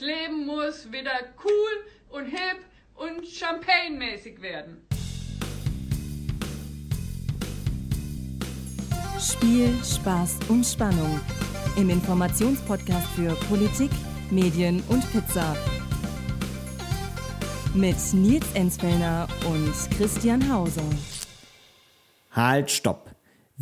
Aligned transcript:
Das 0.00 0.08
Leben 0.08 0.46
muss 0.46 0.90
wieder 0.90 1.12
cool 1.44 2.18
und 2.18 2.24
hip 2.24 2.64
und 2.94 3.26
champagnemäßig 3.26 4.40
werden. 4.40 4.86
Spiel, 9.20 9.78
Spaß 9.84 10.38
und 10.48 10.64
Spannung. 10.64 11.20
Im 11.76 11.90
Informationspodcast 11.90 13.08
für 13.08 13.34
Politik, 13.46 13.90
Medien 14.30 14.82
und 14.88 15.04
Pizza. 15.12 15.54
Mit 17.74 17.96
Nils 18.14 18.46
Enzfellner 18.54 19.28
und 19.46 19.74
Christian 19.98 20.50
Hauser. 20.50 20.88
Halt, 22.30 22.70
stopp. 22.70 23.09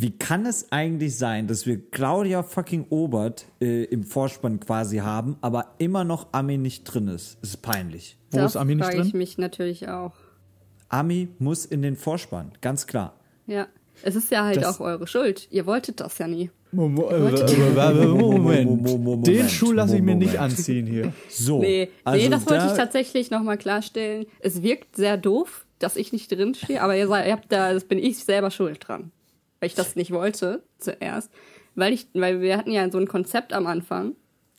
Wie 0.01 0.11
kann 0.17 0.45
es 0.45 0.71
eigentlich 0.71 1.17
sein, 1.17 1.47
dass 1.47 1.65
wir 1.65 1.77
Claudia 1.91 2.41
fucking 2.41 2.85
Obert 2.89 3.45
äh, 3.59 3.83
im 3.83 4.03
Vorspann 4.03 4.61
quasi 4.61 4.99
haben, 4.99 5.35
aber 5.41 5.73
immer 5.77 6.05
noch 6.05 6.27
Ami 6.31 6.57
nicht 6.57 6.85
drin 6.85 7.09
ist? 7.09 7.37
Das 7.41 7.49
ist 7.49 7.57
peinlich. 7.61 8.17
Wo 8.31 8.37
das 8.37 8.51
ist 8.53 8.55
Ami 8.55 8.75
nicht 8.75 8.85
frage 8.85 8.97
drin? 8.99 9.07
ich 9.07 9.13
mich 9.13 9.37
natürlich 9.37 9.89
auch. 9.89 10.13
Ami 10.87 11.27
muss 11.37 11.65
in 11.65 11.81
den 11.81 11.97
Vorspann, 11.97 12.53
ganz 12.61 12.87
klar. 12.87 13.13
Ja. 13.45 13.67
Es 14.01 14.15
ist 14.15 14.31
ja 14.31 14.45
halt 14.45 14.55
Das- 14.57 14.77
auch 14.77 14.79
eure 14.79 15.05
Schuld. 15.05 15.49
Ihr 15.51 15.65
wolltet 15.65 15.99
das 15.99 16.17
ja 16.17 16.27
nie. 16.27 16.49
Mo- 16.71 17.09
äh, 17.09 17.15
äh, 17.17 18.05
Moment. 18.07 18.83
Moment. 18.83 19.27
Den 19.27 19.49
Schuh 19.49 19.73
lasse 19.73 19.97
ich 19.97 20.01
mir 20.01 20.15
nicht 20.15 20.37
anziehen 20.39 20.85
hier. 20.87 21.11
So. 21.27 21.59
Nee, 21.59 21.89
also 22.05 22.23
nee 22.23 22.29
das 22.29 22.45
wollte 22.47 22.63
da- 22.67 22.71
ich 22.71 22.77
tatsächlich 22.77 23.31
nochmal 23.31 23.57
klarstellen. 23.57 24.27
Es 24.39 24.61
wirkt 24.61 24.95
sehr 24.95 25.17
doof, 25.17 25.65
dass 25.79 25.97
ich 25.97 26.13
nicht 26.13 26.31
drin 26.31 26.53
stehe, 26.55 26.81
aber 26.81 26.95
ihr, 26.95 27.07
seid, 27.07 27.25
ihr 27.27 27.33
habt 27.33 27.51
da, 27.51 27.73
das 27.73 27.83
bin 27.83 27.97
ich 27.97 28.23
selber 28.23 28.49
schuld 28.51 28.87
dran. 28.87 29.11
Weil 29.59 29.67
ich 29.67 29.75
das 29.75 29.95
nicht 29.95 30.11
wollte, 30.11 30.63
zuerst. 30.77 31.31
Weil 31.75 31.93
ich, 31.93 32.07
weil 32.13 32.41
wir 32.41 32.57
hatten 32.57 32.71
ja 32.71 32.89
so 32.89 32.97
ein 32.97 33.07
Konzept 33.07 33.53
am 33.53 33.67
Anfang. 33.67 34.15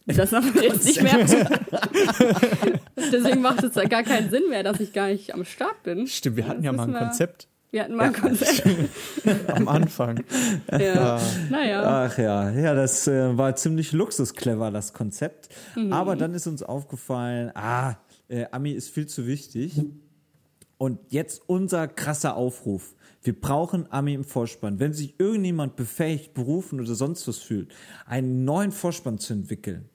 Das 0.06 0.32
haben 0.32 0.54
wir 0.54 0.62
jetzt 0.68 0.84
nicht 0.84 1.02
mehr. 1.02 1.18
Deswegen 2.96 3.40
macht 3.42 3.62
es 3.62 3.74
ja 3.74 3.84
gar 3.84 4.02
keinen 4.02 4.30
Sinn 4.30 4.45
mehr, 4.48 4.62
dass 4.62 4.80
ich 4.80 4.92
gar 4.92 5.09
nicht 5.09 5.34
am 5.34 5.45
Start 5.45 5.82
bin. 5.82 6.07
Stimmt, 6.07 6.37
wir 6.37 6.46
hatten 6.48 6.62
Das 6.62 6.66
ja 6.66 6.73
mal 6.73 6.88
ein. 6.88 6.95
Konzept 6.95 7.48
Wir 7.70 7.84
hatten 7.84 7.95
mal 7.95 8.07
ein 8.07 8.12
Konzept. 8.12 8.62
am 9.48 9.68
Anfang. 9.68 10.24
Ja. 10.70 11.20
Naja. 11.51 12.07
Ach 12.07 12.18
ja, 12.18 12.51
ja, 12.51 12.74
das 12.74 13.07
äh, 13.07 13.37
war 13.37 13.54
ziemlich 13.57 13.92
luxusclever, 13.92 14.70
das 14.70 14.92
Konzept. 14.92 15.48
Mhm. 15.76 15.92
Aber 15.92 16.16
dann 16.16 16.35
ist 16.35 16.46
uns 16.46 16.62
aufgefallen, 16.62 17.51
ah, 17.54 17.95
äh, 18.29 18.46
Ami 18.51 18.73
ist 18.73 18.90
viel 18.90 19.07
zu 19.07 19.26
wichtig. 19.26 19.80
Und 20.79 20.98
jetzt 21.10 21.42
unser 21.46 21.88
krasser 21.88 22.37
Aufruf. 22.37 22.95
Wir 23.23 23.38
brauchen 23.38 23.87
Ami 23.93 24.15
im 24.15 24.24
Vorspann. 24.24 24.80
Wenn 24.80 24.93
sich 24.95 25.15
irgendjemand 25.18 25.76
befähigt, 25.76 26.32
berufen 26.35 26.80
oder 26.80 26.95
sonst 26.95 27.29
was 27.29 27.38
fühlt, 27.38 27.73
einen 28.07 28.45
neuen 28.45 28.73
Vorspann 28.73 29.18
zu 29.18 29.35
entwickeln, 29.35 29.88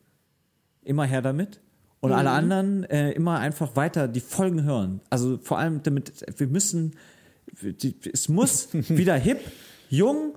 immer 0.84 1.06
her 1.06 1.22
damit. 1.22 1.60
Und 2.02 2.12
alle 2.12 2.30
Mhm. 2.30 2.36
anderen 2.36 2.84
äh, 2.84 3.12
immer 3.14 3.40
einfach 3.40 3.76
weiter 3.76 4.08
die 4.08 4.20
Folgen 4.20 4.64
hören. 4.64 5.02
Also 5.10 5.40
vor 5.42 5.58
allem 5.58 5.82
damit, 5.82 6.12
wir 6.38 6.48
müssen, 6.48 6.96
die, 7.62 7.96
es 8.14 8.30
muss 8.30 8.70
wieder 8.74 9.16
hip, 9.16 9.40
jung 9.90 10.36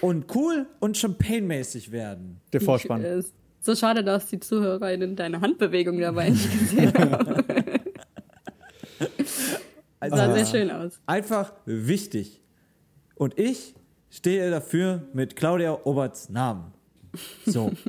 und 0.00 0.34
cool 0.34 0.66
und 0.80 0.96
champagnemäßig 0.96 1.92
werden. 1.92 2.40
Der 2.52 2.60
Vorspann. 2.60 3.04
Äh, 3.04 3.22
So 3.60 3.74
schade, 3.76 4.02
dass 4.02 4.26
die 4.26 4.40
ZuhörerInnen 4.40 5.14
deine 5.16 5.40
Handbewegung 5.40 5.98
dabei 6.00 6.30
nicht 6.30 6.50
gesehen 6.58 6.92
haben. 6.94 7.44
Also, 10.12 10.16
Sah 10.16 10.34
sehr 10.34 10.46
schön 10.46 10.70
aus. 10.70 11.00
Einfach 11.06 11.52
wichtig. 11.66 12.40
Und 13.14 13.38
ich 13.38 13.74
stehe 14.10 14.50
dafür 14.50 15.02
mit 15.12 15.36
Claudia 15.36 15.78
Oberts 15.84 16.28
Namen. 16.30 16.72
So. 17.46 17.72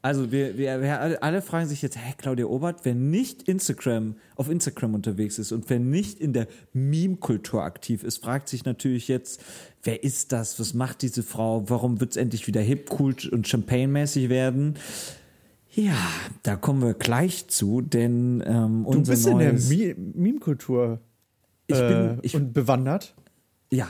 Also 0.00 0.30
wir, 0.30 0.56
wir, 0.56 0.80
wir 0.80 1.00
alle- 1.00 1.22
alle 1.22 1.42
fragen 1.42 1.66
sich 1.68 1.82
jetzt, 1.82 1.96
hä, 1.98 2.14
Claudia 2.16 2.46
Obert, 2.46 2.84
wer 2.84 2.94
nicht 2.94 3.42
Instagram, 3.42 4.14
auf 4.36 4.48
Instagram 4.48 4.94
unterwegs 4.94 5.40
ist 5.40 5.50
und 5.50 5.68
wer 5.68 5.80
nicht 5.80 6.20
in 6.20 6.32
der 6.32 6.46
Meme-Kultur 6.72 7.64
aktiv 7.64 8.04
ist, 8.04 8.18
fragt 8.22 8.48
sich 8.48 8.64
natürlich 8.64 9.08
jetzt, 9.08 9.42
wer 9.82 10.04
ist 10.04 10.30
das? 10.30 10.60
Was 10.60 10.72
macht 10.72 11.02
diese 11.02 11.24
Frau? 11.24 11.68
Warum 11.68 11.98
wird 12.00 12.12
es 12.12 12.16
endlich 12.16 12.46
wieder 12.46 12.60
hip, 12.60 12.90
cool 13.00 13.16
und 13.32 13.48
champagnemäßig 13.48 14.28
werden? 14.28 14.74
Ja, 15.74 15.96
da 16.44 16.54
kommen 16.54 16.80
wir 16.80 16.94
gleich 16.94 17.48
zu, 17.48 17.80
denn 17.80 18.40
ähm, 18.46 18.84
Du 18.84 18.90
unser 18.98 19.12
bist 19.12 19.26
in 19.26 19.38
der 19.38 19.52
neues, 19.54 19.68
Meme-Kultur 19.68 21.00
Ich 21.68 21.76
äh, 21.78 21.88
bin- 21.88 22.18
ich- 22.22 22.34
und 22.34 22.52
bewandert. 22.52 23.14
Ja, 23.70 23.88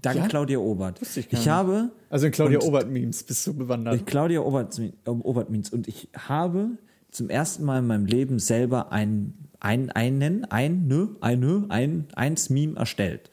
dank 0.00 0.16
Ja? 0.16 0.26
Claudia 0.28 0.58
Obert. 0.58 1.00
Wusste 1.00 1.20
ich 1.20 1.26
Ich, 1.26 1.32
gar 1.32 1.38
nicht. 1.40 1.48
habe 1.48 1.90
Also 2.08 2.26
in 2.26 2.32
Claudia 2.32 2.60
Obert-Memes 2.62 3.24
bist 3.24 3.46
du 3.46 3.54
bewandert. 3.54 3.94
äh, 3.94 3.98
Claudia 4.04 4.40
Obert, 4.40 4.80
Obert-Means 5.04 5.70
und 5.70 5.88
ich 5.88 6.08
habe 6.16 6.70
zum 7.10 7.28
ersten 7.28 7.64
Mal 7.64 7.80
in 7.80 7.86
meinem 7.88 8.06
Leben 8.06 8.38
selber 8.38 8.92
ein, 8.92 9.34
ein, 9.58 9.90
einen, 9.90 10.44
ein, 10.44 10.86
ne, 10.86 11.08
eine, 11.20 11.66
ein, 11.68 12.06
eins 12.14 12.48
Meme 12.50 12.76
erstellt. 12.78 13.30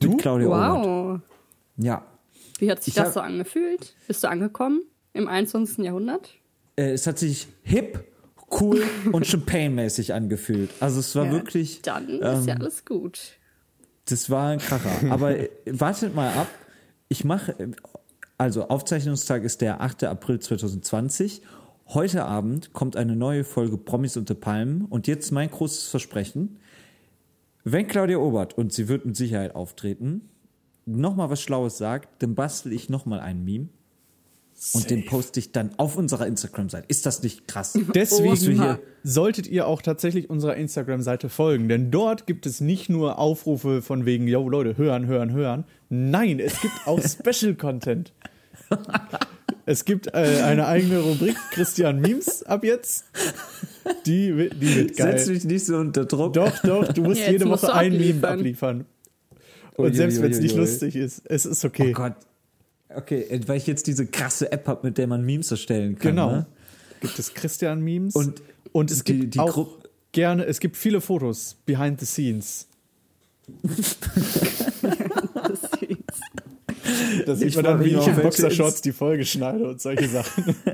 Du? 0.00 0.10
Mit 0.10 0.18
Claudia 0.20 0.48
Obert. 0.48 0.84
Wow. 0.84 1.20
Ja. 1.76 2.04
Wie 2.58 2.70
hat 2.70 2.82
sich 2.82 2.94
Ich 2.94 2.98
hab- 2.98 3.06
das 3.06 3.14
so 3.14 3.20
angefühlt? 3.20 3.94
Bist 4.08 4.24
du 4.24 4.28
angekommen 4.28 4.82
im 5.12 5.28
21. 5.28 5.84
Jahrhundert? 5.84 6.34
Äh, 6.76 6.90
es 6.92 7.06
hat 7.06 7.18
sich 7.18 7.46
hip, 7.62 8.04
cool 8.60 8.82
und 9.12 9.26
champagnemäßig 9.26 10.14
angefühtig 10.14 10.70
Also 10.80 11.00
es 11.00 11.14
war 11.14 11.26
Ja, 11.26 11.32
wirklich. 11.32 11.82
Dann 11.82 12.08
ist 12.08 12.22
ähm, 12.22 12.48
ja 12.48 12.54
alles 12.56 12.84
gut. 12.84 13.38
Das 14.06 14.30
war 14.30 14.50
ein 14.50 14.58
Kracher. 14.58 15.10
Aber 15.10 15.38
äh, 15.38 15.48
wartet 15.66 16.14
mal 16.14 16.32
ab. 16.32 16.48
Ich 17.08 17.24
mache, 17.24 17.52
äh, 17.58 17.68
also 18.38 18.68
Aufzeichnungstag 18.68 19.44
ist 19.44 19.60
der 19.60 19.80
8. 19.80 20.04
April 20.04 20.40
2020. 20.40 21.42
Heute 21.88 22.24
Abend 22.24 22.72
kommt 22.72 22.96
eine 22.96 23.16
neue 23.16 23.44
Folge 23.44 23.76
Promis 23.76 24.16
unter 24.16 24.34
Palmen. 24.34 24.86
Und 24.86 25.06
jetzt 25.06 25.30
mein 25.30 25.50
großes 25.50 25.88
Versprechen. 25.88 26.58
Wenn 27.64 27.86
Claudia 27.86 28.18
Obert, 28.18 28.58
und 28.58 28.72
sie 28.72 28.88
wird 28.88 29.06
mit 29.06 29.16
Sicherheit 29.16 29.54
auftreten, 29.54 30.28
nochmal 30.84 31.30
was 31.30 31.40
Schlaues 31.40 31.78
sagt, 31.78 32.22
dann 32.22 32.34
bastel 32.34 32.72
ich 32.72 32.88
nochmal 32.88 33.20
einen 33.20 33.44
Meme. 33.44 33.68
Und 34.74 34.90
den 34.90 35.04
poste 35.06 35.40
ich 35.40 35.50
dann 35.50 35.70
auf 35.76 35.96
unserer 35.96 36.26
Instagram-Seite. 36.26 36.84
Ist 36.88 37.04
das 37.04 37.22
nicht 37.22 37.48
krass? 37.48 37.76
Deswegen 37.94 38.36
hier- 38.36 38.78
solltet 39.02 39.48
ihr 39.48 39.66
auch 39.66 39.82
tatsächlich 39.82 40.30
unserer 40.30 40.54
Instagram-Seite 40.56 41.28
folgen, 41.28 41.68
denn 41.68 41.90
dort 41.90 42.26
gibt 42.28 42.46
es 42.46 42.60
nicht 42.60 42.88
nur 42.88 43.18
Aufrufe 43.18 43.82
von 43.82 44.06
wegen, 44.06 44.28
yo 44.28 44.48
Leute, 44.48 44.76
hören, 44.76 45.06
hören, 45.06 45.32
hören. 45.32 45.64
Nein, 45.88 46.38
es 46.38 46.60
gibt 46.60 46.74
auch 46.86 47.00
Special-Content. 47.02 48.12
Es 49.66 49.84
gibt 49.84 50.08
äh, 50.14 50.42
eine 50.44 50.66
eigene 50.66 51.00
Rubrik 51.00 51.36
Christian 51.50 52.00
Memes 52.00 52.42
ab 52.44 52.64
jetzt. 52.64 53.04
Die, 54.06 54.28
die 54.50 54.76
wird 54.76 54.96
Setz 54.96 55.26
geil. 55.26 55.34
mich 55.34 55.44
nicht 55.44 55.66
so 55.66 55.76
unter 55.76 56.04
Druck. 56.04 56.34
Doch, 56.34 56.56
doch, 56.62 56.92
du 56.92 57.02
musst 57.02 57.20
Ja, 57.20 57.30
jede 57.32 57.48
Woche 57.48 57.72
ein 57.72 57.96
Meme 57.96 58.26
abliefern. 58.26 58.86
Und 59.76 59.86
Ui, 59.86 59.94
selbst 59.94 60.20
wenn 60.22 60.30
es 60.30 60.40
nicht 60.40 60.56
lustig 60.56 60.96
ist, 60.96 61.22
es 61.26 61.46
ist 61.46 61.64
Oh 61.64 61.68
okay. 61.68 61.92
Gott. 61.92 62.14
Okay, 62.96 63.22
äh, 63.22 63.40
weil 63.46 63.56
ich 63.58 63.66
jetzt 63.66 63.86
diese 63.86 64.06
krasse 64.06 64.50
App 64.52 64.66
habe, 64.68 64.86
mit 64.86 64.98
der 64.98 65.06
man 65.06 65.24
Memes 65.24 65.50
erstellen 65.50 65.98
kann. 65.98 66.10
Genau. 66.12 66.30
Ne? 66.32 66.46
Gibt 67.00 67.18
es 67.18 67.34
Christian-Memes. 67.34 68.14
Und 68.14 68.42
und 68.72 68.90
es 68.90 69.04
die- 69.04 69.18
gibt 69.18 69.34
die 69.34 69.38
auch 69.40 69.52
Gru- 69.52 69.68
gerne, 70.12 70.44
es 70.46 70.60
gibt 70.60 70.76
viele 70.76 71.00
Fotos 71.00 71.56
behind 71.66 72.00
the 72.00 72.06
scenes. 72.06 72.66
Da 77.26 77.36
sieht 77.36 77.48
Ich 77.48 77.56
man 77.56 77.64
dann, 77.64 77.84
wie 77.84 77.90
ich 77.90 77.96
welche 78.06 78.20
Boxershorts 78.20 78.80
die 78.82 78.92
Folge 78.92 79.24
schneide 79.24 79.68
und 79.68 79.80
solche 79.80 80.08
Sachen. 80.08 80.54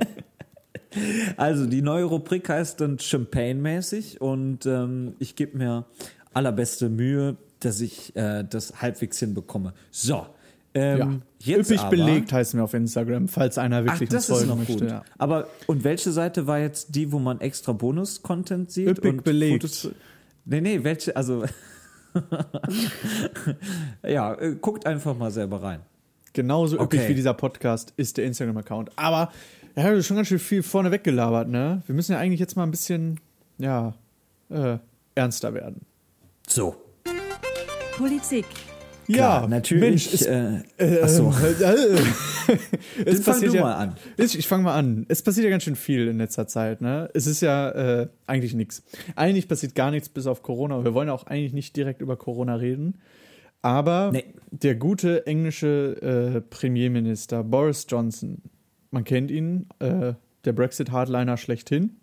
Also 1.36 1.66
die 1.66 1.82
neue 1.82 2.04
Rubrik 2.04 2.48
heißt 2.48 2.80
dann 2.80 2.98
Champagne-mäßig 2.98 4.20
und 4.22 4.64
ähm, 4.64 5.14
ich 5.18 5.36
gebe 5.36 5.56
mir 5.58 5.84
allerbeste 6.32 6.88
Mühe, 6.88 7.36
dass 7.60 7.80
ich 7.82 8.16
äh, 8.16 8.42
das 8.48 8.80
halbwegs 8.80 9.18
hinbekomme. 9.18 9.74
So, 9.90 10.26
ähm, 10.78 10.98
ja. 10.98 11.54
jetzt 11.56 11.70
Üppig 11.70 11.80
aber, 11.80 11.90
belegt 11.90 12.32
heißen 12.32 12.58
wir 12.58 12.64
auf 12.64 12.74
Instagram, 12.74 13.28
falls 13.28 13.58
einer 13.58 13.78
Ach, 13.78 13.84
wirklich 13.84 14.08
das 14.08 14.28
uns 14.28 14.38
folgen 14.38 14.50
noch 14.50 14.56
möchte. 14.58 14.72
gut. 14.74 14.90
Ja. 14.90 15.04
Aber 15.18 15.48
und 15.66 15.84
welche 15.84 16.10
Seite 16.12 16.46
war 16.46 16.58
jetzt 16.58 16.94
die, 16.94 17.12
wo 17.12 17.18
man 17.18 17.40
extra 17.40 17.72
Bonus-Content 17.72 18.70
sieht? 18.70 18.88
Üppig 18.88 19.12
und 19.12 19.24
belegt. 19.24 19.62
Fotos? 19.62 19.90
Nee, 20.44 20.60
nee, 20.60 20.82
welche, 20.82 21.14
also 21.14 21.44
ja, 24.02 24.34
äh, 24.34 24.56
guckt 24.60 24.86
einfach 24.86 25.16
mal 25.16 25.30
selber 25.30 25.62
rein. 25.62 25.80
Genauso 26.32 26.76
üppig 26.76 27.00
Okay. 27.00 27.08
wie 27.10 27.14
dieser 27.14 27.34
Podcast 27.34 27.92
ist 27.96 28.16
der 28.16 28.24
Instagram-Account. 28.24 28.90
Aber 28.96 29.32
er 29.74 29.84
hat 29.84 30.04
schon 30.04 30.16
ganz 30.16 30.28
schön 30.28 30.38
viel 30.38 30.62
vorne 30.62 30.90
weggelabert, 30.90 31.48
ne? 31.48 31.82
Wir 31.86 31.94
müssen 31.94 32.12
ja 32.12 32.18
eigentlich 32.18 32.40
jetzt 32.40 32.56
mal 32.56 32.64
ein 32.64 32.70
bisschen, 32.70 33.20
ja, 33.58 33.94
äh, 34.50 34.78
ernster 35.14 35.54
werden. 35.54 35.82
So. 36.46 36.76
Politik, 37.96 38.46
Klar, 39.12 39.42
ja, 39.42 39.48
natürlich. 39.48 39.80
Mensch, 39.80 40.12
es, 40.12 40.26
äh, 40.26 40.60
äh, 40.76 41.00
ach 41.02 41.08
so. 41.08 41.32
äh, 43.04 43.14
fang 43.16 43.40
du 43.40 43.54
ja, 43.54 43.62
mal 43.62 43.74
an. 43.74 43.96
Ich, 44.18 44.38
ich 44.38 44.46
fange 44.46 44.64
mal 44.64 44.74
an. 44.74 45.06
Es 45.08 45.22
passiert 45.22 45.44
ja 45.44 45.50
ganz 45.50 45.62
schön 45.62 45.76
viel 45.76 46.08
in 46.08 46.18
letzter 46.18 46.46
Zeit. 46.46 46.80
Ne? 46.82 47.08
Es 47.14 47.26
ist 47.26 47.40
ja 47.40 47.70
äh, 47.70 48.08
eigentlich 48.26 48.54
nichts. 48.54 48.82
Eigentlich 49.16 49.48
passiert 49.48 49.74
gar 49.74 49.90
nichts 49.90 50.08
bis 50.10 50.26
auf 50.26 50.42
Corona. 50.42 50.84
Wir 50.84 50.92
wollen 50.92 51.08
auch 51.08 51.26
eigentlich 51.26 51.54
nicht 51.54 51.74
direkt 51.76 52.02
über 52.02 52.16
Corona 52.16 52.56
reden. 52.56 52.98
Aber 53.62 54.10
Nee. 54.12 54.24
der 54.50 54.74
gute 54.74 55.26
englische 55.26 56.36
äh, 56.36 56.40
Premierminister 56.40 57.42
Boris 57.42 57.86
Johnson, 57.88 58.42
man 58.90 59.04
kennt 59.04 59.30
ihn, 59.30 59.66
äh, 59.80 60.12
der 60.44 60.52
Brexit-Hardliner 60.52 61.36
schlechthin, 61.36 61.96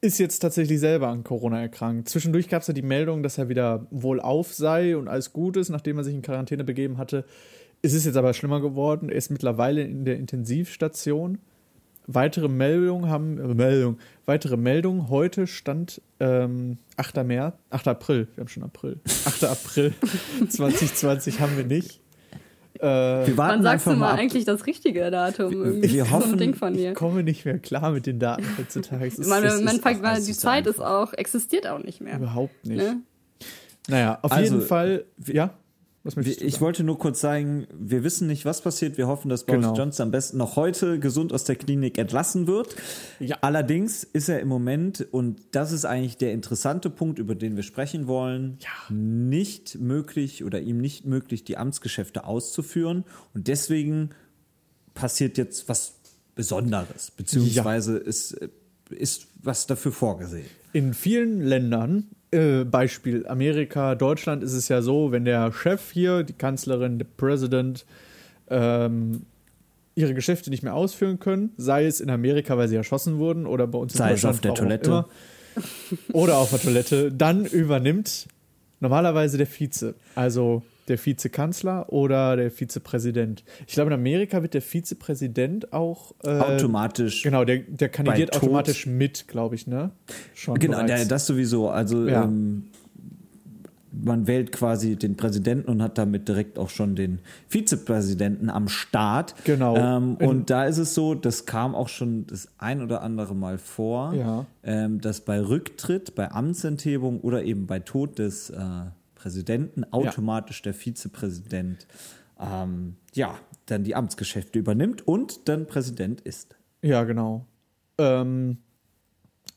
ist 0.00 0.18
jetzt 0.18 0.38
tatsächlich 0.38 0.80
selber 0.80 1.08
an 1.08 1.24
Corona 1.24 1.60
erkrankt. 1.60 2.08
Zwischendurch 2.08 2.48
gab 2.48 2.62
es 2.62 2.68
ja 2.68 2.74
die 2.74 2.82
Meldung, 2.82 3.22
dass 3.22 3.38
er 3.38 3.48
wieder 3.48 3.86
wohlauf 3.90 4.54
sei 4.54 4.96
und 4.96 5.08
alles 5.08 5.32
gut 5.32 5.56
ist, 5.56 5.68
nachdem 5.68 5.98
er 5.98 6.04
sich 6.04 6.14
in 6.14 6.22
Quarantäne 6.22 6.64
begeben 6.64 6.96
hatte. 6.96 7.24
Es 7.82 7.92
ist 7.92 8.06
jetzt 8.06 8.16
aber 8.16 8.34
schlimmer 8.34 8.60
geworden. 8.60 9.08
Er 9.08 9.16
ist 9.16 9.30
mittlerweile 9.30 9.82
in 9.82 10.04
der 10.04 10.16
Intensivstation. 10.16 11.38
Weitere 12.06 12.48
Meldungen 12.48 13.08
haben, 13.08 13.38
äh, 13.38 13.54
Meldung, 13.54 13.98
weitere 14.24 14.56
Meldungen. 14.56 15.08
Heute 15.10 15.46
stand 15.46 16.00
ähm, 16.18 16.78
8. 16.96 17.24
März, 17.24 17.54
8. 17.70 17.88
April, 17.88 18.28
wir 18.34 18.42
haben 18.42 18.48
schon 18.48 18.62
April. 18.62 18.98
8. 19.26 19.44
April 19.44 19.94
2020 20.48 21.40
haben 21.40 21.56
wir 21.56 21.64
nicht. 21.64 22.00
Äh, 22.80 23.26
Wir 23.26 23.36
warten 23.36 23.56
Wann 23.56 23.62
sagst 23.62 23.86
du 23.86 23.90
mal 23.90 23.96
mal 23.96 24.12
ab. 24.12 24.18
eigentlich 24.18 24.44
das 24.44 24.66
richtige 24.66 25.10
Datum? 25.10 25.52
Irgendwie 25.52 25.92
wir 25.92 26.02
ist 26.02 26.08
so 26.10 26.16
ein 26.16 26.22
hoffen- 26.22 26.38
Ding 26.38 26.54
von 26.54 26.74
dir. 26.74 26.90
ich 26.90 26.94
komme 26.96 27.22
nicht 27.22 27.44
mehr 27.44 27.58
klar 27.58 27.90
mit 27.92 28.06
den 28.06 28.18
Daten 28.18 28.44
heutzutage. 28.58 29.06
Ist, 29.08 29.18
Man, 29.18 29.42
man, 29.44 29.44
ist 29.74 29.82
fängt 29.82 30.04
es 30.04 30.24
die 30.26 30.32
Zeit 30.34 30.66
ist 30.66 30.80
auch, 30.80 31.12
existiert 31.12 31.66
auch 31.66 31.82
nicht 31.82 32.00
mehr. 32.00 32.16
überhaupt 32.16 32.66
nicht. 32.66 32.78
Ne? 32.78 33.00
Naja, 33.88 34.18
auf 34.22 34.32
Also, 34.32 34.54
jeden 34.56 34.66
Fall, 34.66 35.04
ja. 35.26 35.50
Ich 36.02 36.62
wollte 36.62 36.82
nur 36.82 36.98
kurz 36.98 37.20
sagen, 37.20 37.66
wir 37.78 38.02
wissen 38.02 38.26
nicht, 38.26 38.46
was 38.46 38.62
passiert. 38.62 38.96
Wir 38.96 39.06
hoffen, 39.06 39.28
dass 39.28 39.44
Boris 39.44 39.66
Genau. 39.66 39.76
Johnson 39.76 40.04
am 40.04 40.10
besten 40.10 40.38
noch 40.38 40.56
heute 40.56 40.98
gesund 40.98 41.30
aus 41.30 41.44
der 41.44 41.56
Klinik 41.56 41.98
entlassen 41.98 42.46
wird. 42.46 42.74
Ja. 43.18 43.36
Allerdings 43.42 44.02
ist 44.04 44.30
er 44.30 44.40
im 44.40 44.48
Moment, 44.48 45.06
und 45.10 45.42
das 45.52 45.72
ist 45.72 45.84
eigentlich 45.84 46.16
der 46.16 46.32
interessante 46.32 46.88
Punkt, 46.88 47.18
über 47.18 47.34
den 47.34 47.54
wir 47.56 47.62
sprechen 47.62 48.06
wollen, 48.06 48.58
nicht 48.88 49.78
möglich 49.78 50.42
oder 50.42 50.60
ihm 50.62 50.78
nicht 50.78 51.04
möglich, 51.04 51.44
die 51.44 51.58
Amtsgeschäfte 51.58 52.24
auszuführen. 52.24 53.04
Und 53.34 53.48
deswegen 53.48 54.10
passiert 54.94 55.36
jetzt 55.36 55.68
was 55.68 55.96
Besonderes, 56.34 57.10
beziehungsweise 57.10 57.98
ist, 57.98 58.38
ist 58.88 59.26
was 59.42 59.66
dafür 59.66 59.92
vorgesehen. 59.92 60.46
In 60.72 60.94
vielen 60.94 61.42
Ländern, 61.42 62.08
äh, 62.30 62.64
Beispiel 62.64 63.26
Amerika, 63.26 63.94
Deutschland, 63.94 64.42
ist 64.42 64.52
es 64.52 64.68
ja 64.68 64.82
so, 64.82 65.12
wenn 65.12 65.24
der 65.24 65.52
Chef 65.52 65.90
hier, 65.92 66.22
die 66.22 66.32
Kanzlerin, 66.32 66.98
der 66.98 67.06
Präsident, 67.16 67.84
ähm, 68.48 69.22
ihre 69.94 70.14
Geschäfte 70.14 70.50
nicht 70.50 70.62
mehr 70.62 70.74
ausführen 70.74 71.18
können, 71.18 71.50
sei 71.56 71.86
es 71.86 72.00
in 72.00 72.10
Amerika, 72.10 72.56
weil 72.56 72.68
sie 72.68 72.76
erschossen 72.76 73.18
wurden, 73.18 73.46
oder 73.46 73.66
bei 73.66 73.78
uns 73.78 73.94
in 73.94 73.98
Sei 73.98 74.12
es 74.12 74.22
Deutschland 74.22 74.36
auf 74.36 74.40
der 74.40 74.54
Toilette. 74.54 74.90
immer, 74.90 75.08
oder 76.12 76.38
auf 76.38 76.50
der 76.50 76.60
Toilette, 76.60 77.12
dann 77.12 77.44
übernimmt 77.44 78.26
normalerweise 78.80 79.36
der 79.36 79.46
Vize, 79.46 79.94
also 80.14 80.62
der 80.90 81.04
Vizekanzler 81.04 81.90
oder 81.92 82.36
der 82.36 82.50
Vizepräsident. 82.50 83.42
Ich 83.66 83.72
glaube, 83.74 83.88
in 83.90 83.94
Amerika 83.94 84.42
wird 84.42 84.52
der 84.54 84.62
Vizepräsident 84.62 85.72
auch 85.72 86.12
äh, 86.22 86.28
Automatisch. 86.28 87.22
Genau, 87.22 87.44
der, 87.44 87.58
der 87.60 87.88
kandidiert 87.88 88.36
automatisch 88.36 88.86
mit, 88.86 89.26
glaube 89.28 89.54
ich, 89.54 89.66
ne? 89.66 89.90
Schon 90.34 90.58
Genau, 90.58 90.84
der, 90.84 91.04
das 91.06 91.26
sowieso. 91.26 91.70
Also 91.70 92.06
Ja. 92.06 92.24
ähm, 92.24 92.64
man 93.92 94.26
wählt 94.28 94.52
quasi 94.52 94.94
den 94.96 95.16
Präsidenten 95.16 95.68
und 95.68 95.82
hat 95.82 95.98
damit 95.98 96.28
direkt 96.28 96.58
auch 96.58 96.70
schon 96.70 96.94
den 96.94 97.18
Vizepräsidenten 97.48 98.48
am 98.48 98.68
Start. 98.68 99.34
Genau. 99.44 99.76
Ähm, 99.76 100.14
und 100.16 100.48
da 100.48 100.64
ist 100.66 100.78
es 100.78 100.94
so, 100.94 101.14
das 101.14 101.44
kam 101.44 101.74
auch 101.74 101.88
schon 101.88 102.24
das 102.28 102.48
ein 102.58 102.82
oder 102.82 103.02
andere 103.02 103.34
Mal 103.34 103.58
vor, 103.58 104.14
Ja. 104.14 104.46
ähm, 104.62 105.00
dass 105.00 105.20
bei 105.22 105.40
Rücktritt, 105.40 106.14
bei 106.14 106.30
Amtsenthebung 106.30 107.20
oder 107.20 107.42
eben 107.42 107.66
bei 107.66 107.80
Tod 107.80 108.18
des 108.20 108.50
äh, 108.50 108.56
Präsidenten 109.20 109.84
automatisch 109.92 110.62
der 110.62 110.72
Vizepräsident 110.72 111.86
ähm, 112.40 112.96
ja 113.14 113.38
dann 113.66 113.84
die 113.84 113.94
Amtsgeschäfte 113.94 114.58
übernimmt 114.58 115.06
und 115.06 115.46
dann 115.48 115.66
Präsident 115.66 116.22
ist. 116.22 116.56
Ja, 116.82 117.04
genau. 117.04 117.44
Ähm, 117.98 118.56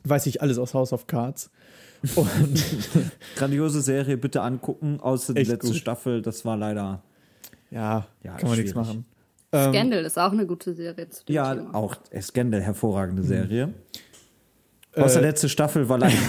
weiß 0.03 0.25
ich 0.25 0.41
alles 0.41 0.57
aus 0.57 0.73
House 0.73 0.91
of 0.91 1.07
Cards. 1.07 1.49
Und 2.15 2.61
Grandiose 3.37 3.81
Serie, 3.81 4.17
bitte 4.17 4.41
angucken, 4.41 4.99
außer 4.99 5.33
die 5.33 5.43
letzte 5.43 5.67
gut. 5.67 5.77
Staffel, 5.77 6.21
das 6.21 6.43
war 6.43 6.57
leider. 6.57 7.01
ja, 7.71 8.05
Ja, 8.21 8.35
kann 8.35 8.49
man 8.49 8.57
nichts 8.59 8.75
machen. 8.75 9.05
Ähm, 9.53 9.71
Scandal 9.73 10.03
ist 10.03 10.19
auch 10.19 10.33
eine 10.33 10.45
gute 10.45 10.73
Serie 10.73 11.09
zu 11.09 11.23
dem 11.23 11.33
Ja, 11.35 11.55
Thema. 11.55 11.73
auch 11.73 11.95
äh, 12.09 12.21
Scandal, 12.21 12.61
hervorragende 12.61 13.21
Mhm. 13.23 13.27
Serie. 13.27 13.73
Außer 14.97 15.21
Äh, 15.21 15.23
letzte 15.27 15.47
Staffel 15.47 15.87
war 15.87 15.99
leider. 15.99 16.13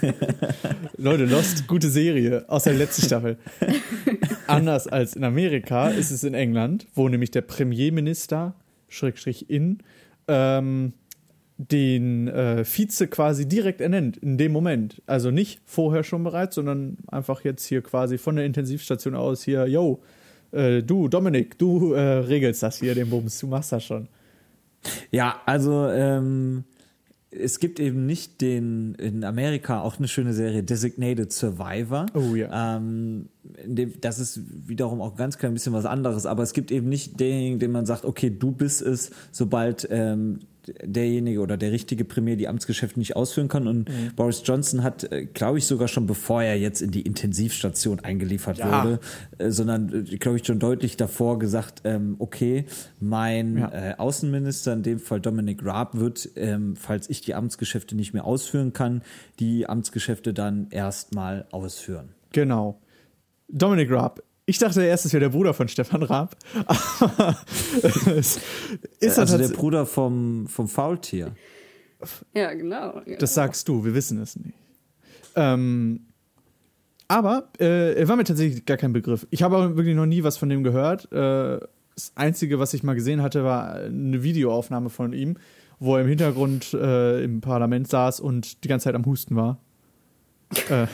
Leute, 1.02 1.24
Lost, 1.24 1.66
gute 1.66 1.88
Serie, 1.88 2.44
außer 2.46 2.70
der 2.70 2.78
letzten 2.78 3.06
Staffel. 3.06 3.38
Anders 4.46 4.86
als 4.86 5.16
in 5.16 5.24
Amerika 5.24 5.88
ist 5.88 6.10
es 6.10 6.24
in 6.24 6.34
England, 6.34 6.86
wo 6.94 7.08
nämlich 7.08 7.30
der 7.30 7.40
Premierminister, 7.40 8.54
Schrägstrich 8.86 9.48
in, 9.48 9.78
ähm, 10.28 10.92
den 11.56 12.28
äh, 12.28 12.66
Vize 12.66 13.08
quasi 13.08 13.48
direkt 13.48 13.80
ernennt, 13.80 14.18
in 14.18 14.36
dem 14.36 14.52
Moment. 14.52 15.00
Also 15.06 15.30
nicht 15.30 15.62
vorher 15.64 16.04
schon 16.04 16.22
bereits, 16.22 16.56
sondern 16.56 16.98
einfach 17.06 17.44
jetzt 17.44 17.64
hier 17.64 17.80
quasi 17.80 18.18
von 18.18 18.36
der 18.36 18.44
Intensivstation 18.44 19.14
aus 19.14 19.42
hier, 19.42 19.66
yo, 19.66 20.02
äh, 20.52 20.82
du, 20.82 21.08
Dominik, 21.08 21.56
du 21.56 21.94
äh, 21.94 22.00
regelst 22.00 22.62
das 22.62 22.78
hier, 22.78 22.94
den 22.94 23.08
Bums, 23.08 23.38
du 23.38 23.46
machst 23.46 23.72
das 23.72 23.84
schon. 23.84 24.06
ja, 25.10 25.40
also 25.46 25.88
ähm, 25.88 26.64
es 27.30 27.60
gibt 27.60 27.78
eben 27.78 28.06
nicht 28.06 28.40
den 28.40 28.94
in 28.96 29.22
Amerika 29.22 29.80
auch 29.80 29.98
eine 29.98 30.08
schöne 30.08 30.32
Serie 30.32 30.62
Designated 30.62 31.32
Survivor. 31.32 32.06
Oh 32.14 32.34
ja. 32.34 32.76
Ähm, 32.76 33.28
dem, 33.64 34.00
das 34.00 34.18
ist 34.18 34.40
wiederum 34.66 35.00
auch 35.00 35.16
ganz 35.16 35.38
klein 35.38 35.54
bisschen 35.54 35.72
was 35.72 35.86
anderes, 35.86 36.26
aber 36.26 36.42
es 36.42 36.52
gibt 36.52 36.72
eben 36.72 36.88
nicht 36.88 37.20
denjenigen, 37.20 37.60
den 37.60 37.70
man 37.70 37.86
sagt, 37.86 38.04
okay, 38.04 38.30
du 38.30 38.50
bist 38.50 38.82
es, 38.82 39.12
sobald 39.30 39.86
ähm, 39.90 40.40
derjenige 40.84 41.40
oder 41.40 41.56
der 41.56 41.72
richtige 41.72 42.04
Premier 42.04 42.36
die 42.36 42.48
Amtsgeschäfte 42.48 42.98
nicht 42.98 43.16
ausführen 43.16 43.48
kann. 43.48 43.66
Und 43.66 43.88
Mhm. 43.88 44.14
Boris 44.16 44.42
Johnson 44.44 44.82
hat, 44.82 45.10
äh, 45.12 45.26
glaube 45.26 45.58
ich, 45.58 45.66
sogar 45.66 45.88
schon 45.88 46.06
bevor 46.06 46.42
er 46.42 46.56
jetzt 46.58 46.82
in 46.82 46.90
die 46.90 47.02
Intensivstation 47.02 48.00
eingeliefert 48.00 48.58
Ja. 48.58 48.84
wurde, 48.84 49.00
äh, 49.38 49.50
sondern, 49.50 50.06
äh, 50.06 50.16
glaube 50.16 50.38
ich, 50.38 50.46
schon 50.46 50.58
deutlich 50.58 50.96
davor 50.96 51.38
gesagt, 51.38 51.82
ähm, 51.84 52.16
okay, 52.18 52.66
mein 53.00 53.58
Ja. 53.58 53.72
äh, 53.90 53.94
Außenminister, 53.96 54.72
in 54.74 54.82
dem 54.82 54.98
Fall 54.98 55.20
Dominic 55.20 55.64
Raab, 55.64 55.96
wird, 55.98 56.28
ähm, 56.36 56.76
falls 56.76 57.08
ich 57.10 57.20
die 57.20 57.34
Amtsgeschäfte 57.34 57.96
nicht 57.96 58.12
mehr 58.14 58.24
ausführen 58.24 58.72
kann, 58.72 59.02
die 59.38 59.68
Amtsgeschäfte 59.68 60.32
dann 60.34 60.68
erstmal 60.70 61.46
ausführen. 61.50 62.10
Genau. 62.32 62.80
Dominic 63.48 63.90
Raab. 63.90 64.22
Ich 64.50 64.58
dachte 64.58 64.82
erst, 64.82 65.06
es 65.06 65.12
wäre 65.12 65.20
der 65.20 65.28
Bruder 65.28 65.54
von 65.54 65.68
Stefan 65.68 66.02
Raab. 66.02 66.34
Aber 66.66 67.36
es 68.16 68.40
ist 68.98 69.16
er 69.16 69.18
also 69.20 69.38
der 69.38 69.46
tats- 69.46 69.56
Bruder 69.56 69.86
vom, 69.86 70.48
vom 70.48 70.66
Faultier. 70.66 71.36
Ja, 72.34 72.52
genau. 72.54 73.00
Das 73.20 73.34
sagst 73.34 73.68
du, 73.68 73.84
wir 73.84 73.94
wissen 73.94 74.20
es 74.20 74.34
nicht. 74.34 74.58
Ähm, 75.36 76.00
aber 77.06 77.48
äh, 77.60 77.94
er 77.94 78.08
war 78.08 78.16
mir 78.16 78.24
tatsächlich 78.24 78.64
gar 78.66 78.76
kein 78.76 78.92
Begriff. 78.92 79.24
Ich 79.30 79.44
habe 79.44 79.56
auch 79.56 79.76
wirklich 79.76 79.94
noch 79.94 80.06
nie 80.06 80.24
was 80.24 80.36
von 80.36 80.48
dem 80.48 80.64
gehört. 80.64 81.04
Äh, 81.12 81.60
das 81.94 82.10
Einzige, 82.16 82.58
was 82.58 82.74
ich 82.74 82.82
mal 82.82 82.94
gesehen 82.94 83.22
hatte, 83.22 83.44
war 83.44 83.74
eine 83.74 84.24
Videoaufnahme 84.24 84.90
von 84.90 85.12
ihm, 85.12 85.36
wo 85.78 85.94
er 85.94 86.02
im 86.02 86.08
Hintergrund 86.08 86.74
äh, 86.74 87.22
im 87.22 87.40
Parlament 87.40 87.86
saß 87.86 88.18
und 88.18 88.64
die 88.64 88.68
ganze 88.68 88.84
Zeit 88.84 88.96
am 88.96 89.06
Husten 89.06 89.36
war. 89.36 89.60
Äh, 90.70 90.88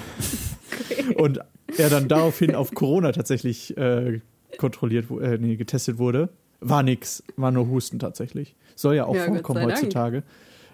und 1.16 1.40
er 1.76 1.90
dann 1.90 2.08
daraufhin 2.08 2.54
auf 2.54 2.72
Corona 2.74 3.12
tatsächlich 3.12 3.76
äh, 3.76 4.20
kontrolliert, 4.58 5.10
äh, 5.10 5.38
nee, 5.38 5.56
getestet 5.56 5.98
wurde. 5.98 6.28
War 6.60 6.82
nix, 6.82 7.22
war 7.36 7.50
nur 7.50 7.68
Husten 7.68 7.98
tatsächlich. 7.98 8.54
Soll 8.74 8.96
ja 8.96 9.04
auch 9.04 9.14
Ja, 9.14 9.24
vorkommen 9.24 9.64
heutzutage. 9.64 10.22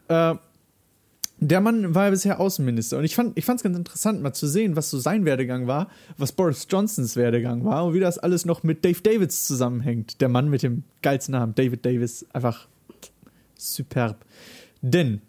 Äh, 0.08 0.34
der 1.38 1.60
Mann 1.60 1.92
war 1.92 2.04
ja 2.04 2.10
bisher 2.10 2.38
Außenminister 2.38 2.98
und 2.98 3.04
ich 3.04 3.16
fand 3.16 3.36
es 3.36 3.62
ganz 3.64 3.76
interessant, 3.76 4.22
mal 4.22 4.32
zu 4.32 4.46
sehen, 4.46 4.76
was 4.76 4.90
so 4.90 4.98
sein 5.00 5.24
Werdegang 5.24 5.66
war, 5.66 5.88
was 6.16 6.30
Boris 6.30 6.68
Johnsons 6.70 7.16
Werdegang 7.16 7.64
war 7.64 7.86
und 7.86 7.94
wie 7.94 8.00
das 8.00 8.18
alles 8.18 8.44
noch 8.44 8.62
mit 8.62 8.84
Dave 8.84 9.00
Davids 9.00 9.44
zusammenhängt. 9.48 10.20
Der 10.20 10.28
Mann 10.28 10.48
mit 10.50 10.62
dem 10.62 10.84
geilsten 11.02 11.32
Namen, 11.32 11.56
David 11.56 11.84
Davis, 11.84 12.26
einfach 12.32 12.68
superb. 13.56 14.24
Denn 14.82 15.20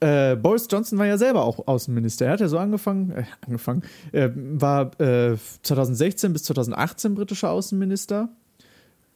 äh, 0.00 0.36
Boris 0.36 0.66
Johnson 0.70 0.98
war 0.98 1.06
ja 1.06 1.16
selber 1.16 1.44
auch 1.44 1.66
Außenminister. 1.66 2.26
Er 2.26 2.32
hat 2.32 2.40
ja 2.40 2.48
so 2.48 2.58
angefangen, 2.58 3.10
äh, 3.12 3.24
angefangen, 3.46 3.82
äh, 4.12 4.30
war 4.34 4.98
äh, 5.00 5.36
2016 5.62 6.32
bis 6.32 6.44
2018 6.44 7.14
britischer 7.14 7.50
Außenminister. 7.50 8.28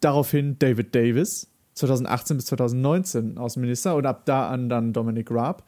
Daraufhin 0.00 0.58
David 0.58 0.94
Davis, 0.94 1.48
2018 1.74 2.36
bis 2.36 2.46
2019 2.46 3.38
Außenminister 3.38 3.96
und 3.96 4.06
ab 4.06 4.22
da 4.24 4.48
an 4.48 4.68
dann 4.68 4.92
Dominic 4.92 5.30
Raab. 5.30 5.64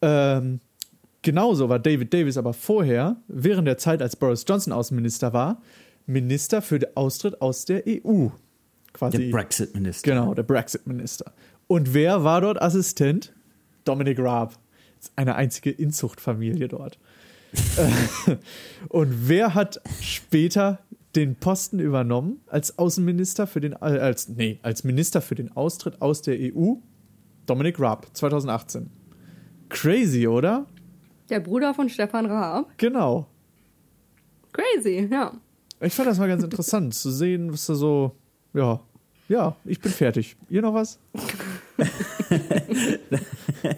Ähm, 0.00 0.60
genauso 1.22 1.68
war 1.68 1.78
David 1.78 2.14
Davis 2.14 2.36
aber 2.36 2.52
vorher, 2.52 3.16
während 3.26 3.66
der 3.66 3.78
Zeit, 3.78 4.00
als 4.00 4.16
Boris 4.16 4.44
Johnson 4.48 4.72
Außenminister 4.72 5.32
war, 5.32 5.60
Minister 6.06 6.62
für 6.62 6.78
den 6.78 6.96
Austritt 6.96 7.40
aus 7.40 7.64
der 7.64 7.82
EU. 7.86 8.28
Quasi. 8.92 9.18
Der 9.18 9.30
Brexit-Minister. 9.30 10.08
Genau, 10.08 10.34
der 10.34 10.44
Brexit-Minister. 10.44 11.32
Und 11.66 11.94
wer 11.94 12.22
war 12.22 12.40
dort 12.40 12.62
Assistent? 12.62 13.32
Dominic 13.84 14.18
Raab. 14.18 14.58
Eine 15.16 15.34
einzige 15.34 15.70
Inzuchtfamilie 15.70 16.68
dort. 16.68 16.98
Und 18.88 19.28
wer 19.28 19.54
hat 19.54 19.80
später 20.00 20.80
den 21.14 21.36
Posten 21.36 21.78
übernommen 21.78 22.40
als 22.46 22.78
Außenminister 22.78 23.46
für 23.46 23.60
den, 23.60 23.72
äh, 23.72 23.76
als, 23.76 24.28
nee, 24.28 24.58
als 24.62 24.82
Minister 24.84 25.20
für 25.20 25.34
den 25.34 25.52
Austritt 25.56 26.02
aus 26.02 26.22
der 26.22 26.36
EU? 26.38 26.74
Dominic 27.46 27.78
Raab, 27.78 28.06
2018. 28.14 28.90
Crazy, 29.68 30.26
oder? 30.26 30.66
Der 31.28 31.40
Bruder 31.40 31.74
von 31.74 31.88
Stefan 31.88 32.26
Raab. 32.26 32.70
Genau. 32.78 33.28
Crazy, 34.52 35.08
ja. 35.10 35.32
Ich 35.80 35.92
fand 35.92 36.08
das 36.08 36.18
mal 36.18 36.28
ganz 36.28 36.42
interessant 36.42 36.94
zu 36.94 37.10
sehen, 37.10 37.52
was 37.52 37.66
da 37.66 37.74
so. 37.74 38.16
Ja. 38.52 38.80
Ja, 39.28 39.56
ich 39.64 39.80
bin 39.80 39.90
fertig. 39.90 40.36
Ihr 40.50 40.60
noch 40.60 40.74
was? 40.74 40.98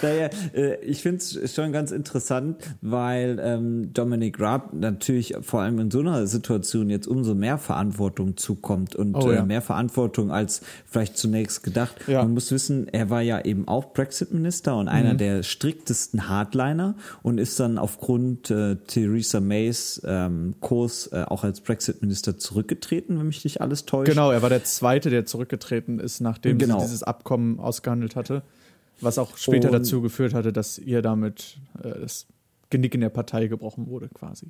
Naja, 0.00 0.30
äh, 0.54 0.82
ich 0.84 1.02
finde 1.02 1.18
es 1.18 1.54
schon 1.54 1.72
ganz 1.72 1.90
interessant, 1.90 2.56
weil 2.80 3.38
ähm, 3.42 3.92
Dominic 3.92 4.40
Raab 4.40 4.72
natürlich 4.72 5.34
vor 5.42 5.60
allem 5.60 5.78
in 5.78 5.90
so 5.90 6.00
einer 6.00 6.26
Situation 6.26 6.88
jetzt 6.88 7.06
umso 7.06 7.34
mehr 7.34 7.58
Verantwortung 7.58 8.36
zukommt 8.36 8.96
und 8.96 9.14
Oh, 9.14 9.30
ja. 9.30 9.40
äh, 9.40 9.46
mehr 9.46 9.60
Verantwortung 9.60 10.30
als 10.32 10.62
vielleicht 10.86 11.18
zunächst 11.18 11.62
gedacht. 11.62 11.96
Ja. 12.06 12.22
Man 12.22 12.32
muss 12.34 12.50
wissen, 12.50 12.88
er 12.88 13.10
war 13.10 13.20
ja 13.20 13.44
eben 13.44 13.68
auch 13.68 13.92
Brexit-Minister 13.92 14.74
und 14.76 14.86
Mhm. 14.86 14.92
einer 14.92 15.14
der 15.14 15.42
striktesten 15.42 16.28
Hardliner 16.28 16.94
und 17.22 17.38
ist 17.38 17.60
dann 17.60 17.76
aufgrund 17.78 18.50
äh, 18.50 18.76
Theresa 18.86 19.40
Mays 19.40 20.00
ähm, 20.04 20.54
Kurs 20.60 21.08
äh, 21.12 21.24
auch 21.28 21.44
als 21.44 21.60
Brexit-Minister 21.60 22.38
zurückgetreten, 22.38 23.18
wenn 23.18 23.26
mich 23.26 23.44
nicht 23.44 23.60
alles 23.60 23.84
täuscht. 23.84 24.10
Genau, 24.10 24.30
er 24.30 24.40
war 24.42 24.48
der 24.48 24.64
Zweite, 24.64 25.10
der 25.10 25.26
zurückgetreten 25.26 25.98
ist, 26.00 26.20
nachdem 26.20 26.56
Genau. 26.58 26.78
sie 26.78 26.86
dieses 26.86 27.02
Abkommen 27.02 27.60
ausgehandelt 27.60 28.16
hatte. 28.16 28.42
Was 29.02 29.18
auch 29.18 29.36
später 29.36 29.68
Und- 29.68 29.74
dazu 29.74 30.00
geführt 30.00 30.34
hatte, 30.34 30.52
dass 30.52 30.78
ihr 30.78 31.02
damit 31.02 31.58
äh, 31.82 32.00
das 32.00 32.26
Genick 32.70 32.94
in 32.94 33.02
der 33.02 33.10
Partei 33.10 33.48
gebrochen 33.48 33.86
wurde, 33.86 34.08
quasi. 34.08 34.46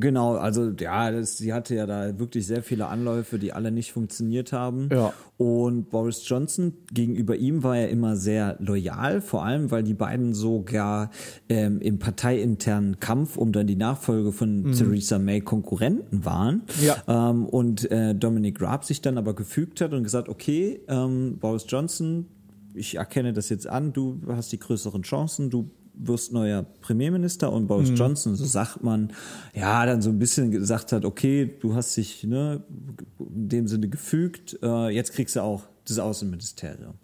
Genau, 0.00 0.36
also 0.36 0.70
ja, 0.80 1.10
das, 1.10 1.36
sie 1.36 1.52
hatte 1.52 1.74
ja 1.74 1.86
da 1.86 2.18
wirklich 2.18 2.46
sehr 2.46 2.62
viele 2.62 2.86
Anläufe, 2.86 3.38
die 3.38 3.52
alle 3.52 3.70
nicht 3.70 3.92
funktioniert 3.92 4.52
haben. 4.52 4.88
Ja. 4.90 5.12
Und 5.36 5.90
Boris 5.90 6.26
Johnson 6.26 6.72
gegenüber 6.92 7.36
ihm 7.36 7.62
war 7.62 7.76
er 7.76 7.90
immer 7.90 8.16
sehr 8.16 8.56
loyal, 8.58 9.20
vor 9.20 9.44
allem 9.44 9.70
weil 9.70 9.82
die 9.82 9.94
beiden 9.94 10.32
sogar 10.34 11.10
ähm, 11.48 11.80
im 11.80 11.98
parteiinternen 11.98 13.00
Kampf 13.00 13.36
um 13.36 13.52
dann 13.52 13.66
die 13.66 13.76
Nachfolge 13.76 14.32
von 14.32 14.72
Theresa 14.72 15.18
May 15.18 15.40
Konkurrenten 15.42 16.24
waren. 16.24 16.62
Ja. 16.82 17.30
Ähm, 17.30 17.44
und 17.44 17.90
äh, 17.90 18.14
Dominic 18.14 18.62
Raab 18.62 18.84
sich 18.84 19.02
dann 19.02 19.18
aber 19.18 19.34
gefügt 19.34 19.80
hat 19.82 19.92
und 19.92 20.04
gesagt, 20.04 20.28
okay, 20.30 20.80
ähm, 20.88 21.36
Boris 21.38 21.66
Johnson, 21.68 22.28
ich 22.74 22.96
erkenne 22.96 23.32
das 23.32 23.48
jetzt 23.48 23.66
an, 23.66 23.92
du 23.92 24.20
hast 24.28 24.52
die 24.52 24.58
größeren 24.58 25.02
Chancen, 25.02 25.50
du 25.50 25.70
wirst 25.94 26.32
neuer 26.32 26.62
Premierminister 26.80 27.52
und 27.52 27.66
Boris 27.66 27.90
Johnson, 27.94 28.34
so 28.34 28.44
sagt 28.44 28.82
man, 28.82 29.12
ja, 29.54 29.84
dann 29.84 30.00
so 30.00 30.10
ein 30.10 30.18
bisschen 30.18 30.50
gesagt 30.50 30.92
hat, 30.92 31.04
okay, 31.04 31.54
du 31.60 31.74
hast 31.74 31.96
dich 31.96 32.24
ne, 32.24 32.62
in 33.18 33.48
dem 33.48 33.68
Sinne 33.68 33.88
gefügt, 33.88 34.58
äh, 34.62 34.88
jetzt 34.88 35.12
kriegst 35.12 35.36
du 35.36 35.42
auch 35.42 35.64
das 35.86 35.98
Außenministerium. 35.98 36.94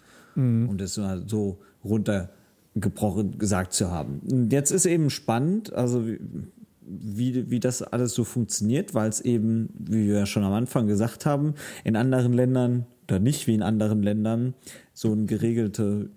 Um 0.68 0.78
das 0.78 0.96
mal 0.96 1.24
so 1.26 1.58
runtergebrochen 1.84 3.38
gesagt 3.38 3.72
zu 3.72 3.90
haben. 3.90 4.20
Und 4.30 4.52
jetzt 4.52 4.70
ist 4.70 4.86
eben 4.86 5.10
spannend, 5.10 5.72
also 5.72 6.04
wie, 6.06 7.34
wie, 7.34 7.50
wie 7.50 7.60
das 7.60 7.82
alles 7.82 8.14
so 8.14 8.24
funktioniert, 8.24 8.94
weil 8.94 9.08
es 9.08 9.20
eben, 9.20 9.68
wie 9.78 10.06
wir 10.06 10.20
ja 10.20 10.26
schon 10.26 10.44
am 10.44 10.52
Anfang 10.52 10.86
gesagt 10.86 11.26
haben, 11.26 11.54
in 11.84 11.96
anderen 11.96 12.32
Ländern 12.32 12.86
oder 13.08 13.18
nicht 13.20 13.46
wie 13.46 13.54
in 13.54 13.62
anderen 13.62 14.02
Ländern 14.02 14.54
so 14.98 15.12
eine 15.12 15.26
geregelte 15.26 16.10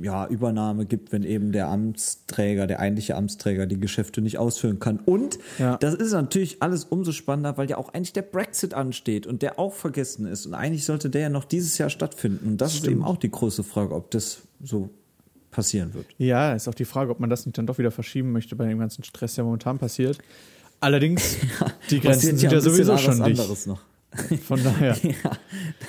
ja, 0.00 0.26
Übernahme 0.26 0.86
gibt, 0.86 1.12
wenn 1.12 1.22
eben 1.22 1.52
der 1.52 1.68
Amtsträger, 1.68 2.66
der 2.66 2.80
eigentliche 2.80 3.14
Amtsträger 3.14 3.66
die 3.66 3.78
Geschäfte 3.78 4.22
nicht 4.22 4.38
ausführen 4.38 4.78
kann. 4.78 5.00
Und 5.04 5.38
Ja. 5.58 5.76
das 5.76 5.92
ist 5.92 6.12
natürlich 6.12 6.62
alles 6.62 6.84
umso 6.84 7.12
spannender, 7.12 7.58
weil 7.58 7.68
ja 7.68 7.76
auch 7.76 7.92
eigentlich 7.92 8.14
der 8.14 8.22
Brexit 8.22 8.72
ansteht 8.72 9.26
und 9.26 9.42
der 9.42 9.58
auch 9.58 9.74
vergessen 9.74 10.24
ist. 10.24 10.46
Und 10.46 10.54
eigentlich 10.54 10.86
sollte 10.86 11.10
der 11.10 11.20
ja 11.20 11.28
noch 11.28 11.44
dieses 11.44 11.76
Jahr 11.76 11.90
stattfinden. 11.90 12.52
Und 12.52 12.56
das 12.62 12.72
ist 12.72 12.86
eben 12.86 13.04
auch 13.04 13.18
die 13.18 13.30
große 13.30 13.64
Frage, 13.64 13.94
ob 13.94 14.10
das 14.12 14.38
so 14.62 14.88
passieren 15.50 15.92
wird. 15.92 16.06
Ja, 16.16 16.54
ist 16.54 16.68
auch 16.68 16.74
die 16.74 16.86
Frage, 16.86 17.10
ob 17.10 17.20
man 17.20 17.28
das 17.28 17.44
nicht 17.44 17.58
dann 17.58 17.66
doch 17.66 17.76
wieder 17.76 17.90
verschieben 17.90 18.32
möchte 18.32 18.56
bei 18.56 18.66
dem 18.66 18.78
ganzen 18.78 19.04
Stress, 19.04 19.34
der 19.34 19.44
momentan 19.44 19.78
passiert. 19.78 20.16
Allerdings, 20.80 21.36
die 21.90 22.00
Grenzen 22.00 22.38
sind 22.38 22.50
ja 22.50 22.60
sowieso 22.62 22.96
schon 22.96 23.22
dicht. 23.22 23.38
anderes 23.40 23.66
noch. 23.66 23.82
Von 24.42 24.62
daher. 24.62 24.96
Ja, 25.02 25.32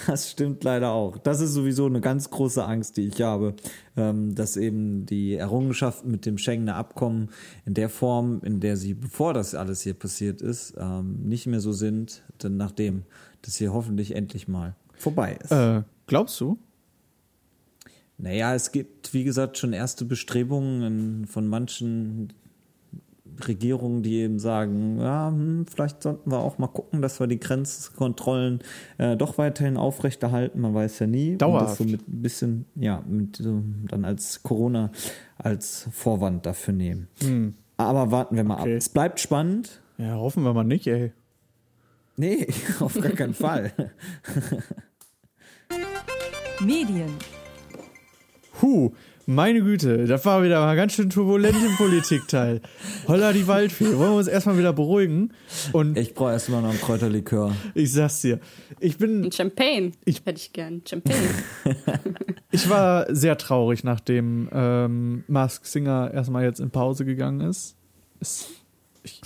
das 0.08 0.32
stimmt 0.32 0.64
leider 0.64 0.92
auch. 0.92 1.18
Das 1.18 1.42
ist 1.42 1.54
sowieso 1.54 1.86
eine 1.86 2.02
ganz 2.02 2.30
große 2.30 2.64
Angst, 2.64 2.98
die 2.98 3.08
ich 3.08 3.22
habe, 3.22 3.56
ähm, 3.98 4.34
dass 4.36 4.58
eben 4.58 5.06
die 5.06 5.36
Errungenschaften 5.36 6.10
mit 6.10 6.26
dem 6.26 6.38
Schengener 6.38 6.76
Abkommen 6.76 7.30
in 7.66 7.74
der 7.74 7.90
Form, 7.90 8.42
in 8.44 8.60
der 8.60 8.78
sie, 8.78 8.94
bevor 8.94 9.34
das 9.34 9.56
alles 9.56 9.82
hier 9.82 9.94
passiert 9.94 10.42
ist, 10.42 10.76
ähm, 10.78 11.24
nicht 11.24 11.48
mehr 11.48 11.60
so 11.60 11.72
sind, 11.72 12.24
denn 12.42 12.58
nachdem 12.58 13.04
das 13.42 13.56
hier 13.58 13.74
hoffentlich 13.74 14.16
endlich 14.16 14.48
mal 14.48 14.76
vorbei 14.98 15.38
ist. 15.44 15.52
Äh, 15.52 15.84
glaubst 16.08 16.40
du? 16.40 16.58
Naja, 18.18 18.56
es 18.56 18.72
gibt, 18.72 19.14
wie 19.14 19.24
gesagt, 19.24 19.58
schon 19.58 19.74
erste 19.74 20.06
Bestrebungen 20.06 21.28
von 21.28 21.48
manchen 21.48 22.32
Regierungen, 23.48 24.04
die 24.04 24.16
eben 24.18 24.40
sagen, 24.40 25.00
ja, 25.00 25.30
hm, 25.30 25.66
vielleicht 25.66 26.04
sollten 26.04 26.30
wir 26.32 26.40
auch 26.40 26.58
mal 26.58 26.68
gucken, 26.68 27.02
dass 27.02 27.20
wir 27.20 27.28
die 27.28 27.40
Grenzkontrollen 27.40 28.60
äh, 28.98 29.16
doch 29.18 29.38
weiterhin 29.38 29.78
aufrechterhalten. 29.78 30.62
Man 30.62 30.74
weiß 30.74 31.00
ja 31.00 31.08
nie. 31.08 31.32
Und 31.34 31.42
Dauerhaft. 31.42 31.72
Das 31.72 31.78
so 31.80 31.84
mit 31.86 32.08
ein 32.08 32.22
bisschen, 32.22 32.66
ja, 32.76 33.04
mit 33.08 33.38
so 33.38 33.62
dann 33.90 34.06
als 34.06 34.44
Corona 34.44 34.92
als 35.38 35.88
Vorwand 35.92 36.46
dafür 36.46 36.74
nehmen. 36.74 37.08
Aber 37.78 38.12
warten 38.12 38.36
wir 38.36 38.44
mal 38.44 38.62
Okay. 38.62 38.74
ab. 38.74 38.78
Es 38.78 38.90
bleibt 38.90 39.20
spannend. 39.20 39.82
Ja, 39.98 40.16
hoffen 40.16 40.44
wir 40.44 40.54
mal 40.54 40.64
nicht, 40.64 40.88
ey. 40.88 41.12
Nee, 42.18 42.48
auf 42.80 42.94
gar 43.00 43.12
keinen 43.12 43.34
Fall. 43.34 43.72
Medien, 46.60 47.10
Huh, 48.62 48.92
meine 49.26 49.62
Güte, 49.62 50.06
das 50.06 50.26
war 50.26 50.44
wieder 50.44 50.60
mal 50.60 50.76
ganz 50.76 50.94
schön 50.94 51.10
turbulent 51.10 51.56
im 51.64 51.76
Politikteil. 51.78 52.62
Holla 53.08 53.32
die 53.34 53.48
Waldfee. 53.48 53.86
Wollen 53.98 54.12
wir 54.12 54.18
uns 54.18 54.28
erstmal 54.28 54.58
wieder 54.58 54.74
beruhigen? 54.74 55.34
Und 55.72 55.98
Ich 55.98 56.14
brauche 56.14 56.32
erstmal 56.32 56.62
noch 56.62 56.70
einen 56.70 56.80
Kräuterlikör. 56.82 57.56
ich 57.74 57.92
sag's 57.94 58.22
dir, 58.22 58.40
ich 58.80 58.98
bin 58.98 59.24
Ein 59.26 59.32
Champagne. 59.32 59.92
Ich- 60.06 60.26
Hätte 60.26 60.40
ich 60.40 60.54
gern. 60.54 60.82
Champagne. 60.88 61.20
Ich 62.56 62.70
war 62.70 63.08
sehr 63.16 63.36
traurig, 63.40 63.84
nachdem 63.84 64.48
ähm, 64.54 65.24
Mask 65.28 65.66
Singer 65.66 66.12
erstmal 66.14 66.44
jetzt 66.44 66.60
in 66.60 66.70
Pause 66.70 67.04
gegangen 67.04 67.42
ist. 67.50 67.76
Es, 68.20 68.46
ich, 69.02 69.22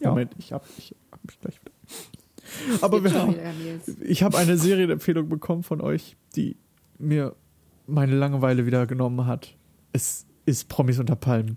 Ja. 0.00 0.08
Moment, 0.08 0.32
ich 0.36 0.52
hab, 0.52 0.64
ich 0.76 0.96
hab 1.12 1.24
mich 1.24 1.38
gleich 1.40 1.60
wieder. 1.60 2.82
Aber 2.84 3.04
wir 3.04 3.12
haben, 3.14 3.36
ich 4.00 4.24
habe 4.24 4.36
eine 4.36 4.56
Serienempfehlung 4.56 5.28
bekommen 5.28 5.62
von 5.62 5.80
euch, 5.80 6.16
die 6.34 6.56
mir 6.98 7.36
meine 7.90 8.14
Langeweile 8.16 8.66
wieder 8.66 8.86
genommen 8.86 9.26
hat. 9.26 9.54
Es 9.92 10.26
ist 10.46 10.68
Promis 10.68 10.98
unter 10.98 11.16
Palmen. 11.16 11.56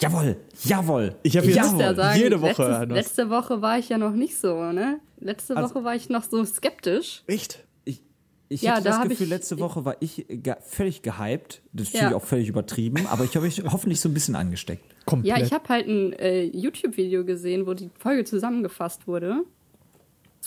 Jawohl, 0.00 0.36
jawohl. 0.64 1.14
Ich 1.22 1.36
habe 1.36 1.46
jetzt 1.46 1.78
ja 1.78 1.94
sagen, 1.94 2.18
jede 2.18 2.40
Woche 2.42 2.62
letztes, 2.68 2.88
letzte 2.88 3.30
Woche 3.30 3.62
war 3.62 3.78
ich 3.78 3.88
ja 3.88 3.98
noch 3.98 4.12
nicht 4.12 4.36
so, 4.36 4.72
ne? 4.72 4.98
Letzte 5.20 5.56
Also- 5.56 5.74
Woche 5.74 5.84
war 5.84 5.94
ich 5.94 6.08
noch 6.08 6.24
so 6.24 6.44
skeptisch. 6.44 7.22
Echt? 7.28 7.64
Ich, 7.84 8.02
ich 8.48 8.62
Ja, 8.62 8.72
hatte 8.72 8.84
da 8.84 8.90
das 8.98 9.08
Gefühl, 9.08 9.24
ich- 9.26 9.30
letzte 9.30 9.60
Woche 9.60 9.84
war 9.84 9.96
ich 10.00 10.26
ge 10.28 10.54
völlig 10.60 11.02
gehypt. 11.02 11.62
Das 11.72 11.86
ist 11.88 11.94
Ja. 11.94 12.02
natürlich 12.02 12.16
auch 12.22 12.26
völlig 12.26 12.48
übertrieben, 12.48 13.06
aber 13.06 13.22
ich 13.24 13.36
habe 13.36 13.46
mich 13.46 13.62
hoffentlich 13.64 14.00
so 14.00 14.08
ein 14.08 14.14
bisschen 14.14 14.34
angesteckt. 14.34 14.84
Komplett. 15.06 15.38
Ja, 15.38 15.44
ich 15.44 15.52
habe 15.52 15.68
halt 15.68 15.86
ein 15.86 16.12
äh, 16.14 16.42
YouTube-Video 16.44 17.24
gesehen, 17.24 17.66
wo 17.66 17.74
die 17.74 17.90
Folge 17.98 18.24
zusammengefasst 18.24 19.06
wurde. 19.06 19.44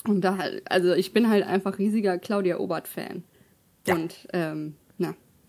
Und 0.06 0.20
da 0.20 0.36
halt, 0.36 0.70
also 0.70 0.92
ich 0.92 1.14
bin 1.14 1.30
halt 1.30 1.46
einfach 1.46 1.78
riesiger 1.78 2.18
Claudia 2.18 2.58
Obert-Fan. 2.58 3.24
Und 3.88 4.14
ähm, 4.34 4.74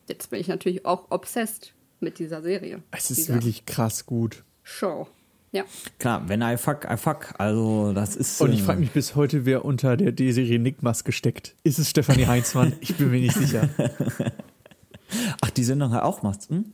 jetzt 0.10 0.30
bin 0.30 0.40
ich 0.40 0.48
natürlich 0.48 0.86
auch 0.86 1.12
obsessed 1.12 1.74
mit 2.00 2.20
dieser 2.20 2.42
Serie. 2.42 2.82
es 2.92 3.12
ist 3.12 3.30
wirklich 3.30 3.66
krass 3.66 4.06
gut. 4.06 4.44
Show. 4.64 5.08
Ja. 5.52 5.64
Klar, 5.98 6.28
wenn 6.28 6.42
I 6.42 6.58
fuck, 6.58 6.86
I 6.92 6.98
fuck. 6.98 7.34
Also, 7.38 7.94
das 7.94 8.16
ist. 8.16 8.42
Und 8.42 8.52
ich 8.52 8.60
äh, 8.60 8.64
frage 8.64 8.80
mich 8.82 8.92
bis 8.92 9.16
heute, 9.16 9.46
wer 9.46 9.64
unter 9.64 9.96
der 9.96 10.12
D-Serie 10.12 10.60
Nickmas 10.60 11.04
gesteckt. 11.04 11.56
Ist 11.64 11.80
es 11.80 11.90
Stefanie 11.90 12.28
Heinzmann? 12.28 12.74
Ich 12.82 12.96
bin 12.96 13.10
mir 13.10 13.22
nicht 13.22 13.36
sicher. 13.36 13.70
Ach, 15.42 15.50
die 15.50 15.64
Sendung 15.64 15.92
hat 15.92 16.04
auch 16.04 16.22
Masken? 16.22 16.74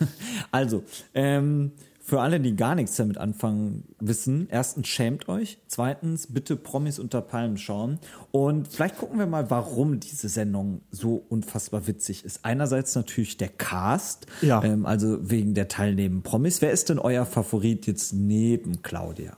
also, 0.52 0.84
ähm, 1.14 1.72
für 2.04 2.20
alle, 2.20 2.40
die 2.40 2.56
gar 2.56 2.74
nichts 2.74 2.96
damit 2.96 3.16
anfangen 3.16 3.84
wissen, 4.00 4.48
erstens 4.50 4.88
schämt 4.88 5.28
euch, 5.28 5.58
zweitens 5.68 6.26
bitte 6.26 6.56
Promis 6.56 6.98
unter 6.98 7.20
Palmen 7.20 7.56
schauen 7.58 8.00
und 8.32 8.66
vielleicht 8.68 8.98
gucken 8.98 9.18
wir 9.20 9.26
mal, 9.26 9.50
warum 9.50 10.00
diese 10.00 10.28
Sendung 10.28 10.80
so 10.90 11.24
unfassbar 11.28 11.86
witzig 11.86 12.24
ist. 12.24 12.44
Einerseits 12.44 12.96
natürlich 12.96 13.36
der 13.36 13.48
Cast, 13.50 14.26
Ja. 14.40 14.64
ähm, 14.64 14.84
also 14.84 15.30
wegen 15.30 15.54
der 15.54 15.68
teilnehmenden 15.68 16.22
Promis. 16.22 16.60
Wer 16.60 16.72
ist 16.72 16.88
denn 16.88 16.98
euer 16.98 17.24
Favorit 17.24 17.86
jetzt 17.86 18.12
neben 18.12 18.82
Claudia? 18.82 19.36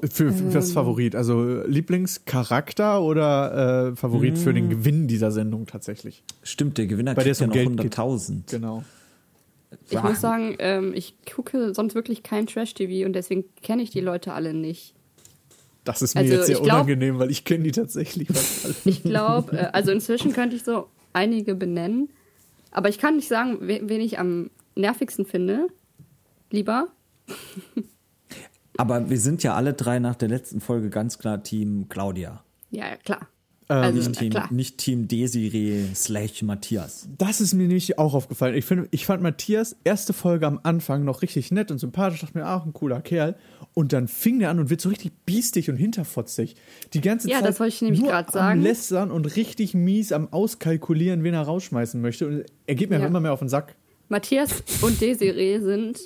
Für, 0.00 0.32
für 0.32 0.54
was 0.54 0.72
Favorit? 0.72 1.14
Also 1.14 1.62
Lieblingscharakter 1.64 3.02
oder 3.02 3.90
äh, 3.92 3.96
Favorit 3.96 4.36
für 4.36 4.52
den 4.52 4.68
Gewinn 4.68 5.06
dieser 5.06 5.30
Sendung 5.30 5.66
tatsächlich? 5.66 6.24
Stimmt, 6.42 6.76
der 6.78 6.86
Gewinner 6.86 7.14
Bei 7.14 7.22
der 7.22 7.34
kriegt 7.34 7.34
es 7.34 7.40
ja 7.40 7.46
noch 7.46 7.52
Geld 7.52 7.80
geht. 7.80 7.94
100.000. 7.98 8.50
Genau. 8.50 8.82
Ich 9.90 10.02
muss 10.02 10.20
sagen, 10.20 10.56
ähm, 10.58 10.92
ich 10.94 11.14
gucke 11.34 11.74
sonst 11.74 11.94
wirklich 11.94 12.22
kein 12.22 12.46
Trash-TV 12.46 13.06
und 13.06 13.12
deswegen 13.14 13.44
kenne 13.62 13.82
ich 13.82 13.90
die 13.90 14.00
Leute 14.00 14.32
alle 14.32 14.54
nicht. 14.54 14.94
Das 15.84 16.00
ist 16.02 16.14
mir 16.14 16.20
Also, 16.20 16.34
jetzt 16.34 16.46
sehr 16.46 16.56
glaub- 16.60 16.66
unangenehm, 16.84 17.18
weil 17.18 17.30
ich 17.30 17.44
kenne 17.44 17.64
die 17.64 17.72
tatsächlich. 17.72 18.28
fast 18.28 18.64
alle. 18.66 18.74
Ich 18.84 19.02
glaube, 19.02 19.56
äh, 19.56 19.66
also 19.72 19.90
inzwischen 19.90 20.32
könnte 20.32 20.56
ich 20.56 20.62
so 20.64 20.88
einige 21.12 21.54
benennen. 21.54 22.10
Aber 22.70 22.88
ich 22.88 22.98
kann 22.98 23.16
nicht 23.16 23.28
sagen, 23.28 23.58
we- 23.62 23.80
wen 23.82 24.00
ich 24.00 24.18
am 24.18 24.50
nervigsten 24.76 25.26
finde. 25.26 25.66
Lieber. 26.50 26.88
Aber 28.76 29.10
wir 29.10 29.18
sind 29.18 29.42
ja 29.42 29.54
alle 29.54 29.74
drei 29.74 29.98
nach 29.98 30.14
der 30.16 30.28
letzten 30.28 30.60
Folge 30.60 30.88
ganz 30.90 31.18
klar 31.18 31.42
Team 31.42 31.88
Claudia. 31.88 32.42
Ja, 32.70 32.96
klar. 32.96 33.28
Ähm, 33.72 33.82
also, 33.84 33.98
Nicht 33.98 34.08
na 34.14 34.20
Team, 34.20 34.30
klar. 34.30 34.52
nicht 34.52 34.78
Team 34.78 35.08
Desiree 35.08 35.84
slash 35.94 36.42
Matthias. 36.42 37.08
Das 37.18 37.40
ist 37.40 37.54
mir 37.54 37.62
nämlich 37.66 37.98
auch 37.98 38.14
aufgefallen. 38.14 38.54
Ich, 38.54 38.64
finde, 38.64 38.88
ich 38.90 39.06
fand 39.06 39.22
Matthias 39.22 39.76
erste 39.84 40.12
Folge 40.12 40.46
am 40.46 40.60
Anfang 40.62 41.04
noch 41.04 41.22
richtig 41.22 41.50
nett 41.50 41.70
und 41.70 41.78
sympathisch. 41.78 42.20
Dachte 42.20 42.36
mir, 42.38 42.44
ach, 42.46 42.66
ein 42.66 42.72
cooler 42.72 43.00
Kerl. 43.00 43.34
Und 43.74 43.92
dann 43.92 44.08
fing 44.08 44.38
der 44.40 44.50
an 44.50 44.58
und 44.58 44.68
wird 44.70 44.80
so 44.80 44.88
richtig 44.90 45.12
biestig 45.24 45.70
und 45.70 45.76
hinterfotzig. 45.76 46.56
Die 46.92 47.00
ganze 47.00 47.28
Ja, 47.30 47.36
Zeit 47.38 47.48
das 47.48 47.60
wollte 47.60 47.74
ich 47.74 47.82
nämlich 47.82 48.00
nur 48.00 48.10
grad 48.10 48.28
am 48.28 48.32
sagen. 48.34 48.62
Lästern 48.62 49.10
und 49.10 49.24
richtig 49.36 49.72
mies 49.74 50.12
am 50.12 50.32
Auskalkulieren, 50.32 51.24
wen 51.24 51.34
er 51.34 51.42
rausschmeißen 51.42 52.00
möchte. 52.00 52.26
Und 52.26 52.44
er 52.66 52.74
geht 52.74 52.90
mir 52.90 52.98
Ja. 53.00 53.06
immer 53.06 53.20
mehr 53.20 53.32
auf 53.32 53.38
den 53.38 53.48
Sack. 53.48 53.74
Matthias 54.08 54.62
und 54.82 55.00
Desiree 55.00 55.58
sind 55.60 55.98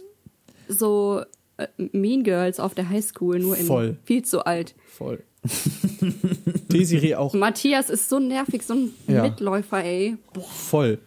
so 0.68 1.22
äh, 1.56 1.66
Mean 1.92 2.22
Girls 2.22 2.60
auf 2.60 2.74
der 2.74 2.88
Highschool, 2.88 3.38
nur 3.38 3.56
in 3.56 3.66
Voll. 3.66 3.96
viel 4.04 4.22
zu 4.24 4.44
alt. 4.44 4.74
Voll. 4.86 5.22
Desiree 6.72 7.14
auch 7.14 7.34
Matthias 7.34 7.90
ist 7.90 8.08
so 8.08 8.18
nervig, 8.18 8.62
so 8.62 8.74
ein 8.74 8.90
Ja. 9.06 9.22
Mitläufer, 9.22 9.82
ey. 9.84 10.16
voll. 10.50 10.98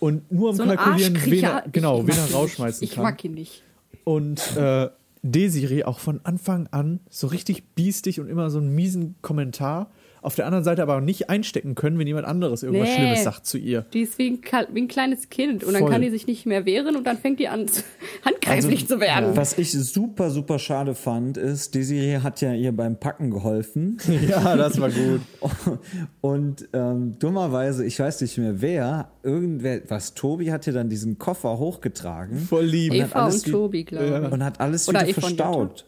Und 0.00 0.30
nur 0.30 0.50
am 0.50 0.56
So 0.56 0.64
Kalkulieren, 0.64 1.18
wen 1.24 1.42
er, 1.44 1.64
genau, 1.72 2.00
Ich 2.02 2.06
wen 2.06 2.14
er 2.16 2.30
rausschmeißen 2.32 2.80
nicht. 2.80 2.90
Ich 2.90 2.94
kann. 2.96 3.02
mag 3.04 3.24
ihn 3.24 3.34
nicht. 3.34 3.62
Und 4.04 4.56
äh, 4.56 4.88
Desiree 5.22 5.82
auch 5.84 5.98
von 5.98 6.20
Anfang 6.22 6.68
an 6.70 7.00
so 7.10 7.26
richtig 7.26 7.74
biestig 7.74 8.20
und 8.20 8.28
immer 8.28 8.50
so 8.50 8.58
einen 8.58 8.74
miesen 8.74 9.16
Kommentar. 9.22 9.90
Auf 10.28 10.34
der 10.34 10.44
anderen 10.44 10.62
Seite 10.62 10.82
aber 10.82 10.96
auch 10.96 11.00
nicht 11.00 11.30
einstecken 11.30 11.74
können, 11.74 11.98
wenn 11.98 12.06
jemand 12.06 12.26
anderes 12.26 12.62
irgendwas 12.62 12.86
Nee. 12.90 12.96
Schlimmes 12.96 13.24
sagt 13.24 13.46
zu 13.46 13.56
ihr. 13.56 13.86
Die 13.94 14.02
ist 14.02 14.18
wie 14.18 14.28
ein, 14.32 14.40
wie 14.74 14.82
ein 14.82 14.88
kleines 14.88 15.30
Kind 15.30 15.64
und 15.64 15.72
dann 15.72 15.80
Voll. 15.80 15.90
kann 15.90 16.02
die 16.02 16.10
sich 16.10 16.26
nicht 16.26 16.44
mehr 16.44 16.66
wehren 16.66 16.96
und 16.96 17.06
dann 17.06 17.16
fängt 17.16 17.40
die 17.40 17.48
an, 17.48 17.64
handgreiflich 18.26 18.86
zu 18.86 19.00
werden. 19.00 19.34
Was 19.38 19.56
ich 19.56 19.72
super, 19.72 20.28
super 20.30 20.58
schade 20.58 20.94
fand, 20.94 21.38
ist, 21.38 21.74
Desiree 21.74 22.18
hat 22.18 22.42
ja 22.42 22.52
ihr 22.52 22.72
beim 22.72 23.00
Packen 23.00 23.30
geholfen. 23.30 23.96
Ja, 24.28 24.54
das 24.54 24.78
war 24.78 24.90
gut. 24.90 25.22
Und 26.20 26.68
ähm, 26.74 27.18
dummerweise, 27.18 27.84
ich 27.86 27.98
weiß 27.98 28.20
nicht 28.20 28.36
mehr 28.36 28.60
wer, 28.60 29.10
irgendwer, 29.22 29.80
was, 29.88 30.12
Tobi 30.12 30.50
hat 30.52 30.66
ja 30.66 30.72
dann 30.74 30.90
diesen 30.90 31.16
Koffer 31.18 31.58
hochgetragen. 31.58 32.36
Voll 32.38 32.64
lieb. 32.66 32.92
Und 32.92 33.00
hat 33.02 33.10
Eva 33.10 33.22
alles 33.24 33.36
und 33.36 33.46
wie- 33.46 33.50
Tobi, 33.52 33.84
glaube 33.84 34.04
ich. 34.04 34.10
Ja. 34.10 34.28
Und 34.28 34.44
hat 34.44 34.60
alles 34.60 34.88
Oder 34.88 35.00
wieder 35.00 35.08
Eva 35.10 35.16
und 35.16 35.36
verstaut. 35.36 35.84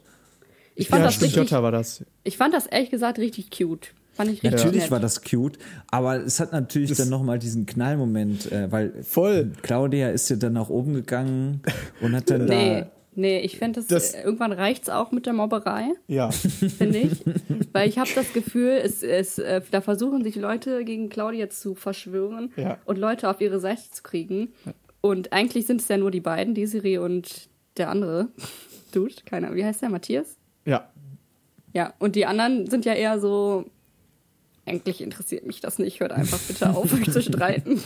Ich 0.76 0.88
fand, 0.88 1.00
ja, 1.00 1.06
das 1.08 1.20
richtig, 1.20 1.36
Jutta 1.36 1.62
war 1.62 1.72
das. 1.72 2.04
ich 2.24 2.38
fand 2.38 2.54
das 2.54 2.66
ehrlich 2.66 2.90
gesagt 2.90 3.18
richtig 3.18 3.50
cute. 3.50 3.92
Fand 4.12 4.30
ich 4.30 4.42
richtig 4.42 4.50
Natürlich 4.52 4.82
nett. 4.82 4.90
war 4.90 5.00
das 5.00 5.22
cute, 5.22 5.58
aber 5.90 6.16
es 6.24 6.40
hat 6.40 6.52
natürlich 6.52 6.88
Das- 6.90 6.98
dann 6.98 7.08
nochmal 7.08 7.38
diesen 7.38 7.64
Knallmoment, 7.66 8.50
äh, 8.52 8.70
weil 8.70 9.02
Voll. 9.02 9.52
Claudia 9.62 10.10
ist 10.10 10.28
ja 10.28 10.36
dann 10.36 10.54
nach 10.54 10.68
oben 10.68 10.94
gegangen 10.94 11.62
und 12.00 12.14
hat 12.14 12.28
dann 12.30 12.44
Nee, 12.46 12.80
da. 12.80 12.86
nee, 13.14 13.40
ich 13.40 13.58
finde, 13.58 13.80
das, 13.80 13.86
Das- 13.86 14.14
äh, 14.14 14.22
irgendwann 14.24 14.52
reicht's 14.52 14.88
auch 14.90 15.12
mit 15.12 15.26
der 15.26 15.32
Mobberei, 15.32 15.88
Ja. 16.08 16.30
finde 16.78 16.98
ich. 16.98 17.22
Weil 17.72 17.88
ich 17.88 17.98
habe 17.98 18.10
das 18.14 18.32
Gefühl, 18.32 18.80
es, 18.82 19.02
es, 19.02 19.38
äh, 19.38 19.60
da 19.70 19.80
versuchen 19.80 20.22
sich 20.24 20.36
Leute 20.36 20.84
gegen 20.84 21.08
Claudia 21.08 21.48
zu 21.48 21.74
verschwören 21.74 22.52
Ja. 22.56 22.78
und 22.84 22.98
Leute 22.98 23.28
auf 23.30 23.40
ihre 23.40 23.60
Seite 23.60 23.82
zu 23.90 24.02
kriegen. 24.02 24.48
Und 25.00 25.32
eigentlich 25.32 25.66
sind 25.66 25.80
es 25.80 25.88
ja 25.88 25.96
nur 25.96 26.10
die 26.10 26.20
beiden, 26.20 26.54
Desiree 26.54 26.98
und 26.98 27.48
der 27.78 27.88
andere 27.90 28.28
Dude, 28.92 29.14
keine 29.24 29.46
Ahnung, 29.46 29.56
wie 29.58 29.64
heißt 29.64 29.80
der, 29.80 29.88
Matthias? 29.88 30.36
Ja. 30.66 30.90
Ja, 31.72 31.94
und 32.00 32.16
die 32.16 32.26
anderen 32.26 32.68
sind 32.68 32.84
ja 32.84 32.92
eher 32.94 33.20
so, 33.20 33.64
eigentlich 34.66 35.00
interessiert 35.00 35.46
mich 35.46 35.60
das 35.60 35.78
nicht, 35.78 36.00
hört 36.00 36.12
einfach 36.12 36.38
bitte 36.38 36.70
auf, 36.74 36.92
euch 36.92 37.10
zu 37.12 37.22
streiten. 37.22 37.80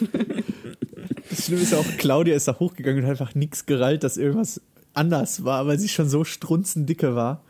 Das 1.31 1.47
Schlimme 1.47 1.63
ist 1.63 1.73
ja 1.73 1.79
auch, 1.79 1.87
Claudia 1.99 2.35
ist 2.35 2.49
da 2.49 2.59
hochgegangen 2.59 3.03
und 3.03 3.11
hat 3.11 3.21
einfach 3.21 3.35
nichts 3.35 3.67
gerallt, 3.67 4.05
dass 4.05 4.17
irgendwas 4.17 4.61
anders 4.93 5.45
war, 5.45 5.67
weil 5.67 5.79
sie 5.79 5.89
schon 5.89 6.09
so 6.09 6.25
strunzendicke 6.25 7.15
war. 7.15 7.43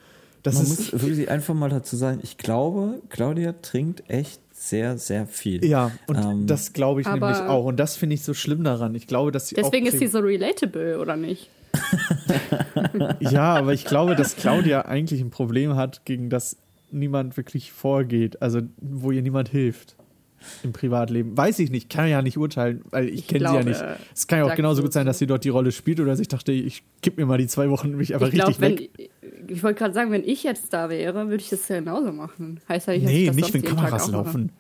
Das 0.43 0.55
Man 0.55 0.65
ist, 0.65 0.93
muss 0.93 1.03
wirklich 1.03 1.31
einfach 1.31 1.55
mal 1.55 1.71
dazu 1.71 1.97
sagen, 1.97 2.21
ich 2.23 2.37
glaube, 2.37 3.01
Claudia 3.09 3.55
trinkt 3.63 4.05
echt 4.09 4.41
sehr, 4.53 4.99
sehr 4.99 5.27
viel. 5.27 5.65
ja, 5.65 5.91
und 6.07 6.17
Ähm, 6.17 6.47
das 6.47 6.73
glaube 6.73 7.01
ich 7.01 7.07
nämlich 7.07 7.39
auch. 7.39 7.65
Und 7.65 7.79
das 7.79 7.97
finde 7.97 8.15
ich 8.15 8.23
so 8.23 8.35
schlimm 8.35 8.63
daran. 8.63 8.95
Ich 8.95 9.07
glaube, 9.07 9.33
dass 9.33 9.49
sie 9.49 9.55
Deswegen 9.55 9.89
auch 9.89 9.93
ist 9.93 9.99
sie 9.99 10.07
so 10.07 10.19
relatable, 10.21 10.99
oder 10.99 11.17
nicht? 11.17 11.49
Ja, 13.21 13.55
aber 13.55 13.73
ich 13.73 13.85
glaube, 13.85 14.15
dass 14.15 14.37
Claudia 14.37 14.83
eigentlich 14.83 15.21
ein 15.21 15.31
Problem 15.31 15.75
hat, 15.75 16.05
gegen 16.05 16.31
das 16.31 16.57
niemand 16.95 17.37
wirklich 17.37 17.73
vorgeht. 17.73 18.41
Also, 18.43 18.61
wo 18.81 19.11
ihr 19.11 19.23
niemand 19.23 19.49
hilft 19.49 19.97
im 20.63 20.73
Privatleben. 20.73 21.37
Weiß 21.37 21.59
ich 21.59 21.71
nicht, 21.71 21.89
kann 21.91 22.09
ja 22.09 22.23
nicht 22.23 22.37
urteilen, 22.37 22.83
weil 22.91 23.09
ich, 23.09 23.21
Ich 23.21 23.27
kenne 23.29 23.49
sie 23.49 23.55
ja 23.55 23.63
nicht. 23.63 23.85
Es 24.15 24.27
kann 24.27 24.41
ja 24.41 24.45
auch 24.45 24.55
genauso 24.55 24.83
gut 24.83 24.93
sein, 24.93 25.07
dass 25.07 25.19
sie 25.19 25.27
dort 25.27 25.45
die 25.45 25.49
Rolle 25.49 25.73
spielt 25.73 26.01
oder 26.01 26.11
dass 26.11 26.21
ich 26.21 26.29
dachte, 26.29 26.53
ich 26.53 26.85
gib 27.01 27.17
mir 27.17 27.27
mal 27.27 27.39
die 27.39 27.47
zwei 27.47 27.71
Wochen 27.71 27.97
mich 27.97 28.15
einfach 28.15 28.29
ich 28.29 28.35
glaube, 28.35 28.51
richtig 28.51 28.63
wenn 28.63 28.79
weg. 28.79 29.11
ich 29.49 29.63
wollte 29.63 29.79
gerade 29.79 29.95
sagen, 29.95 30.11
wenn 30.11 30.25
ich 30.25 30.43
jetzt 30.43 30.73
da 30.73 30.89
wäre, 30.89 31.29
würde 31.29 31.43
ich 31.43 31.51
das 31.51 31.67
ja 31.69 31.79
genauso 31.79 32.13
machen. 32.13 32.61
Heißt 32.69 32.89
ja 32.89 32.95
nicht, 32.95 33.05
dass 33.05 33.11
ich 33.13 33.19
Nee, 33.19 33.27
das 33.27 33.37
nicht, 33.37 33.55
wenn 33.55 33.63
Kameras 33.63 34.11
laufen. 34.11 34.53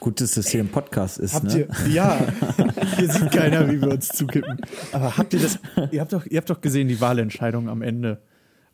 Gut, 0.00 0.20
dass 0.20 0.32
das 0.32 0.48
hier 0.48 0.60
ein 0.60 0.68
Podcast 0.68 1.18
ist. 1.18 1.34
Habt 1.34 1.44
ne? 1.44 1.68
ihr, 1.86 1.92
ja, 1.92 2.18
hier 2.96 3.08
sieht 3.08 3.30
keiner, 3.30 3.70
wie 3.70 3.80
wir 3.80 3.90
uns 3.90 4.08
zukippen. 4.08 4.60
Aber 4.90 5.16
habt 5.16 5.32
ihr 5.34 5.40
das, 5.40 5.60
ihr 5.92 6.00
habt 6.00 6.12
doch, 6.12 6.26
ihr 6.26 6.38
habt 6.38 6.50
doch 6.50 6.60
gesehen, 6.60 6.88
die 6.88 7.00
Wahlentscheidung 7.00 7.68
am 7.68 7.82
Ende. 7.82 8.20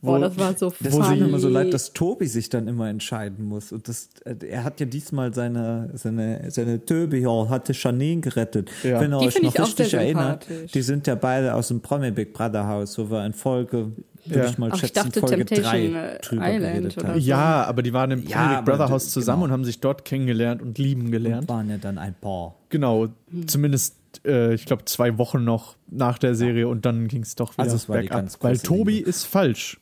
Boah, 0.00 0.20
das 0.20 0.38
war 0.38 0.56
so 0.56 0.72
Das 0.80 0.92
Wo 0.92 1.00
war 1.00 1.08
sie- 1.12 1.16
mir 1.20 1.26
immer 1.26 1.40
so 1.40 1.48
leid, 1.48 1.74
dass 1.74 1.92
Tobi 1.92 2.26
sich 2.26 2.48
dann 2.48 2.68
immer 2.68 2.88
entscheiden 2.88 3.44
muss. 3.46 3.72
Und 3.72 3.88
das, 3.88 4.11
äh, 4.24 4.37
er 4.46 4.62
hat 4.62 4.78
ja 4.78 4.87
diesmal 4.87 5.34
seine, 5.34 5.90
seine, 5.94 6.48
seine 6.52 6.84
Töbe 6.84 7.16
hier, 7.16 7.48
hatte 7.48 7.72
Janine 7.72 8.20
gerettet. 8.20 8.70
Ja. 8.84 9.00
Wenn 9.00 9.12
ihr 9.12 9.18
Die 9.18 9.26
euch 9.26 9.42
noch 9.42 9.54
ich 9.54 9.61
richtig 9.61 9.94
erinnert, 9.94 10.46
die 10.72 10.82
sind 10.82 11.06
ja 11.08 11.16
beide 11.16 11.54
aus 11.54 11.68
dem 11.68 11.80
Promi 11.80 12.12
Big 12.12 12.32
Brother 12.32 12.68
Haus, 12.68 12.96
wo 12.96 13.11
wir 13.11 13.26
in 13.26 13.32
Folge, 13.32 13.90
würde 14.24 14.38
Ja. 14.40 14.46
ich 14.48 14.58
mal 14.58 14.68
Ach, 14.70 14.74
ich 14.76 14.80
schätzen, 14.82 14.94
dachte 14.94 15.20
Folge 15.20 15.44
Temptation, 15.46 15.92
3 15.94 16.14
äh, 16.14 16.18
drüber 16.20 16.42
Island 16.46 16.61
geredet 16.74 16.98
oder 16.98 17.08
haben. 17.08 17.20
so. 17.20 17.26
Ja, 17.26 17.64
aber 17.64 17.82
die 17.82 17.92
waren 17.92 18.11
im 18.12 18.26
Ja, 18.28 18.37
Promi 18.44 18.56
Big 18.56 18.64
Brother 18.66 18.90
Haus 18.90 19.11
zusammen 19.11 19.42
genau. 19.42 19.44
und 19.46 19.52
haben 19.52 19.64
sich 19.64 19.80
dort 19.80 20.04
kennengelernt 20.04 20.62
und 20.62 20.78
lieben 20.78 21.11
gelernt. 21.11 21.48
waren 21.48 21.68
ja 21.70 21.76
dann 21.78 21.98
ein 21.98 22.14
Paar. 22.20 22.54
Genau, 22.68 23.08
zumindest, 23.48 23.96
äh, 24.24 24.54
ich 24.54 24.64
glaube, 24.64 24.84
zwei 24.84 25.18
Wochen 25.18 25.42
noch 25.42 25.76
nach 25.90 26.18
der 26.18 26.34
Serie 26.37 26.68
und 26.68 26.87
dann 26.87 27.08
ging 27.08 27.22
es 27.22 27.34
doch 27.34 27.52
wieder 27.54 27.64
Also 27.64 27.76
es 27.76 27.88
war 27.88 27.96
die 27.96 28.02
bergab. 28.08 28.18
ganz 28.20 28.38
Weil 28.40 28.58
Tobi 28.58 28.92
Liebe. 28.98 29.08
ist 29.11 29.24
falsch. 29.24 29.80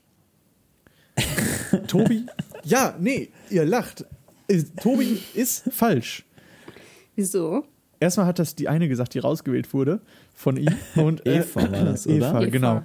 Tobi? 1.88 2.26
Ja, 2.64 2.94
nee, 2.98 3.30
ihr 3.50 3.64
lacht. 3.64 4.04
Äh, 4.48 4.62
Tobi 4.80 5.20
ist 5.34 5.64
falsch. 5.72 6.24
Wieso? 7.14 7.64
Erstmal 7.98 8.26
hat 8.26 8.38
das 8.38 8.54
die 8.54 8.68
eine 8.68 8.88
gesagt, 8.88 9.14
die 9.14 9.18
rausgewählt 9.18 9.72
wurde 9.72 10.00
von 10.34 10.56
ihm. 10.56 10.74
Und, 10.96 11.26
äh, 11.26 11.38
Eva 11.38 11.62
war 11.62 11.84
das, 11.84 12.06
oder? 12.06 12.16
Eva, 12.16 12.40
Eva. 12.40 12.50
genau. 12.50 12.82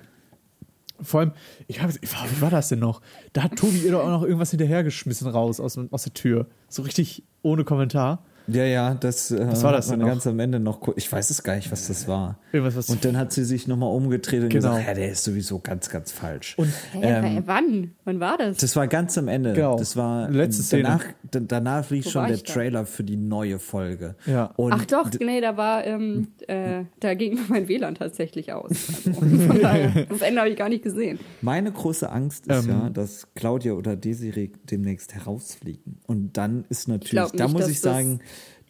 Vor 1.01 1.21
allem, 1.21 1.31
ich 1.67 1.81
habe, 1.81 1.93
wie 1.93 2.41
war 2.41 2.51
das 2.51 2.69
denn 2.69 2.79
noch? 2.79 3.01
Da 3.33 3.43
hat 3.43 3.55
Tobi 3.55 3.79
ihr 3.79 3.91
doch 3.91 4.03
auch 4.03 4.09
noch 4.09 4.23
irgendwas 4.23 4.51
hinterhergeschmissen 4.51 5.27
raus 5.27 5.59
aus, 5.59 5.77
aus 5.77 6.03
der 6.03 6.13
Tür. 6.13 6.47
So 6.69 6.83
richtig 6.83 7.23
ohne 7.41 7.63
Kommentar. 7.63 8.23
Ja, 8.47 8.63
ja, 8.65 8.93
das, 8.95 9.31
äh, 9.31 9.47
Was 9.47 9.63
war 9.63 9.71
das 9.71 9.89
noch? 9.91 10.05
ganz 10.05 10.25
am 10.27 10.39
Ende 10.39 10.59
noch. 10.59 10.79
Ich 10.97 11.11
weiß 11.11 11.29
es 11.29 11.43
gar 11.43 11.55
nicht, 11.55 11.71
was 11.71 11.87
das 11.87 12.07
war. 12.07 12.37
Irgendwas, 12.51 12.75
was- 12.75 12.89
und 12.89 13.05
dann 13.05 13.17
hat 13.17 13.31
sie 13.31 13.45
sich 13.45 13.67
nochmal 13.67 13.93
umgedreht 13.93 14.41
und 14.43 14.49
Genau. 14.49 14.69
gesagt, 14.71 14.87
ja, 14.87 14.93
der 14.93 15.11
ist 15.11 15.23
sowieso 15.23 15.59
ganz, 15.59 15.89
ganz 15.89 16.11
falsch. 16.11 16.55
Und 16.57 16.67
Hä, 16.93 16.99
Ähm, 17.01 17.43
wann? 17.45 17.91
Wann 18.03 18.19
war 18.19 18.37
das? 18.37 18.57
Das 18.57 18.75
war 18.75 18.87
ganz 18.87 19.17
am 19.17 19.27
Ende. 19.27 19.53
Genau. 19.53 19.77
Das 19.77 19.95
war 19.95 20.29
Letzte 20.29 20.63
Szene. 20.63 20.83
danach, 20.83 21.05
da- 21.29 21.39
danach 21.39 21.89
lief 21.91 22.05
Wo 22.05 22.09
schon 22.09 22.25
der 22.27 22.35
ich 22.35 22.43
da? 22.43 22.53
Trailer 22.53 22.85
für 22.85 23.03
die 23.03 23.17
neue 23.17 23.59
Folge. 23.59 24.15
Ja. 24.25 24.45
Und 24.57 24.73
Ach 24.73 24.85
doch, 24.85 25.09
nee, 25.19 25.39
da 25.41 25.55
war, 25.57 25.85
ähm, 25.85 26.27
äh, 26.47 26.83
da 26.99 27.13
ging 27.13 27.37
mein 27.49 27.67
WLAN 27.67 27.95
tatsächlich 27.95 28.51
aus. 28.53 28.71
Also, 29.05 29.11
von 29.13 29.61
daher, 29.61 30.05
das 30.09 30.21
Ende 30.21 30.41
habe 30.41 30.49
ich 30.49 30.57
gar 30.57 30.69
nicht 30.69 30.83
gesehen. 30.83 31.19
Meine 31.41 31.71
große 31.71 32.09
Angst 32.09 32.47
ist 32.47 32.63
Ähm. 32.65 32.69
ja, 32.69 32.89
dass 32.89 33.27
Claudia 33.35 33.73
oder 33.73 33.95
Desiree 33.95 34.51
demnächst 34.69 35.13
herausfliegen. 35.13 35.99
Und 36.07 36.37
dann 36.37 36.65
ist 36.69 36.87
natürlich, 36.87 37.31
da 37.33 37.45
nicht, 37.45 37.53
muss 37.53 37.67
ich 37.67 37.81
das- 37.81 37.81
sagen, 37.81 38.19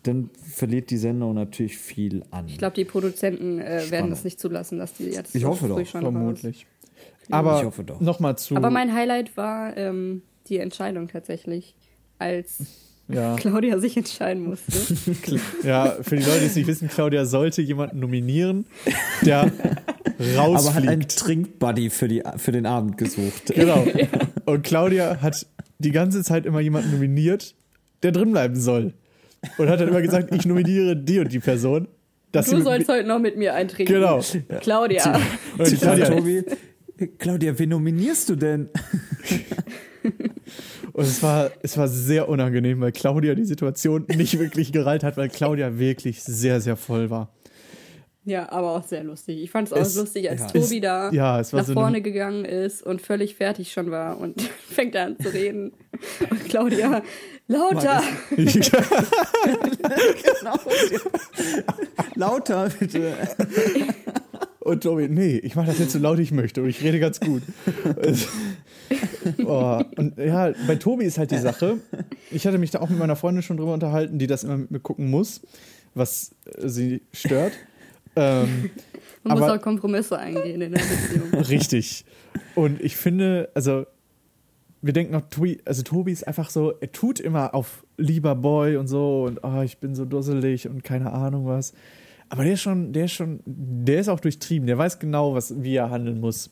dann 0.04 0.30
verliert 0.42 0.90
die 0.90 0.98
Sendung 0.98 1.36
natürlich 1.36 1.78
viel 1.78 2.24
an. 2.32 2.48
Ich 2.48 2.58
glaube, 2.58 2.76
die 2.76 2.86
Produzenten 2.86 3.60
äh, 3.60 3.90
werden 3.92 4.10
das 4.10 4.24
nicht 4.24 4.40
zulassen, 4.40 4.80
dass 4.80 4.94
die 4.94 5.06
jetzt 5.06 5.36
Ich 5.36 5.44
so 5.44 5.50
hoffe 5.50 5.68
doch, 5.68 5.86
schon 5.86 6.02
vermutlich. 6.02 6.66
Ich 7.28 7.34
Aber 7.34 7.64
hoffe 7.64 7.84
doch. 7.84 8.00
nochmal 8.02 8.38
zu. 8.38 8.56
Aber 8.56 8.72
mein 8.72 8.94
Highlight 8.94 9.38
war 9.38 9.78
ähm, 9.78 10.24
die 10.48 10.58
Entscheidung 10.58 11.08
tatsächlich, 11.08 11.76
als 12.18 12.64
ja. 13.08 13.36
Claudia 13.36 13.80
sich 13.80 13.96
entscheiden 13.96 14.44
musste. 14.44 14.74
ja, 15.64 15.98
für 16.02 16.16
die 16.16 16.24
Leute, 16.24 16.40
die 16.40 16.46
es 16.48 16.56
nicht 16.56 16.68
wissen, 16.68 16.88
Claudia 16.88 17.26
sollte 17.26 17.62
jemanden 17.62 18.00
nominieren, 18.00 18.66
der 19.22 19.44
rausfliegt. 20.36 20.40
Aber 20.40 20.74
hat 20.74 20.88
einen 20.88 21.08
Trinkbuddy 21.08 21.90
für, 21.92 22.08
die, 22.08 22.24
für 22.38 22.52
den 22.52 22.66
Abend 22.66 22.98
gesucht. 22.98 23.54
Genau. 23.54 23.86
Und 24.46 24.64
Claudia 24.64 25.22
hat 25.22 25.46
die 25.78 25.92
ganze 25.92 26.24
Zeit 26.24 26.46
immer 26.46 26.60
jemanden 26.60 26.92
nominiert, 26.92 27.56
der 28.02 28.12
drin 28.12 28.32
bleiben 28.32 28.56
soll. 28.56 28.94
Und 29.58 29.70
hat 29.70 29.80
dann 29.80 29.88
immer 29.88 30.02
gesagt, 30.02 30.34
ich 30.34 30.46
nominiere 30.46 30.96
die 30.96 31.20
und 31.20 31.32
die 31.32 31.40
Person. 31.40 31.88
Dass 32.32 32.46
Du 32.46 32.62
sollst 32.62 32.88
heute 32.88 33.08
noch 33.08 33.20
mit 33.20 33.38
mir 33.38 33.54
eintrinken. 33.54 33.94
Genau. 33.94 34.22
Claudia. 34.62 35.20
Und 35.58 35.80
Claudia, 35.80 36.06
Tobi, 36.10 36.44
Claudia, 37.18 37.58
wen 37.60 37.70
nominierst 37.70 38.30
du 38.30 38.36
denn? 38.36 38.70
und 40.04 40.32
Und 40.94 41.04
es 41.04 41.24
war, 41.24 41.52
es 41.62 41.78
war 41.78 41.88
sehr 41.88 42.30
unangenehm, 42.30 42.82
weil 42.82 42.92
Claudia 42.92 43.34
die 43.34 43.46
Situation 43.46 44.06
nicht 44.16 44.38
wirklich 44.40 44.72
gereilt 44.72 45.04
hat, 45.04 45.18
weil 45.18 45.30
Claudia 45.30 45.78
wirklich 45.80 46.22
sehr, 46.24 46.62
sehr 46.62 46.76
voll 46.76 47.10
war. 47.10 47.34
Ja, 48.24 48.52
aber 48.52 48.76
auch 48.76 48.84
sehr 48.86 49.04
lustig. 49.04 49.42
Ich 49.42 49.50
fand 49.50 49.68
es 49.68 49.74
auch 49.74 49.80
lustig, 50.00 50.30
als 50.30 50.42
ja. 50.42 50.48
Tobi 50.48 50.76
Es- 50.78 50.82
da 50.82 51.12
ja, 51.12 51.40
es 51.40 51.54
war 51.54 51.62
nach 51.62 51.66
so 51.66 51.72
eine- 51.72 51.82
vorne 51.82 52.02
gegangen 52.02 52.46
ist 52.46 52.84
und 52.84 53.02
völlig 53.02 53.34
fertig 53.36 53.72
schon 53.72 53.90
war 53.90 54.20
und 54.20 54.40
fängt 54.70 54.96
an 54.96 55.18
zu 55.20 55.34
reden. 55.34 55.74
Und 56.30 56.46
Claudia, 56.46 57.02
lauter! 57.48 58.04
Lauter, 62.16 62.70
bitte. 62.80 63.14
Und 64.60 64.84
Tobi, 64.84 65.08
nee, 65.10 65.38
ich 65.38 65.56
mache 65.56 65.68
das 65.68 65.80
jetzt 65.80 65.94
so 65.94 66.00
laut 66.00 66.20
ich 66.20 66.32
möchte 66.32 66.62
und 66.62 66.70
ich 66.70 66.84
rede 66.84 67.00
ganz 67.00 67.20
gut. 67.20 67.42
oh, 69.46 69.82
und 69.98 70.18
ja, 70.18 70.52
bei 70.68 70.76
Tobi 70.76 71.06
ist 71.06 71.18
halt 71.18 71.32
die 71.32 71.40
Sache, 71.40 71.78
ich 72.30 72.46
hatte 72.46 72.58
mich 72.60 72.70
da 72.72 72.80
auch 72.80 72.90
mit 72.90 73.00
meiner 73.00 73.16
Freundin 73.16 73.42
schon 73.42 73.58
drüber 73.58 73.74
unterhalten, 73.74 74.20
die 74.20 74.28
das 74.28 74.44
immer 74.44 74.58
mit 74.58 74.70
mir 74.72 74.80
gucken 74.80 75.10
muss, 75.10 75.42
was 75.96 76.36
sie 76.64 77.02
stört. 77.12 77.54
Ähm, 78.16 78.70
Man 79.24 79.38
muss 79.38 79.44
aber- 79.48 79.56
auch 79.58 79.62
Kompromisse 79.62 80.18
eingehen 80.18 80.62
in 80.62 80.72
der 80.72 80.80
Beziehung. 80.80 81.34
Richtig. 81.50 82.06
Und 82.56 82.82
ich 82.82 82.96
finde, 82.98 83.50
also 83.54 83.86
wir 84.82 84.94
denken 84.94 85.14
noch, 85.14 85.22
Tobi, 85.30 85.60
also 85.66 85.84
Tobi 85.84 86.12
ist 86.12 86.28
einfach 86.28 86.50
so, 86.50 86.74
er 86.80 86.92
tut 86.92 87.20
immer 87.20 87.54
auf 87.54 87.86
lieber 87.98 88.34
Boy 88.36 88.78
und 88.78 88.88
so 88.88 89.26
und 89.26 89.40
oh, 89.44 89.62
ich 89.62 89.78
bin 89.78 89.94
so 89.94 90.06
dusselig 90.06 90.68
und 90.68 90.84
keine 90.84 91.14
Ahnung 91.14 91.46
was. 91.46 91.74
Aber 92.30 92.44
der 92.46 92.54
ist 92.54 92.62
schon, 92.62 92.92
der 92.94 93.06
ist 93.06 93.12
schon, 93.12 93.42
der 93.46 94.00
ist 94.00 94.08
auch 94.10 94.20
durchtrieben, 94.20 94.66
der 94.66 94.78
weiß 94.78 94.98
genau, 95.00 95.36
was, 95.36 95.62
wie 95.62 95.76
er 95.76 95.90
handeln 95.92 96.20
muss. 96.20 96.50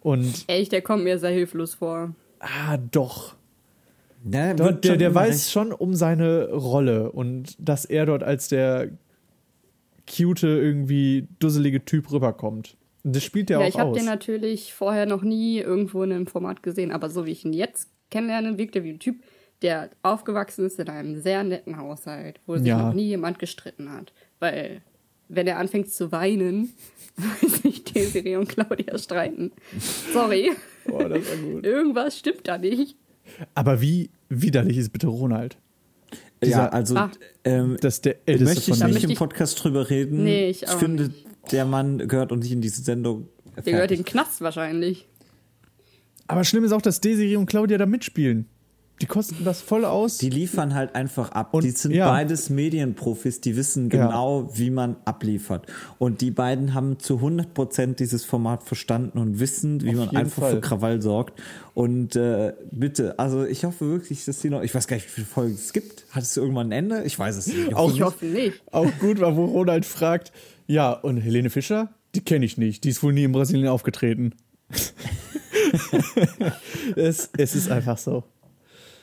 Und 0.00 0.44
Echt, 0.46 0.70
der 0.72 0.82
kommt 0.82 1.02
mir 1.02 1.18
sehr 1.18 1.30
hilflos 1.30 1.74
vor. 1.74 2.14
ah, 2.40 2.76
doch. 2.76 3.34
Ja, 4.30 4.54
Der, 4.54 4.72
der, 4.72 4.96
der 4.96 5.14
weiß 5.14 5.28
recht. 5.34 5.50
schon 5.50 5.72
um 5.72 5.94
seine 5.94 6.50
Rolle 6.50 7.10
und 7.10 7.56
dass 7.58 7.84
er 7.84 8.06
dort 8.06 8.22
als 8.22 8.48
der 8.48 8.88
cute, 10.08 10.44
irgendwie 10.44 11.28
dusselige 11.38 11.84
Typ 11.84 12.10
rüberkommt. 12.12 12.76
Das 13.02 13.22
spielt 13.22 13.50
er 13.50 13.58
Ja, 13.60 13.64
auch 13.64 13.68
ich 13.68 13.78
habe 13.78 13.92
den 13.92 14.06
natürlich 14.06 14.72
vorher 14.72 15.06
noch 15.06 15.22
nie 15.22 15.58
irgendwo 15.58 16.02
in 16.02 16.12
einem 16.12 16.26
Format 16.26 16.62
gesehen, 16.62 16.90
aber 16.90 17.10
so 17.10 17.26
wie 17.26 17.32
ich 17.32 17.44
ihn 17.44 17.52
jetzt 17.52 17.90
kennenlerne, 18.10 18.56
wirkt 18.58 18.76
er 18.76 18.84
wie 18.84 18.90
ein 18.90 18.98
Typ, 18.98 19.22
der 19.62 19.90
aufgewachsen 20.02 20.64
ist 20.66 20.78
in 20.78 20.88
einem 20.88 21.20
sehr 21.20 21.44
netten 21.44 21.76
Haushalt, 21.76 22.40
wo 22.46 22.56
sich 22.56 22.66
Ja. 22.68 22.78
noch 22.78 22.94
nie 22.94 23.06
jemand 23.08 23.38
gestritten 23.38 23.90
hat. 23.92 24.12
Weil, 24.40 24.82
wenn 25.28 25.46
er 25.46 25.58
anfängt 25.58 25.90
zu 25.90 26.12
weinen, 26.12 26.72
weiß 27.16 27.60
ich, 27.64 27.84
Desiree 27.84 28.36
und 28.36 28.48
Claudia 28.48 28.96
streiten. 28.98 29.52
Sorry, 30.12 30.52
Boah, 30.86 31.08
das 31.08 31.28
war 31.30 31.36
gut. 31.36 31.64
irgendwas 31.66 32.18
stimmt 32.18 32.46
da 32.48 32.58
nicht. 32.58 32.96
Aber 33.54 33.80
wie 33.80 34.10
widerlich 34.28 34.76
ist 34.78 34.90
bitte 34.92 35.06
Ronald? 35.08 35.56
Ja, 36.44 36.66
dieser- 36.66 36.72
also 36.74 36.96
Ah. 36.96 37.10
ähm, 37.44 37.76
Das 37.80 37.94
ist 37.94 38.04
der 38.04 38.16
älteste 38.26 38.44
möchte 38.54 38.70
ich 38.72 38.78
von 38.78 38.90
nicht 38.90 39.04
im 39.04 39.10
ich- 39.10 39.18
Podcast 39.18 39.62
drüber 39.62 39.90
reden. 39.90 40.24
Nee, 40.24 40.48
ich 40.50 40.62
ich 40.62 40.68
auch 40.68 40.78
finde, 40.78 41.10
der 41.52 41.64
Mann 41.64 41.98
gehört 42.08 42.32
auch 42.32 42.36
nicht 42.36 42.52
in 42.52 42.60
diese 42.60 42.82
Sendung. 42.82 43.28
Der 43.56 43.62
gehört 43.62 43.66
in 43.66 43.74
Fertig. 43.76 43.98
den 43.98 44.04
Knast 44.04 44.40
wahrscheinlich. 44.40 45.08
Aber 46.26 46.44
schlimm 46.44 46.64
ist 46.64 46.72
auch, 46.72 46.82
dass 46.82 47.00
Desiree 47.00 47.36
und 47.36 47.46
Claudia 47.46 47.76
da 47.78 47.86
mitspielen. 47.86 48.46
Die 49.02 49.06
kosten 49.06 49.44
das 49.44 49.60
voll 49.60 49.84
aus. 49.84 50.18
Die 50.18 50.30
liefern 50.30 50.72
halt 50.74 50.94
einfach 50.94 51.32
ab. 51.32 51.52
Und- 51.52 51.64
die 51.64 51.72
sind 51.72 51.92
ja. 51.92 52.08
beides 52.08 52.48
Medienprofis, 52.48 53.40
die 53.40 53.56
wissen 53.56 53.90
Ja. 53.90 54.06
genau, 54.06 54.48
wie 54.54 54.70
man 54.70 54.96
abliefert. 55.04 55.66
Und 55.98 56.20
die 56.20 56.30
beiden 56.30 56.74
haben 56.74 57.00
zu 57.00 57.16
100 57.20 57.52
Prozent 57.54 57.98
dieses 57.98 58.24
Format 58.24 58.62
verstanden 58.62 59.18
und 59.18 59.40
wissen, 59.40 59.82
wie 59.82 59.90
Auf 59.90 59.96
man 59.96 60.16
einfach 60.16 60.42
Fall. 60.42 60.52
für 60.52 60.60
Krawall 60.60 61.02
sorgt. 61.02 61.40
Und 61.74 62.14
äh, 62.14 62.54
bitte, 62.70 63.18
also 63.18 63.44
ich 63.44 63.64
hoffe 63.64 63.88
wirklich, 63.90 64.24
dass 64.26 64.38
die 64.38 64.48
noch, 64.50 64.62
ich 64.62 64.72
weiß 64.72 64.86
gar 64.86 64.94
nicht, 64.96 65.06
wie 65.06 65.10
viele 65.10 65.26
Folgen 65.26 65.54
es 65.54 65.72
gibt. 65.72 66.04
Hat 66.12 66.22
es 66.22 66.36
irgendwann 66.36 66.68
ein 66.68 66.72
Ende? 66.72 67.02
Ich 67.02 67.18
weiß 67.18 67.36
es 67.36 67.48
nicht. 67.48 67.74
Auch 67.74 67.92
Ich 67.92 68.00
hoffe 68.00 68.24
nicht. 68.26 68.62
auch 68.70 68.90
gut 69.00 69.20
war, 69.20 69.36
wo 69.36 69.44
Ronald 69.46 69.86
fragt, 69.86 70.30
ja, 70.68 70.92
und 70.92 71.16
Helene 71.16 71.50
Fischer? 71.50 71.92
Die 72.14 72.20
kenne 72.20 72.44
ich 72.46 72.58
nicht. 72.58 72.84
Die 72.84 72.90
ist 72.90 73.02
wohl 73.02 73.12
nie 73.12 73.24
in 73.24 73.32
Brasilien 73.32 73.66
aufgetreten. 73.68 74.34
es, 76.96 77.28
es 77.36 77.54
ist 77.56 77.70
einfach 77.70 77.98
so. 77.98 78.22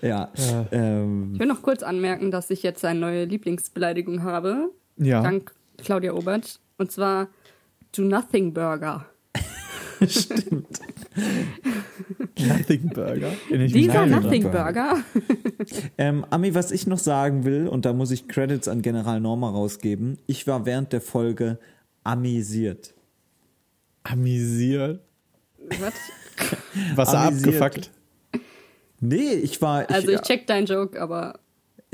Ja. 0.02 0.32
Ähm, 0.72 1.32
Ich 1.34 1.40
will 1.40 1.48
noch 1.48 1.62
kurz 1.62 1.84
anmerken, 1.84 2.32
dass 2.32 2.50
ich 2.50 2.64
jetzt 2.64 2.84
eine 2.86 3.00
neue 3.00 3.26
Lieblingsbeleidigung 3.26 4.24
habe. 4.24 4.72
Ja. 4.98 5.22
Dank 5.22 5.54
Claudia 5.78 6.14
Obert. 6.14 6.60
Und 6.78 6.92
zwar 6.92 7.28
Do 7.96 8.02
Nothing 8.04 8.54
Burger. 8.54 9.06
Nothing 12.40 12.90
Burger. 12.90 13.32
Dieser 13.50 14.06
Nothing 14.06 14.44
Burger. 14.52 14.98
Ähm, 15.98 16.26
Ami, 16.30 16.56
was 16.56 16.72
ich 16.72 16.88
noch 16.88 16.98
sagen 16.98 17.44
will, 17.46 17.68
und 17.68 17.86
da 17.86 17.94
muss 17.94 18.12
ich 18.12 18.28
Credits 18.28 18.68
an 18.68 18.82
General 18.82 19.20
Norma 19.20 19.50
rausgeben, 19.50 20.18
ich 20.26 20.48
war 20.48 20.66
während 20.66 20.94
der 20.94 21.02
Folge 21.02 21.60
amüsiert. 22.04 22.94
Amüsiert. 24.04 25.02
Was? 25.80 25.94
Wasser 26.96 27.20
Amüsiert. 27.20 27.62
abgefuckt. 27.62 27.92
Nee, 29.02 29.34
ich 29.34 29.62
war. 29.62 29.90
Also 29.90 30.10
ich 30.12 30.22
check 30.22 30.48
deinen 30.48 30.66
Joke, 30.68 31.02
aber 31.02 31.40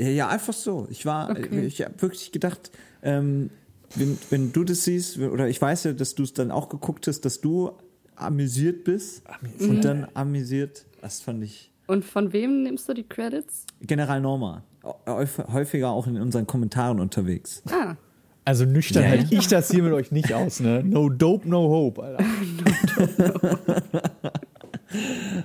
Ja, 0.00 0.08
ja, 0.08 0.28
einfach 0.28 0.52
so. 0.52 0.86
Ich 0.90 1.04
war, 1.06 1.30
Okay. 1.30 1.66
ich 1.66 1.82
habe 1.82 2.00
wirklich 2.00 2.30
gedacht, 2.30 2.70
ähm, 3.02 3.50
wenn, 3.96 4.18
wenn 4.30 4.52
du 4.52 4.62
das 4.64 4.84
siehst, 4.84 5.18
oder 5.18 5.48
ich 5.48 5.60
weiß 5.60 5.84
ja, 5.84 5.92
dass 5.94 6.14
du 6.14 6.22
es 6.22 6.32
dann 6.34 6.50
auch 6.50 6.68
geguckt 6.68 7.06
hast, 7.08 7.22
dass 7.24 7.40
du 7.40 7.72
amüsiert 8.14 8.84
bist 8.84 9.22
und 9.58 9.82
dann 9.84 10.06
amüsiert, 10.14 10.84
das 11.00 11.20
fand 11.20 11.42
ich. 11.44 11.72
und 11.86 12.04
von 12.04 12.32
wem 12.32 12.62
nimmst 12.64 12.88
du 12.88 12.92
die 12.94 13.04
Credits? 13.08 13.64
General 13.80 14.20
Norma, 14.20 14.62
häuf- 15.06 15.48
häufiger 15.52 15.90
auch 15.90 16.06
in 16.06 16.20
unseren 16.20 16.46
Kommentaren 16.46 17.00
unterwegs. 17.00 17.62
Ah, 17.70 17.94
Also 18.44 18.64
nüchtern 18.66 19.02
Ja. 19.04 19.08
halte 19.10 19.34
ich 19.34 19.46
das 19.48 19.70
hier 19.70 19.82
mit 19.82 19.92
euch 19.92 20.10
nicht 20.12 20.32
aus, 20.34 20.60
ne? 20.60 20.82
No 20.84 21.08
dope, 21.08 21.48
no 21.48 21.68
hope, 21.68 22.02
Alter. 22.02 22.24
Ah, 23.92 24.02
es 24.04 24.07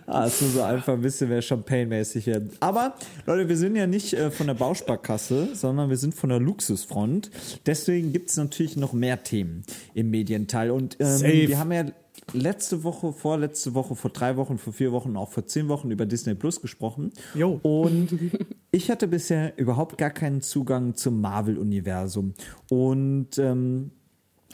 muss 0.08 0.40
so 0.40 0.62
einfach 0.62 0.94
ein 0.94 1.02
bisschen 1.02 1.30
mehr 1.30 1.42
Champagne-mäßig 1.42 2.28
werden. 2.28 2.52
Aber, 2.60 2.96
Leute, 3.26 3.50
wir 3.50 3.58
sind 3.58 3.76
ja 3.76 3.88
nicht 3.88 4.14
äh, 4.14 4.32
von 4.32 4.48
der 4.48 4.54
Bausparkasse, 4.54 5.50
sondern 5.54 5.90
wir 5.90 5.98
sind 5.98 6.14
von 6.14 6.30
der 6.30 6.40
Luxusfront. 6.40 7.32
Deswegen 7.66 8.12
gibt 8.12 8.30
es 8.30 8.38
natürlich 8.38 8.78
noch 8.78 8.94
mehr 8.94 9.24
Themen 9.24 9.64
im 9.94 10.10
Medienteil. 10.10 10.72
Und 10.72 10.98
ähm, 11.00 11.18
Safe. 11.18 11.48
wir 11.48 11.60
haben 11.60 11.72
ja 11.72 11.86
letzte 12.32 12.84
Woche, 12.84 13.14
vorletzte 13.14 13.74
Woche, 13.74 13.96
vor 13.96 14.12
drei 14.12 14.38
Wochen, 14.38 14.58
vor 14.58 14.74
vier 14.74 14.92
Wochen, 14.92 15.18
auch 15.18 15.32
vor 15.32 15.46
zehn 15.46 15.68
Wochen 15.68 15.92
über 15.92 16.06
Disney 16.06 16.36
Plus 16.36 16.62
gesprochen. 16.62 17.12
Jo. 17.36 17.60
Und 17.62 18.10
ich 18.72 18.90
hatte 18.90 19.08
bisher 19.08 19.58
überhaupt 19.58 19.98
gar 19.98 20.12
keinen 20.12 20.42
Zugang 20.42 20.96
zum 20.96 21.22
Marvel-Universum. 21.22 22.34
Und 22.70 23.38
ähm, 23.38 23.92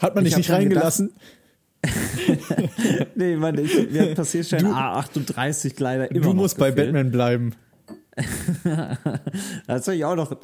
Hat 0.00 0.14
man 0.14 0.24
Ich 0.24 0.30
dich 0.34 0.38
nicht 0.38 0.50
reingelassen? 0.50 1.12
nee, 3.14 3.36
Mann, 3.36 3.58
ich, 3.58 3.92
wir 3.92 4.02
hatten 4.02 4.14
Passierschein 4.14 4.66
A38 4.66 5.74
leider 5.78 6.10
immer 6.10 6.20
du 6.20 6.34
musst 6.34 6.58
bei. 6.58 6.70
Batman 6.70 7.10
bleiben. 7.10 7.54
Das 9.66 9.86
habe 9.86 9.96
ich 9.96 10.04
auch 10.04 10.16
noch, 10.16 10.36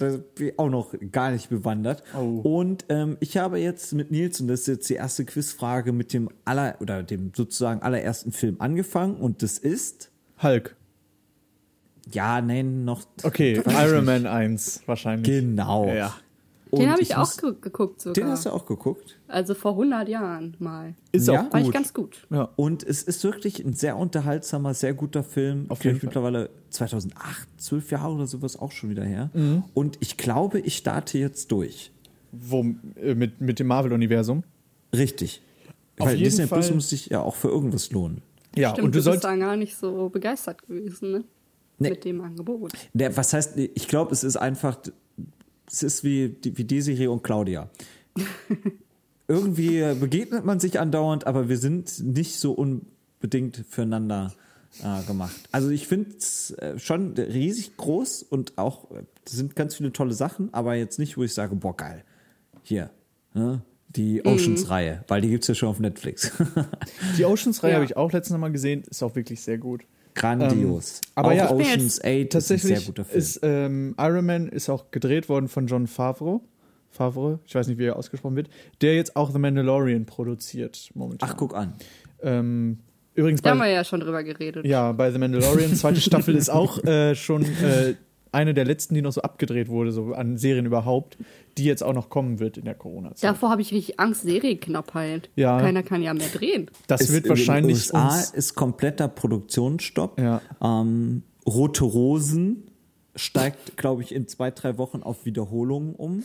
auch 0.57 0.69
noch 0.71 0.95
gar 1.13 1.31
nicht 1.31 1.51
bewandert. 1.51 2.03
Oh. 2.17 2.41
Und 2.43 2.87
ähm, 2.89 3.17
ich 3.21 3.37
habe 3.37 3.59
jetzt 3.59 3.93
mit 3.93 4.11
Nils, 4.11 4.41
und 4.41 4.49
das 4.49 4.61
ist 4.61 4.67
jetzt 4.69 4.89
die 4.89 4.95
erste 4.95 5.25
Quizfrage, 5.25 5.93
mit 5.93 6.13
dem 6.13 6.31
aller 6.45 6.77
oder 6.81 7.03
dem 7.03 7.33
sozusagen 7.35 7.83
allerersten 7.83 8.33
Film 8.33 8.57
angefangen. 8.61 9.17
Und 9.17 9.43
das 9.43 9.59
ist, 9.59 10.11
Hulk. 10.43 10.77
ja, 12.13 12.41
nein, 12.41 12.85
noch. 12.85 13.03
Okay, 13.23 13.61
Iron. 13.67 14.05
Man 14.05 14.27
1 14.27 14.83
wahrscheinlich. 14.87 15.27
Genau. 15.27 15.93
Ja. 15.93 16.15
Und 16.77 16.83
den 16.85 16.91
habe 16.93 17.03
ich, 17.03 17.15
auch 17.15 17.19
muss- 17.21 17.37
ge 17.39 17.53
geguckt 17.61 18.01
sogar. 18.01 18.15
Den 18.15 18.27
hast 18.29 18.47
du 18.47 18.51
auch 18.51 18.67
geguckt. 18.67 19.19
also 19.29 19.55
vor 19.55 19.73
100 19.73 20.09
Jahren 20.09 20.57
mal. 20.59 20.95
Ist 21.13 21.29
Ja? 21.29 21.47
auch 21.47 21.53
War 21.53 21.61
ich 21.61 21.67
gut. 21.67 21.75
ganz 21.75 21.93
gut. 21.95 22.27
ja. 22.31 22.49
Und 22.57 22.83
es 22.83 23.03
ist 23.03 23.23
wirklich 23.25 23.65
ein 23.65 23.73
sehr 23.75 23.97
unterhaltsamer, 23.97 24.75
sehr 24.75 24.95
guter 24.95 25.23
Film. 25.25 25.67
Auf 25.69 25.85
jeden 25.85 25.97
ich 25.97 26.03
mittlerweile 26.03 26.51
2008, 26.71 27.49
12 27.59 27.91
Jahre 27.91 28.13
oder 28.15 28.27
sowas 28.27 28.59
auch 28.59 28.73
schon 28.73 28.91
wieder 28.91 29.05
her. 29.05 29.31
Mhm. 29.35 29.65
Und 29.75 29.97
ich 30.01 30.17
glaube, 30.17 30.61
ich 30.61 30.77
starte 30.77 31.19
jetzt 31.19 31.51
durch. 31.53 31.91
Wo, 32.33 32.65
äh, 33.01 33.15
mit, 33.15 33.41
mit 33.41 33.59
dem 33.59 33.67
Marvel-Universum. 33.69 34.43
Richtig. 34.95 35.43
Auf 35.99 36.09
Weil 36.09 36.15
jeden 36.17 36.25
Disney 36.25 36.47
Plus 36.47 36.67
Fall- 36.67 36.75
muss 36.75 36.91
sich 36.91 37.07
ja 37.07 37.21
auch 37.21 37.35
für 37.35 37.49
irgendwas 37.49 37.91
lohnen. 37.91 38.23
Ja, 38.55 38.71
Stimmt, 38.71 38.87
und 38.87 38.95
du 38.95 38.99
du 38.99 38.99
bist 38.99 39.05
sollst. 39.05 39.25
da 39.25 39.37
gar 39.37 39.57
nicht 39.57 39.77
so 39.77 40.09
begeistert 40.09 40.67
gewesen, 40.67 41.11
ne? 41.13 41.25
Nee. 41.79 41.91
Mit 41.91 42.05
dem 42.07 42.23
Angebot. 42.23 42.73
Der, 42.95 43.15
was 43.19 43.35
heißt, 43.35 43.59
ich 43.59 43.87
glaube, 43.87 44.11
es 44.13 44.25
ist 44.25 44.37
einfach, 44.37 44.79
es 45.71 45.83
ist 45.83 46.05
wie, 46.05 46.37
wie 46.43 46.65
Desiree 46.65 47.07
und 47.09 47.23
Claudia. 47.23 47.69
Irgendwie 49.29 49.83
begegnet 49.99 50.45
man 50.45 50.61
sich 50.61 50.79
andauernd, 50.79 51.27
aber 51.27 51.49
wir 51.49 51.59
sind 51.59 51.99
nicht 52.05 52.39
so 52.39 52.53
unbedingt 52.53 53.65
füreinander 53.69 54.33
äh, 54.85 55.03
gemacht. 55.05 55.35
Also 55.51 55.71
ich 55.71 55.89
finde 55.89 56.11
es 56.17 56.53
äh, 56.53 56.79
schon 56.79 57.15
riesig 57.15 57.77
groß 57.77 58.23
und 58.23 58.57
auch, 58.57 58.91
äh, 58.93 59.03
es 59.25 59.33
sind 59.33 59.57
ganz 59.57 59.75
viele 59.75 59.93
tolle 59.93 60.15
Sachen, 60.15 60.55
aber 60.55 60.77
jetzt 60.77 60.99
nicht, 61.01 61.17
wo 61.17 61.25
ich 61.25 61.35
sage, 61.35 61.57
boah, 61.57 61.77
geil. 61.77 62.05
Hier, 62.63 62.91
ne? 63.35 63.63
die 63.89 64.25
Oceans-Reihe, 64.25 65.05
weil 65.09 65.21
die 65.23 65.31
gibt's 65.31 65.49
ja 65.49 65.55
schon 65.55 65.71
auf 65.71 65.81
Netflix. 65.81 66.31
Die 67.19 67.25
Oceans-Reihe 67.25 67.71
Ja. 67.71 67.77
habe 67.77 67.85
ich 67.87 67.97
auch 67.97 68.13
letztens 68.13 68.39
mal 68.39 68.53
gesehen. 68.53 68.83
Ist 68.91 69.03
auch 69.03 69.15
wirklich 69.17 69.41
sehr 69.41 69.57
gut. 69.59 69.85
Grandios. 70.17 71.01
aber 71.15 71.29
auch 71.29 71.33
ja, 71.33 71.51
Ocean's 71.51 71.73
8 71.73 71.81
ist 71.83 72.05
ein 72.05 72.29
Tatsächlich 72.29 72.79
sehr 72.79 72.87
guter 72.87 73.05
Film. 73.05 73.19
ist 73.19 73.41
ähm, 73.43 73.95
Iron 73.99 74.27
Man 74.27 74.49
ist 74.49 74.69
auch 74.69 74.91
gedreht 74.91 75.29
worden 75.29 75.49
von 75.49 75.67
John 75.67 75.87
Favreau. 75.87 76.43
Favreau, 76.91 77.39
ich 77.45 77.55
weiß 77.55 77.69
nicht, 77.69 77.79
wie 77.79 77.85
er 77.85 77.97
ausgesprochen 77.97 78.37
wird, 78.37 78.49
der 78.81 78.95
jetzt 78.97 79.17
auch 79.17 79.31
The 79.31 79.39
Mandalorian 79.39 80.07
produziert 80.07 80.91
momentan. 80.95 81.29
Ach, 81.31 81.37
guck 81.37 81.55
an. 81.55 81.75
Ähm, 82.23 82.79
übrigens 83.15 83.43
Da 83.43 83.51
haben 83.51 83.59
wir 83.59 83.65
bei, 83.65 83.73
ja 83.73 83.85
schon 83.85 84.01
drüber 84.01 84.25
geredet. 84.25 84.65
ja, 84.65 84.93
bei 84.93 85.11
The 85.11 85.19
Mandalorian, 85.19 85.75
zweite 85.75 86.01
Staffel 86.01 86.35
ist 86.37 86.49
auch 86.49 86.83
äh, 86.85 87.15
schon 87.15 87.43
äh, 87.43 87.95
eine 88.37 88.55
der 88.55 88.65
letzten, 88.65 88.95
die 88.95 89.03
noch 89.03 89.13
so 89.13 89.23
abgedreht 89.23 89.69
wurde, 89.69 89.91
so 89.93 90.13
an 90.13 90.37
Serien 90.37 90.67
überhaupt, 90.67 91.17
die 91.59 91.65
jetzt 91.65 91.83
auch 91.83 91.93
noch 91.95 92.09
kommen 92.11 92.39
wird 92.39 92.57
in 92.59 92.65
der 92.67 92.75
Corona-Zeit. 92.75 93.29
Davor 93.31 93.51
habe 93.51 93.63
ich 93.63 93.73
richtig 93.73 93.99
Angst, 93.99 94.23
Serienknappheit. 94.23 95.31
Ja. 95.37 95.59
Keiner 95.61 95.83
kann 95.83 96.03
ja 96.03 96.15
mehr 96.15 96.29
drehen. 96.29 96.71
Das 96.87 97.01
Es- 97.03 97.09
wird 97.13 97.19
in 97.19 97.23
den 97.25 97.29
wahrscheinlich 97.31 97.77
USA 97.77 98.09
uns, 98.15 98.31
ist 98.31 98.55
kompletter 98.55 99.09
Produktionsstopp. 99.09 100.21
Ja. 100.21 100.41
Ähm, 100.63 101.23
Rote 101.47 101.85
Rosen 101.85 102.65
steigt, 103.15 103.77
glaube 103.79 104.03
ich, 104.03 104.15
in 104.15 104.29
zwei, 104.29 104.51
drei 104.51 104.77
Wochen 104.77 105.03
auf 105.03 105.25
Wiederholungen 105.25 105.95
um. 105.95 106.23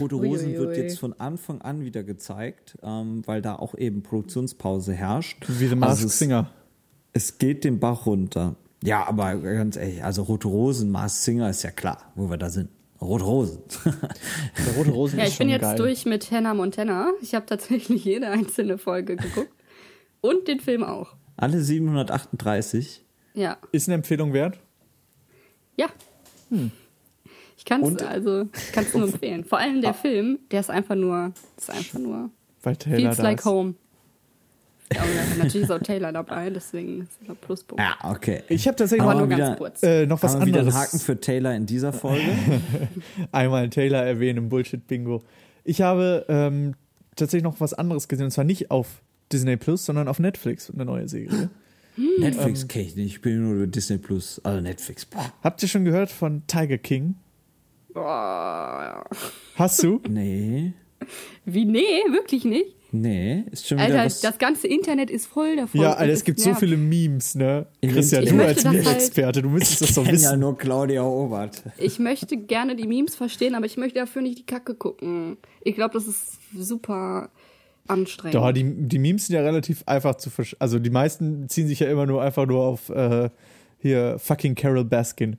Rote 0.00 0.14
Rosen 0.14 0.52
wird 0.54 0.68
Uiuiui. 0.70 0.76
jetzt 0.82 0.98
von 0.98 1.12
Anfang 1.20 1.60
an 1.60 1.84
wieder 1.84 2.02
gezeigt, 2.02 2.78
ähm, 2.82 3.22
weil 3.26 3.42
da 3.42 3.56
auch 3.56 3.74
eben 3.76 4.02
Produktionspause 4.02 4.94
herrscht. 4.94 5.44
wie 5.48 5.66
The 5.66 5.74
Masked 5.74 5.90
Also 5.90 6.06
es, 6.06 6.18
Singer. 6.18 6.50
es 7.12 7.36
geht 7.38 7.64
den 7.64 7.78
Bach 7.78 8.06
runter. 8.06 8.56
Ja, 8.82 9.06
aber 9.06 9.36
ganz 9.36 9.76
ehrlich, 9.76 10.02
also 10.02 10.22
Rote 10.22 10.48
Rosen, 10.48 10.90
Mars 10.90 11.24
Singer 11.24 11.50
ist 11.50 11.62
ja 11.62 11.70
klar, 11.70 12.12
wo 12.14 12.30
wir 12.30 12.36
da 12.38 12.48
sind. 12.50 12.70
Rote 13.00 13.24
Rosen. 13.24 13.58
Der 13.84 14.74
Rote 14.76 14.90
Rosen 14.90 15.18
Ja, 15.18 15.24
ist 15.24 15.32
ich 15.32 15.38
bin 15.38 15.48
jetzt 15.48 15.62
geil. 15.62 15.76
durch 15.76 16.04
mit 16.04 16.30
Hannah 16.30 16.52
Montana. 16.54 17.10
Ich 17.22 17.34
habe 17.34 17.46
tatsächlich 17.46 18.04
jede 18.04 18.28
einzelne 18.28 18.76
Folge 18.78 19.16
geguckt. 19.16 19.52
Und 20.20 20.48
den 20.48 20.60
Film 20.60 20.82
auch. 20.84 21.14
Alle 21.36 21.62
738. 21.62 23.02
Ja. 23.34 23.56
Ist 23.72 23.88
eine 23.88 23.94
Empfehlung 23.94 24.32
wert? 24.34 24.58
Ja. 25.76 25.86
Hm. 26.50 26.70
Ich 27.56 27.64
kann 27.64 27.82
es 27.82 28.02
also, 28.02 28.48
kann's 28.72 28.92
nur 28.94 29.04
empfehlen. 29.04 29.44
Vor 29.44 29.58
allem 29.58 29.80
der 29.80 29.94
Film, 29.94 30.38
der 30.50 30.60
ist 30.60 30.70
einfach 30.70 30.94
nur, 30.94 31.32
ist 31.56 31.70
einfach 31.70 31.98
nur 31.98 32.30
Weil 32.62 32.76
Taylor 32.76 32.98
feels 33.12 33.18
like 33.18 33.38
ist. 33.40 33.44
home. 33.46 33.74
Natürlich 35.38 35.62
ist 35.62 35.70
auch 35.70 35.78
Taylor 35.78 36.12
dabei, 36.12 36.50
deswegen 36.50 37.02
ist 37.02 37.12
das 37.20 37.30
ein 37.30 37.36
Pluspunkt. 37.36 37.82
Ja, 37.82 38.10
okay. 38.10 38.42
Ich 38.48 38.66
habe 38.66 38.76
tatsächlich 38.76 39.02
Aber 39.02 39.12
noch, 39.14 39.20
nur 39.20 39.30
wieder- 39.30 39.46
ganz 39.46 39.58
kurz. 39.58 39.82
äh, 39.82 40.06
noch 40.06 40.22
was 40.22 40.34
wieder 40.34 40.58
anderes. 40.60 40.74
einen 40.74 40.84
Haken 40.84 40.98
für 40.98 41.20
Taylor 41.20 41.54
in 41.54 41.66
dieser 41.66 41.92
Folge? 41.92 42.24
einmal 43.32 43.68
Taylor 43.70 44.02
erwähnen 44.02 44.38
im 44.38 44.48
Bullshit-Bingo. 44.48 45.22
Ich 45.64 45.80
habe 45.82 46.24
ähm, 46.28 46.74
tatsächlich 47.14 47.44
noch 47.44 47.60
was 47.60 47.72
anderes 47.74 48.08
gesehen, 48.08 48.24
und 48.26 48.30
zwar 48.32 48.44
nicht 48.44 48.70
auf 48.70 49.02
Disney 49.32 49.56
Plus, 49.56 49.84
sondern 49.84 50.08
auf 50.08 50.18
Netflix, 50.18 50.70
eine 50.70 50.84
neue 50.84 51.08
Serie. 51.08 51.50
Netflix 52.18 52.66
kenne 52.66 52.84
ich 52.86 52.96
nicht. 52.96 53.06
Ich 53.06 53.20
bin 53.20 53.42
nur 53.44 53.54
über 53.54 53.66
Disney 53.66 53.98
Plus. 53.98 54.40
Also 54.44 54.60
Netflix. 54.60 55.04
Boah. 55.06 55.32
Habt 55.42 55.62
ihr 55.62 55.68
schon 55.68 55.84
gehört 55.84 56.10
von 56.10 56.42
Tiger 56.46 56.78
King? 56.78 57.14
Boah. 57.92 59.04
Hast 59.56 59.82
du? 59.82 60.00
Nee. 60.08 60.72
Wie, 61.44 61.64
nee, 61.64 61.80
wirklich 62.10 62.44
nicht? 62.44 62.76
Nee. 62.92 63.44
Ist 63.50 63.68
schon 63.68 63.78
wieder 63.78 63.86
Alter, 63.86 64.04
was. 64.06 64.20
das 64.20 64.38
ganze 64.38 64.66
Internet 64.66 65.10
ist 65.10 65.26
voll 65.26 65.56
davon. 65.56 65.80
ja, 65.80 65.92
Alter, 65.92 66.12
es 66.12 66.24
gibt 66.24 66.40
so 66.40 66.48
nervt. 66.50 66.60
viele 66.60 66.76
Memes, 66.76 67.34
ne? 67.34 67.66
Ich 67.80 67.92
Christian, 67.92 68.24
du 68.24 68.30
als 68.30 68.36
möchte 68.36 68.54
das 68.54 68.64
halt- 68.64 68.84
Meme-Experte, 68.84 69.42
du 69.42 69.48
müsstest 69.50 69.82
das 69.82 69.94
doch 69.94 70.04
kenn 70.04 70.14
ja 70.16 70.20
wissen. 70.20 70.40
nur 70.40 70.58
Claudia 70.58 71.02
Obert. 71.04 71.62
Ich 71.78 71.98
möchte 71.98 72.36
gerne 72.36 72.74
die 72.76 72.86
Memes 72.88 73.14
verstehen, 73.14 73.54
aber 73.54 73.66
ich 73.66 73.76
möchte 73.76 73.98
dafür 74.00 74.22
nicht 74.22 74.38
die 74.38 74.46
Kacke 74.46 74.74
gucken. 74.74 75.36
Ich 75.62 75.74
glaube, 75.76 75.94
das 75.94 76.06
ist 76.06 76.38
super 76.56 77.30
anstrengend. 77.86 78.34
Doch, 78.34 78.52
die, 78.52 78.64
die 78.64 78.98
Memes 78.98 79.26
sind 79.26 79.36
ja 79.36 79.42
relativ 79.42 79.82
einfach 79.86 80.16
zu 80.16 80.30
verstehen. 80.30 80.60
Also 80.60 80.78
die 80.78 80.90
meisten 80.90 81.48
ziehen 81.48 81.66
sich 81.68 81.80
ja 81.80 81.88
immer 81.90 82.06
nur 82.06 82.22
einfach 82.22 82.46
nur 82.46 82.62
auf 82.62 82.88
äh, 82.90 83.30
hier 83.78 84.18
fucking 84.18 84.54
Carol 84.54 84.84
Baskin. 84.84 85.36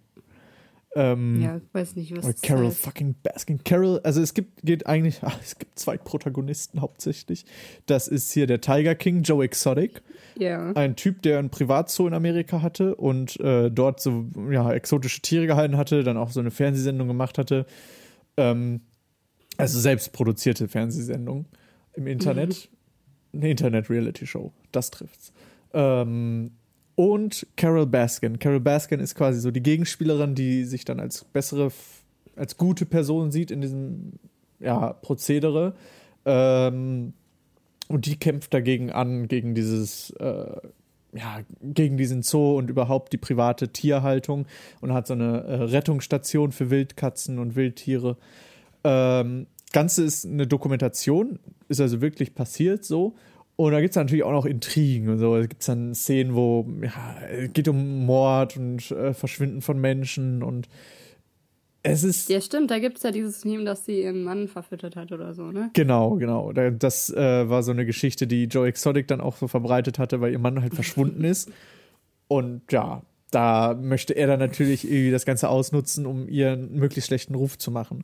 Ähm, 0.93 1.41
ja, 1.41 1.57
ich 1.57 1.73
weiß 1.73 1.95
nicht, 1.95 2.15
was 2.15 2.25
das 2.25 2.41
Carol 2.41 2.67
heißt. 2.67 2.81
fucking 2.81 3.15
Baskin. 3.23 3.63
Carol, 3.63 4.01
also 4.03 4.21
es 4.21 4.33
gibt, 4.33 4.61
geht 4.63 4.87
eigentlich, 4.87 5.19
ach, 5.21 5.39
es 5.43 5.57
gibt 5.57 5.79
zwei 5.79 5.97
Protagonisten 5.97 6.81
hauptsächlich. 6.81 7.45
Das 7.85 8.07
ist 8.07 8.31
hier 8.31 8.45
der 8.47 8.59
Tiger 8.59 8.95
King, 8.95 9.23
Joe 9.23 9.43
Exotic. 9.43 10.01
Ja. 10.37 10.71
Ein 10.73 10.95
Typ, 10.95 11.21
der 11.21 11.39
ein 11.39 11.49
Privatzoo 11.49 12.07
in 12.07 12.13
Amerika 12.13 12.61
hatte 12.61 12.95
und 12.95 13.39
äh, 13.39 13.69
dort 13.69 14.01
so, 14.01 14.25
ja, 14.49 14.71
exotische 14.73 15.21
Tiere 15.21 15.47
gehalten 15.47 15.77
hatte, 15.77 16.03
dann 16.03 16.17
auch 16.17 16.31
so 16.31 16.39
eine 16.39 16.51
Fernsehsendung 16.51 17.07
gemacht 17.07 17.37
hatte. 17.37 17.65
Ähm, 18.37 18.81
also 19.57 19.79
selbst 19.79 20.11
produzierte 20.13 20.67
Fernsehsendung 20.67 21.45
im 21.93 22.07
Internet. 22.07 22.69
Eine 23.33 23.49
Internet-Reality-Show. 23.49 24.51
Das 24.71 24.91
trifft's. 24.91 25.31
Ähm, 25.73 26.51
und 27.01 27.47
Carol 27.55 27.87
Baskin. 27.87 28.37
Carol 28.37 28.59
Baskin 28.59 28.99
ist 28.99 29.15
quasi 29.15 29.39
so 29.39 29.49
die 29.49 29.63
Gegenspielerin, 29.63 30.35
die 30.35 30.65
sich 30.65 30.85
dann 30.85 30.99
als 30.99 31.23
bessere, 31.23 31.71
als 32.35 32.57
gute 32.57 32.85
Person 32.85 33.31
sieht 33.31 33.49
in 33.49 33.59
diesem 33.59 34.13
ja, 34.59 34.93
Prozedere. 34.93 35.73
Ähm, 36.25 37.13
und 37.87 38.05
die 38.05 38.17
kämpft 38.17 38.53
dagegen 38.53 38.91
an, 38.91 39.27
gegen 39.27 39.55
dieses, 39.55 40.11
äh, 40.11 40.57
ja, 41.13 41.39
gegen 41.63 41.97
diesen 41.97 42.21
Zoo 42.21 42.55
und 42.55 42.69
überhaupt 42.69 43.13
die 43.13 43.17
private 43.17 43.69
Tierhaltung 43.69 44.45
und 44.79 44.93
hat 44.93 45.07
so 45.07 45.13
eine 45.13 45.41
äh, 45.41 45.55
Rettungsstation 45.55 46.51
für 46.51 46.69
Wildkatzen 46.69 47.39
und 47.39 47.55
Wildtiere. 47.55 48.15
Ähm, 48.83 49.47
Ganze 49.73 50.03
ist 50.03 50.23
eine 50.23 50.45
Dokumentation, 50.45 51.39
ist 51.67 51.81
also 51.81 51.99
wirklich 51.99 52.35
passiert 52.35 52.85
so. 52.85 53.15
Und 53.55 53.73
da 53.73 53.79
gibt 53.81 53.91
es 53.91 53.95
natürlich 53.95 54.23
auch 54.23 54.31
noch 54.31 54.45
Intrigen 54.45 55.09
und 55.09 55.19
so. 55.19 55.35
Es 55.35 55.47
gibt 55.49 55.67
dann 55.67 55.93
Szenen, 55.93 56.33
wo 56.35 56.67
ja, 56.81 57.15
es 57.29 57.53
geht 57.53 57.67
um 57.67 58.05
Mord 58.05 58.57
und 58.57 58.89
äh, 58.91 59.13
Verschwinden 59.13 59.61
von 59.61 59.79
Menschen 59.79 60.41
und 60.41 60.67
es 61.83 62.03
ist. 62.03 62.29
Ja, 62.29 62.41
stimmt, 62.41 62.71
da 62.71 62.79
gibt 62.79 62.97
es 62.97 63.03
ja 63.03 63.11
dieses 63.11 63.43
Meme, 63.45 63.63
dass 63.63 63.85
sie 63.85 64.01
ihren 64.03 64.23
Mann 64.23 64.47
verfüttert 64.47 64.95
hat 64.95 65.11
oder 65.11 65.33
so, 65.33 65.51
ne? 65.51 65.69
Genau, 65.73 66.15
genau. 66.15 66.51
Da- 66.53 66.69
Das 66.71 67.09
äh, 67.11 67.49
war 67.49 67.61
so 67.63 67.71
eine 67.71 67.85
Geschichte, 67.85 68.27
die 68.27 68.45
Joe 68.45 68.67
Exotic 68.67 69.07
dann 69.07 69.21
auch 69.21 69.35
so 69.37 69.47
verbreitet 69.47 69.99
hatte, 69.99 70.21
weil 70.21 70.31
ihr 70.31 70.39
Mann 70.39 70.61
halt 70.61 70.73
verschwunden 70.75 71.23
ist. 71.23 71.51
Und 72.27 72.61
ja, 72.71 73.01
da 73.31 73.73
möchte 73.79 74.13
er 74.13 74.27
dann 74.27 74.39
natürlich 74.39 74.85
irgendwie 74.85 75.11
das 75.11 75.25
Ganze 75.25 75.49
ausnutzen, 75.49 76.05
um 76.05 76.27
ihren 76.29 76.75
möglichst 76.75 77.07
schlechten 77.07 77.35
Ruf 77.35 77.57
zu 77.57 77.71
machen. 77.71 78.03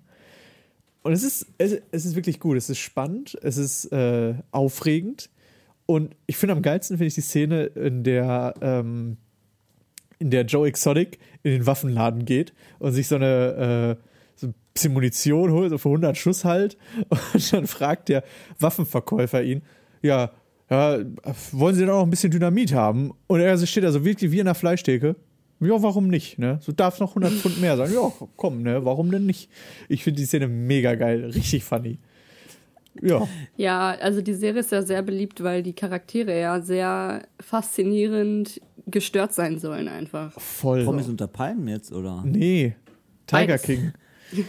Und 1.03 1.13
es 1.13 1.23
ist, 1.23 1.45
es, 1.57 1.77
es 1.91 2.05
ist 2.05 2.15
wirklich 2.15 2.39
gut, 2.39 2.57
es 2.57 2.69
ist 2.69 2.79
spannend, 2.79 3.37
es 3.41 3.57
ist 3.57 3.91
äh, 3.91 4.33
aufregend. 4.51 5.29
Und 5.87 6.15
ich 6.27 6.37
finde 6.37 6.53
am 6.53 6.61
geilsten 6.61 6.97
finde 6.97 7.07
ich 7.07 7.15
die 7.15 7.21
Szene, 7.21 7.63
in 7.63 8.03
der, 8.03 8.53
ähm, 8.61 9.17
in 10.19 10.29
der 10.29 10.45
Joe 10.45 10.67
Exotic 10.67 11.17
in 11.41 11.51
den 11.53 11.65
Waffenladen 11.65 12.25
geht 12.25 12.53
und 12.77 12.91
sich 12.91 13.07
so 13.07 13.15
eine 13.15 13.97
äh, 13.97 14.03
so 14.35 14.47
ein 14.47 14.53
bisschen 14.73 14.93
Munition 14.93 15.51
holt, 15.51 15.71
so 15.71 15.77
für 15.77 15.89
100 15.89 16.15
Schuss 16.15 16.45
halt. 16.45 16.77
Und 17.33 17.53
dann 17.53 17.67
fragt 17.67 18.09
der 18.09 18.23
Waffenverkäufer 18.59 19.43
ihn, 19.43 19.63
ja, 20.01 20.31
ja, 20.69 20.99
wollen 21.53 21.75
Sie 21.75 21.81
denn 21.81 21.89
auch 21.89 21.99
noch 21.99 22.03
ein 22.07 22.09
bisschen 22.09 22.31
Dynamit 22.31 22.73
haben? 22.73 23.13
Und 23.27 23.39
er 23.39 23.57
steht 23.65 23.85
also 23.85 24.03
wirklich 24.05 24.31
wie 24.31 24.39
in 24.39 24.45
der 24.45 24.55
Fleischtheke. 24.55 25.15
Ja, 25.59 25.81
warum 25.81 26.07
nicht, 26.07 26.37
ne? 26.37 26.59
So 26.61 26.71
darf 26.71 26.95
es 26.95 26.99
noch 26.99 27.11
100 27.11 27.31
Pfund 27.31 27.59
mehr 27.59 27.77
sein. 27.77 27.91
Ja, 27.91 28.11
komm, 28.35 28.61
ne? 28.61 28.85
Warum 28.85 29.09
denn 29.09 29.25
nicht? 29.25 29.49
Ich 29.89 30.03
finde 30.03 30.19
die 30.19 30.27
Szene 30.27 30.47
mega 30.47 30.93
geil, 30.95 31.25
richtig 31.25 31.63
funny. 31.63 31.97
Ja, 33.01 33.27
Ja, 33.55 33.89
also 34.01 34.21
die 34.21 34.33
Serie 34.33 34.61
ist 34.61 34.71
ja 34.71 34.81
sehr 34.81 35.01
beliebt, 35.01 35.43
weil 35.43 35.63
die 35.63 35.73
Charaktere 35.73 36.39
ja 36.39 36.61
sehr 36.61 37.23
faszinierend 37.39 38.61
gestört 38.87 39.33
sein 39.33 39.59
sollen 39.59 39.87
einfach. 39.87 40.31
voll. 40.39 40.83
Promis 40.83 41.07
unter 41.09 41.27
Palmen 41.27 41.67
jetzt, 41.67 41.91
oder? 41.91 42.23
Nee, 42.25 42.75
Tiger 43.25 43.41
Beides. 43.47 43.61
King. 43.63 43.91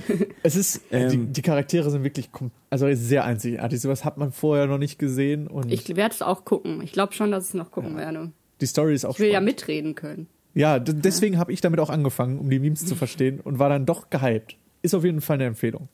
Es 0.43 0.57
ist, 0.57 0.81
Ähm. 0.91 1.09
die, 1.11 1.19
die 1.35 1.43
Charaktere 1.43 1.89
sind 1.91 2.03
wirklich, 2.03 2.29
also 2.69 2.93
sehr 2.95 3.25
einzigartig. 3.25 3.81
Sowas 3.81 4.05
hat 4.05 4.19
man 4.19 4.33
vorher 4.33 4.67
noch 4.67 4.79
nicht 4.79 4.99
gesehen 4.99 5.47
und 5.47 5.71
Ich 5.73 5.95
werde 5.95 6.15
es 6.15 6.21
auch 6.23 6.45
gucken. 6.45 6.81
Ich 6.83 6.91
glaube 6.93 7.13
schon, 7.13 7.31
dass 7.31 7.45
ich 7.45 7.51
es 7.51 7.55
noch 7.55 7.71
gucken 7.71 7.97
werde. 7.97 8.33
die 8.61 8.67
Story 8.67 8.95
ist 8.95 9.05
auch 9.05 9.15
Ich 9.15 9.21
will 9.21 9.29
ja 9.29 9.35
spannend. 9.35 9.51
mitreden 9.51 9.95
können. 9.95 10.27
Ja, 10.55 10.81
deswegen 10.81 11.39
habe 11.39 11.53
ich 11.53 11.61
damit 11.61 11.79
auch 11.79 11.91
angefangen, 11.91 12.41
um 12.41 12.51
die 12.51 12.59
Memes 12.59 12.87
zu 12.87 12.97
verstehen 12.97 13.39
und 13.39 13.61
war 13.61 13.69
dann 13.69 13.87
doch 13.87 14.11
gehypt. 14.11 14.57
Ist 14.83 14.95
auf 14.97 15.05
jeden 15.05 15.21
Fall 15.21 15.35
eine 15.35 15.45
Empfehlung. 15.45 15.89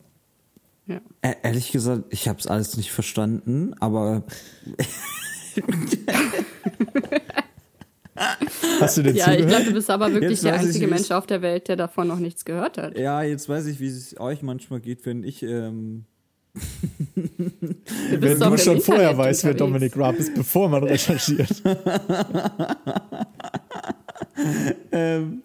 Ja. 0.87 1.01
Äh, 1.23 1.35
ehrlich 1.43 1.73
gesagt, 1.73 2.05
ich 2.11 2.29
habe 2.29 2.39
es 2.39 2.47
alles 2.47 2.77
nicht 2.77 2.93
verstanden, 2.93 3.75
aber 3.81 4.23
Hast 8.81 8.97
du 8.97 9.03
denn 9.03 9.17
Ja, 9.17 9.29
ich 9.33 9.39
zugehört? 9.39 9.49
glaube, 9.51 9.65
du 9.65 9.73
bist 9.73 9.91
aber 9.91 10.13
wirklich 10.13 10.31
Jetzt 10.33 10.45
der 10.45 10.55
ich, 10.57 10.61
einzige 10.61 10.85
es- 10.87 10.91
Mensch 10.91 11.11
auf 11.11 11.27
der 11.27 11.43
Welt, 11.43 11.67
der 11.69 11.77
davon 11.77 12.07
noch 12.09 12.19
nichts 12.19 12.45
gehört 12.45 12.79
hat. 12.79 12.97
ja, 12.99 13.23
jetzt 13.23 13.49
weiß 13.49 13.67
ich, 13.67 13.81
wie 13.81 13.89
es 13.89 14.19
euch 14.21 14.43
manchmal 14.43 14.81
geht, 14.81 15.05
wenn 15.07 15.25
ich 15.25 15.43
ähm, 15.43 16.05
Du 17.17 18.21
Wenn 18.21 18.39
du 18.39 18.45
im 18.47 18.59
schon 18.59 18.81
vorher 18.81 19.11
Internet 19.11 19.19
weißt, 19.19 19.45
wer. 19.45 19.55
Dominik 19.55 19.97
Raab 19.97 20.17
ist, 20.17 20.35
bevor 20.35 20.69
man 20.69 20.85
recherchiert. 20.85 21.63
ähm, 24.93 25.43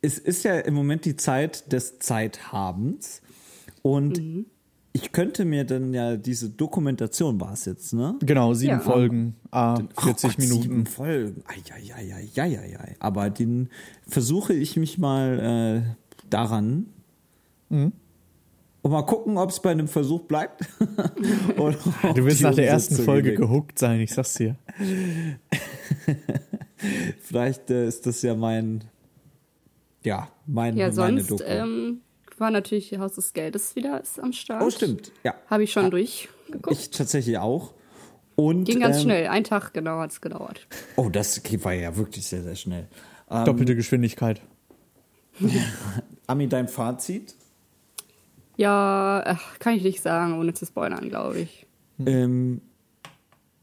es 0.00 0.18
ist 0.18 0.44
ja 0.44 0.58
im 0.60 0.74
Moment 0.74 1.04
die 1.04 1.16
Zeit 1.16 1.70
des 1.72 1.98
Zeithabens 1.98 3.21
und 3.82 4.20
ich 4.94 5.10
könnte 5.12 5.44
mir 5.44 5.64
dann 5.64 5.94
ja 5.94 6.16
diese 6.16 6.50
Dokumentation 6.50 7.40
war 7.40 7.52
es 7.54 7.64
jetzt, 7.64 7.94
ne? 7.94 8.16
Genau, 8.20 8.52
sieben 8.54 8.72
Ja. 8.72 8.80
Folgen, 8.80 9.36
ah, 9.50 9.78
Ach 9.96 10.02
40 10.04 10.30
Gott, 10.36 10.40
Sieben 10.40 10.64
Minuten. 10.64 10.86
Folgen. 10.86 11.42
Eieieiei. 11.46 12.96
Aber 12.98 13.30
den 13.30 13.68
versuche 14.06 14.52
ich 14.54 14.76
mich 14.76 14.98
mal 14.98 15.84
äh, 15.86 16.26
daran. 16.28 16.86
Mhm. 17.70 17.92
Und 18.82 18.90
mal 18.90 19.02
gucken, 19.02 19.38
ob 19.38 19.50
es 19.50 19.60
bei 19.60 19.70
einem 19.70 19.86
Versuch 19.88 20.22
bleibt. 20.22 20.62
Du 21.56 22.24
wirst 22.26 22.42
nach 22.42 22.54
der 22.54 22.68
ersten 22.68 22.96
Folge 22.96 23.30
gelingt. 23.32 23.40
gehuckt 23.40 23.78
sein, 23.78 24.00
ich 24.00 24.12
sag's 24.12 24.34
dir. 24.34 24.56
Vielleicht 27.22 27.70
äh, 27.70 27.86
ist 27.86 28.06
das 28.06 28.22
ja 28.22 28.34
mein, 28.34 28.84
ja, 30.04 30.28
mein, 30.46 30.76
Ja, 30.76 30.90
meine 30.92 31.20
sonst 31.20 31.30
Doku. 31.30 31.42
ähm, 31.46 32.00
war 32.42 32.50
natürlich 32.50 32.98
Haus 32.98 33.14
des 33.14 33.32
Geldes 33.32 33.74
wieder 33.74 34.00
ist 34.02 34.20
am 34.20 34.34
Start. 34.34 34.62
oh, 34.62 34.70
stimmt. 34.70 35.12
Ja, 35.24 35.34
Habe 35.48 35.62
ich 35.64 35.72
schon 35.72 35.90
durchgeguckt. 35.90 36.70
ich 36.70 36.90
tatsächlich 36.90 37.38
auch. 37.38 37.72
Und, 38.36 38.64
Ging 38.64 38.80
ganz 38.80 38.96
ähm, 38.96 39.02
schnell. 39.02 39.28
Ein 39.28 39.44
Tag 39.44 39.72
genau 39.72 39.98
hat 39.98 40.10
es 40.10 40.20
gedauert. 40.20 40.66
Oh, 40.96 41.08
das 41.08 41.40
war 41.64 41.72
ja 41.72 41.96
wirklich 41.96 42.26
sehr, 42.26 42.42
sehr 42.42 42.56
schnell. 42.56 42.88
Ähm, 43.30 43.44
Doppelte 43.44 43.76
Geschwindigkeit. 43.76 44.42
Ami, 46.26 46.48
dein 46.48 46.68
Fazit? 46.68 47.34
Ja, 48.56 49.22
ach, 49.24 49.58
kann 49.58 49.74
ich 49.74 49.82
nicht 49.82 50.02
sagen, 50.02 50.38
ohne 50.38 50.54
zu 50.54 50.66
spoilern, 50.66 51.08
glaube 51.08 51.40
ich. 51.40 51.66
Ähm, 52.04 52.60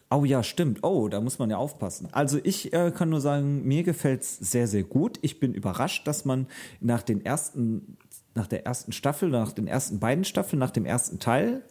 oh 0.10 0.26
ja, 0.26 0.44
stimmt. 0.44 0.84
Oh, 0.84 1.08
da 1.08 1.22
muss 1.22 1.40
man 1.40 1.50
ja 1.50 1.58
aufpassen. 1.58 2.10
Also 2.12 2.40
ich 2.44 2.74
äh, 2.74 2.92
kann 2.92 3.10
nur 3.10 3.22
sagen, 3.22 3.68
mir 3.68 3.84
gefällt's 3.84 4.38
sehr, 4.38 4.68
sehr 4.68 4.84
gut. 4.84 5.20
Ich 5.22 5.40
bin 5.40 5.54
überrascht, 5.54 6.08
dass 6.08 6.26
man 6.26 6.48
nach 6.80 7.04
den 7.04 7.24
ersten, 7.24 7.98
nach 8.36 8.48
der 8.48 8.66
ersten 8.66 8.92
Staffel, 8.92 9.30
nach 9.30 9.52
den 9.54 9.68
ersten 9.68 10.00
beiden 10.00 10.24
Staffeln, 10.24 10.60
nach 10.60 10.72
dem 10.72 10.86
ersten 10.86 11.20
Teil, 11.20 11.62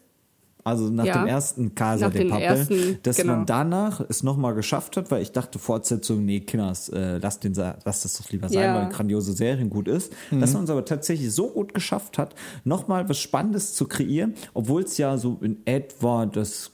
also 0.65 0.91
nach 0.91 1.05
Ja. 1.07 1.19
dem 1.23 1.27
ersten 1.29 1.75
Casa 1.75 2.11
de 2.11 2.23
den 2.23 2.31
Papel, 2.31 2.45
ersten, 2.45 2.99
dass 3.03 3.17
genau. 3.17 3.37
man 3.37 3.47
danach 3.47 4.01
es 4.09 4.23
nochmal 4.23 4.55
geschafft 4.55 4.97
hat, 4.97 5.11
weil 5.11 5.23
ich 5.23 5.33
dachte, 5.33 5.59
Fortsetzung, 5.59 6.25
nee, 6.25 6.41
Kinders, 6.41 6.89
äh, 6.91 7.19
lasst, 7.19 7.45
den, 7.45 7.55
lasst 7.55 8.05
das 8.05 8.19
doch 8.19 8.29
lieber 8.31 8.49
sein, 8.49 8.63
Ja. 8.63 8.75
weil 8.75 8.89
grandiose 8.91 9.33
Serien 9.33 9.71
gut 9.71 9.89
ist. 9.89 10.13
Dass 10.31 10.53
man 10.53 10.65
es 10.65 10.71
aber 10.71 10.85
tatsächlich 10.85 11.33
so 11.33 11.49
gut 11.49 11.73
geschafft 11.75 12.19
hat, 12.19 12.35
nochmal 12.65 13.09
was 13.09 13.19
Spannendes 13.19 13.73
zu 13.75 13.87
kreieren, 13.87 14.35
obwohl 14.53 14.83
es 14.83 14.99
ja 14.99 15.17
so 15.17 15.39
in 15.41 15.59
etwa 15.65 16.27
das 16.27 16.73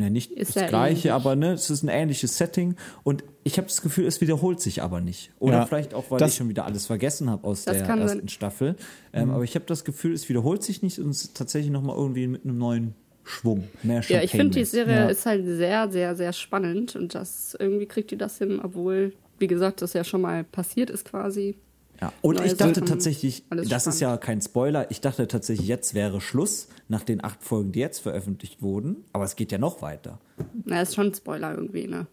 ja, 0.00 0.10
nicht 0.10 0.30
Ist 0.32 0.56
das 0.56 0.68
gleiche, 0.68 1.08
ähnlich. 1.08 1.12
aber 1.12 1.36
ne, 1.36 1.52
es 1.52 1.70
ist 1.70 1.82
ein 1.82 1.88
ähnliches 1.88 2.36
Setting 2.38 2.76
und 3.04 3.24
ich 3.44 3.56
habe 3.58 3.66
das 3.68 3.82
Gefühl, 3.82 4.06
es 4.06 4.20
wiederholt 4.20 4.60
sich 4.60 4.82
aber 4.82 5.00
nicht. 5.00 5.32
Oder 5.38 5.58
Ja, 5.58 5.66
vielleicht 5.66 5.94
auch, 5.94 6.10
weil 6.10 6.18
das- 6.18 6.32
ich 6.32 6.36
schon 6.36 6.48
wieder 6.48 6.64
alles 6.66 6.86
vergessen 6.86 7.30
habe 7.30 7.46
aus 7.46 7.64
der 7.64 7.76
ersten 7.76 8.06
sein. 8.08 8.28
Staffel. 8.28 8.76
Ähm, 9.12 9.30
Aber 9.30 9.44
ich 9.44 9.54
habe 9.54 9.64
das 9.66 9.84
Gefühl, 9.84 10.12
es 10.12 10.28
wiederholt 10.28 10.62
sich 10.62 10.82
nicht 10.82 10.98
und 10.98 11.10
es 11.10 11.22
ist 11.22 11.36
tatsächlich 11.36 11.70
nochmal 11.72 11.96
irgendwie 11.96 12.26
mit 12.26 12.44
einem 12.44 12.58
neuen 12.58 12.94
Schwung. 13.24 13.68
Mehr 13.82 14.02
Ja, 14.08 14.22
ich 14.22 14.30
finde, 14.30 14.58
die. 14.58 14.64
Serie 14.64 14.94
Ja. 14.96 15.06
ist 15.08 15.26
halt 15.26 15.44
sehr, 15.44 15.90
sehr, 15.90 16.16
sehr 16.16 16.32
spannend 16.32 16.96
und 16.96 17.14
das 17.14 17.56
irgendwie 17.58 17.86
kriegt 17.86 18.10
die 18.10 18.16
das 18.16 18.38
hin, 18.38 18.60
obwohl, 18.62 19.12
wie 19.38 19.46
gesagt, 19.46 19.82
das 19.82 19.92
ja 19.92 20.04
schon 20.04 20.20
mal 20.22 20.44
passiert 20.44 20.90
ist 20.90 21.04
quasi. 21.04 21.56
Ja. 22.00 22.12
Und 22.22 22.40
ich 22.44 22.54
dachte 22.56 22.74
Sachen, 22.76 22.86
tatsächlich, 22.86 23.44
das 23.50 23.86
ist 23.88 24.00
ja 24.00 24.16
kein 24.16 24.40
Spoiler, 24.40 24.90
ich 24.90 25.00
dachte 25.00 25.26
tatsächlich, 25.26 25.66
jetzt 25.66 25.94
wäre 25.94 26.20
Schluss 26.20 26.68
nach 26.86 27.02
den 27.02 27.24
acht 27.24 27.42
Folgen, 27.42 27.72
die 27.72 27.80
jetzt 27.80 27.98
veröffentlicht 27.98 28.62
wurden. 28.62 29.04
Aber 29.12 29.24
es 29.24 29.34
geht 29.34 29.50
ja 29.50 29.58
noch 29.58 29.82
weiter. 29.82 30.20
Na, 30.64 30.80
ist 30.82 30.94
schon 30.94 31.08
ein 31.08 31.14
Spoiler 31.14 31.54
irgendwie, 31.54 31.88
ne? 31.88 32.06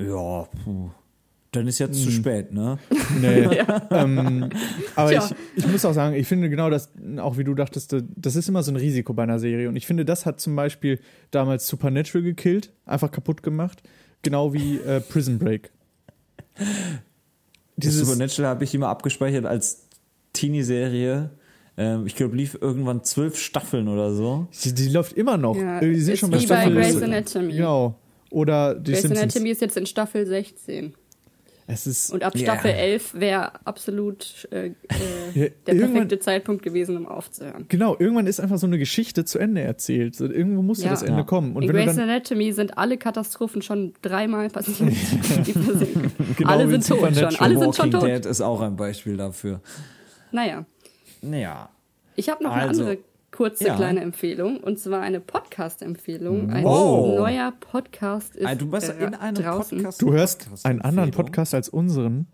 Ja, 0.00 0.42
puh. 0.64 0.90
Dann 1.52 1.68
ist 1.68 1.78
jetzt 1.78 2.02
zu 2.02 2.06
Hm. 2.10 2.12
spät, 2.12 2.52
ne? 2.52 2.78
Nee. 3.20 3.48
ähm, 3.90 4.50
aber 4.94 5.12
ich, 5.12 5.22
ich 5.54 5.66
muss 5.68 5.84
auch 5.86 5.94
sagen, 5.94 6.14
ich 6.16 6.26
finde 6.26 6.50
genau 6.50 6.68
das, 6.68 6.90
auch 7.18 7.38
wie 7.38 7.44
du 7.44 7.54
dachtest, 7.54 7.94
das 8.16 8.36
ist 8.36 8.48
immer 8.48 8.62
so 8.62 8.72
ein 8.72 8.76
Risiko 8.76 9.14
bei 9.14 9.22
einer 9.22 9.38
Serie. 9.38 9.68
Und 9.68 9.76
ich 9.76 9.86
finde, 9.86 10.04
das 10.04 10.26
hat 10.26 10.40
zum 10.40 10.54
Beispiel 10.56 11.00
damals 11.30 11.66
Supernatural 11.68 12.22
gekillt, 12.24 12.72
einfach 12.84 13.10
kaputt 13.10 13.42
gemacht. 13.42 13.82
Genau 14.22 14.52
wie 14.52 14.78
äh, 14.78 15.00
Prison 15.00 15.38
Break. 15.38 15.70
Dieses, 17.76 18.06
Supernatural 18.06 18.50
habe 18.50 18.64
ich 18.64 18.74
immer 18.74 18.88
abgespeichert 18.88 19.44
als 19.44 19.86
Teenie-Serie. 20.32 21.30
Ähm, 21.76 22.06
ich 22.06 22.16
glaube, 22.16 22.36
lief 22.36 22.56
irgendwann 22.60 23.04
zwölf 23.04 23.38
Staffeln 23.38 23.88
oder 23.88 24.12
so. 24.12 24.48
die, 24.64 24.72
die 24.72 24.88
läuft 24.88 25.12
immer 25.12 25.36
noch. 25.36 25.56
Ja, 25.56 25.80
die 25.80 26.00
sind 26.00 26.14
ist 26.14 26.20
schon 26.20 26.30
bei 26.30 26.40
wie 26.40 26.46
bei 26.46 26.62
Staffel. 26.62 26.74
Grey's 26.74 27.02
Anatomy. 27.02 27.52
Genau. 27.52 27.98
Oder 28.30 28.74
die 28.74 28.92
Grey's 28.92 29.02
Simpsons. 29.02 29.22
Anatomy 29.22 29.50
ist 29.50 29.60
jetzt 29.60 29.76
in 29.76 29.86
Staffel 29.86 30.26
16. 30.26 30.94
Es 31.68 31.86
ist 31.88 32.12
Und 32.12 32.22
ab. 32.22 32.38
Staffel 32.38 32.70
11 32.70 33.14
wäre 33.14 33.50
absolut 33.66 34.46
äh, 34.52 34.66
äh, 34.66 34.72
Ja, 35.34 35.46
der 35.66 35.74
irgendwann- 35.74 35.92
perfekte 35.94 36.18
Zeitpunkt 36.20 36.62
gewesen, 36.62 36.96
um 36.96 37.06
aufzuhören. 37.06 37.64
Genau, 37.68 37.96
irgendwann 37.98 38.28
ist 38.28 38.38
einfach 38.38 38.58
so 38.58 38.68
eine 38.68 38.78
Geschichte 38.78 39.24
zu 39.24 39.40
Ende 39.40 39.62
erzählt. 39.62 40.14
So, 40.14 40.26
irgendwo 40.26 40.62
muss 40.62 40.82
ja 40.84 40.90
das 40.90 41.02
Ende 41.02 41.18
Ja. 41.20 41.24
kommen. 41.24 41.56
Und 41.56 41.64
in 41.64 41.70
Grey's 41.70 41.96
dann, 41.96 42.08
Anatomy 42.08 42.52
sind 42.52 42.78
alle 42.78 42.96
Katastrophen 42.98 43.62
schon 43.62 43.94
dreimal 44.02 44.48
passiert. 44.48 44.92
Genau 46.36 46.50
alle 46.50 46.66
wie 46.68 46.72
sind 46.80 46.86
tot 46.86 47.16
schon. 47.16 47.36
Alle 47.36 47.58
sind 47.58 47.74
schon 47.74 47.90
tot. 47.90 48.02
Dead 48.02 48.24
ist 48.26 48.40
auch 48.40 48.60
ein 48.60 48.76
Beispiel 48.76 49.16
dafür. 49.16 49.60
Naja. 50.30 50.64
Naja. 51.22 51.68
Ich 52.14 52.28
habe 52.28 52.44
noch 52.44 52.52
eine 52.52 52.68
Also, 52.68 52.82
andere 52.82 52.98
kurze 53.36 53.66
ja. 53.66 53.76
kleine 53.76 54.00
Empfehlung 54.00 54.58
und 54.58 54.78
zwar 54.78 55.02
eine 55.02 55.20
Podcast-Empfehlung. 55.20 56.50
Ein 56.50 56.64
Wow. 56.64 57.16
neuer 57.18 57.52
Podcast 57.60 58.34
ist 58.34 58.60
du 58.60 58.70
bist 58.70 58.88
äh, 58.88 59.04
in 59.04 59.14
einem 59.14 59.34
draußen. 59.36 59.76
Podcast. 59.78 60.00
du 60.02 60.12
hörst 60.12 60.48
einen 60.64 60.80
anderen. 60.80 61.10
Podcast 61.10 61.54
als 61.54 61.68
unseren. 61.68 62.26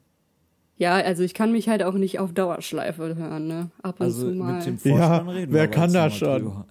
Ja, 0.76 0.94
also 0.94 1.22
ich 1.22 1.34
kann 1.34 1.52
mich 1.52 1.68
halt 1.68 1.82
auch 1.82 1.94
nicht 1.94 2.18
auf 2.18 2.32
Dauerschleife 2.32 3.16
hören, 3.16 3.46
ne? 3.46 3.70
Ab 3.82 3.96
und 4.00 4.06
Also 4.06 4.30
zu 4.30 4.34
mal. 4.36 4.64
mit 4.66 4.84
dem 4.84 4.96
Ja, 4.96 5.18
reden 5.18 5.52
wer 5.52 5.68
kann 5.68 5.92
das 5.92 6.16
schon? 6.16 6.40
drüber. 6.42 6.66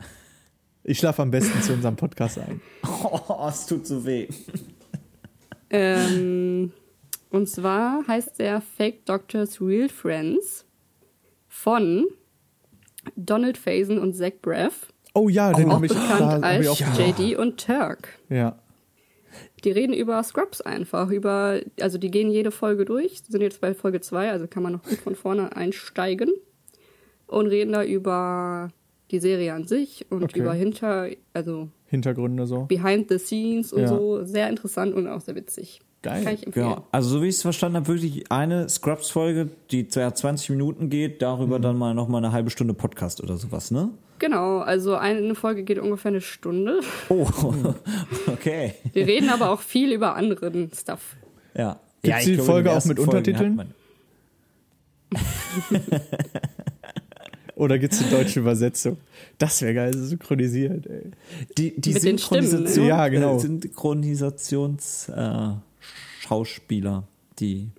Ich 0.84 0.98
schlafe 0.98 1.22
am 1.22 1.30
besten 1.32 1.62
zu 1.62 1.74
unserem 1.74 1.96
Podcast 1.96 2.40
ein. 2.40 2.62
Oh, 3.04 3.48
es 3.48 3.66
tut 3.68 3.86
so 3.86 4.06
weh. 4.06 4.28
Ähm, 5.70 6.72
und 7.30 7.48
zwar 7.50 8.06
heißt 8.08 8.40
der 8.40 8.62
Fake 8.62 9.06
Doctors 9.06 9.62
Real 9.62 9.90
Friends 9.90 10.66
von 11.48 12.06
Donald 13.16 13.58
Faison 13.58 13.98
und 14.00 14.14
Zach 14.16 14.34
Braff, 14.42 14.88
Oh 15.14 15.28
ja, 15.28 15.52
den 15.52 15.70
auch 15.70 15.76
habe 15.76 15.86
ich, 15.88 15.92
bekannt 15.94 16.22
da 16.22 16.40
als 16.40 16.62
ich 16.66 16.70
auch 16.70 16.80
JD 16.98 17.38
und 17.38 17.66
Turk. 17.66 18.18
Ja. 18.30 18.58
Die 19.64 19.72
reden 19.72 19.94
über 19.94 20.22
Scrubs 20.24 20.62
einfach, 20.62 21.10
über, 21.10 21.60
also 21.80 21.98
die 21.98 22.10
gehen 22.12 22.32
jede 22.32 22.52
Folge 22.52 22.86
durch, 22.86 23.22
sind 23.28 23.42
jetzt 23.42 23.62
bei 23.62 23.74
Folge 23.74 24.02
2, 24.02 24.32
also 24.32 24.48
kann 24.48 24.64
man 24.64 24.74
noch 24.74 24.84
gut 24.84 24.98
von 25.00 25.16
vorne 25.16 25.56
einsteigen 25.56 26.32
und 27.28 27.48
reden 27.48 27.74
da 27.74 27.84
über 27.84 28.70
die 29.12 29.20
Serie 29.20 29.54
an 29.54 29.68
sich 29.68 30.06
und 30.10 30.24
Okay. 30.24 30.40
über 30.40 30.54
hinter, 30.54 31.10
also 31.34 31.68
Hintergründe 31.88 32.48
so. 32.48 32.64
behind 32.66 33.10
the 33.10 33.18
scenes 33.20 33.74
und 33.74 33.82
Ja. 33.82 33.88
so. 33.90 34.24
Sehr 34.24 34.50
interessant 34.50 34.94
und 34.96 35.08
auch 35.08 35.22
sehr 35.22 35.36
witzig. 35.36 35.82
Geil. 36.02 36.24
Kann 36.24 36.34
ich 36.34 36.48
empfehlen. 36.48 36.70
Genau. 36.70 36.88
Also 36.92 37.10
so 37.10 37.22
wie 37.22 37.28
ich 37.28 37.36
es 37.36 37.42
verstanden 37.44 37.78
habe, 37.78 37.88
wirklich 37.88 38.32
eine 38.32 38.68
Scrubs-Folge, 38.68 39.50
die 39.70 39.88
ja 39.94 40.14
20 40.14 40.50
Minuten 40.50 40.90
geht, 40.90 41.22
darüber 41.22 41.60
Mhm. 41.60 41.64
dann 41.64 41.78
mal 41.78 41.94
noch 41.94 42.08
mal 42.08 42.18
eine 42.18 42.32
halbe 42.32 42.50
Stunde 42.50 42.74
Podcast 42.74 43.22
oder 43.22 43.38
sowas, 43.38 43.70
ne? 43.70 43.90
Genau, 44.18 44.60
also 44.60 44.96
eine 44.96 45.36
Folge 45.36 45.64
geht 45.64 45.78
ungefähr 45.80 46.10
eine 46.10 46.22
Stunde. 46.22 46.80
Oh, 47.10 47.28
okay. 48.28 48.74
Wir 48.94 49.06
reden 49.06 49.30
aber 49.30 49.52
auch 49.52 49.62
viel 49.62 49.92
über 49.92 50.16
anderen 50.16 50.72
Stuff. 50.74 51.16
Ja. 51.56 51.80
Gibt's 52.04 52.22
ich 52.22 52.26
die 52.26 52.34
glaube, 52.36 52.52
Folge 52.52 52.72
auch 52.72 52.86
mit 52.86 52.98
Folgen 52.98 53.12
Untertiteln? 53.12 53.74
Oder 57.56 57.78
gibt 57.78 57.94
es 57.94 58.02
eine 58.02 58.10
deutsche 58.10 58.40
Übersetzung? 58.40 58.98
Das 59.38 59.62
wäre 59.62 59.76
geil, 59.76 59.94
synchronisiert, 59.96 60.88
ey. 60.88 61.12
Die, 61.58 61.80
die 61.80 61.94
Mit 61.94 62.04
den 62.04 62.18
Stimmen, 62.18 62.42
Synchronisation, 62.48 62.84
ne? 62.86 62.90
Ja, 62.90 63.08
genau. 63.08 63.38
Synchronisations-Schauspieler, 63.38 65.58
äh, 65.58 65.62
Schauspieler, 66.36 67.04
die, 67.40 67.70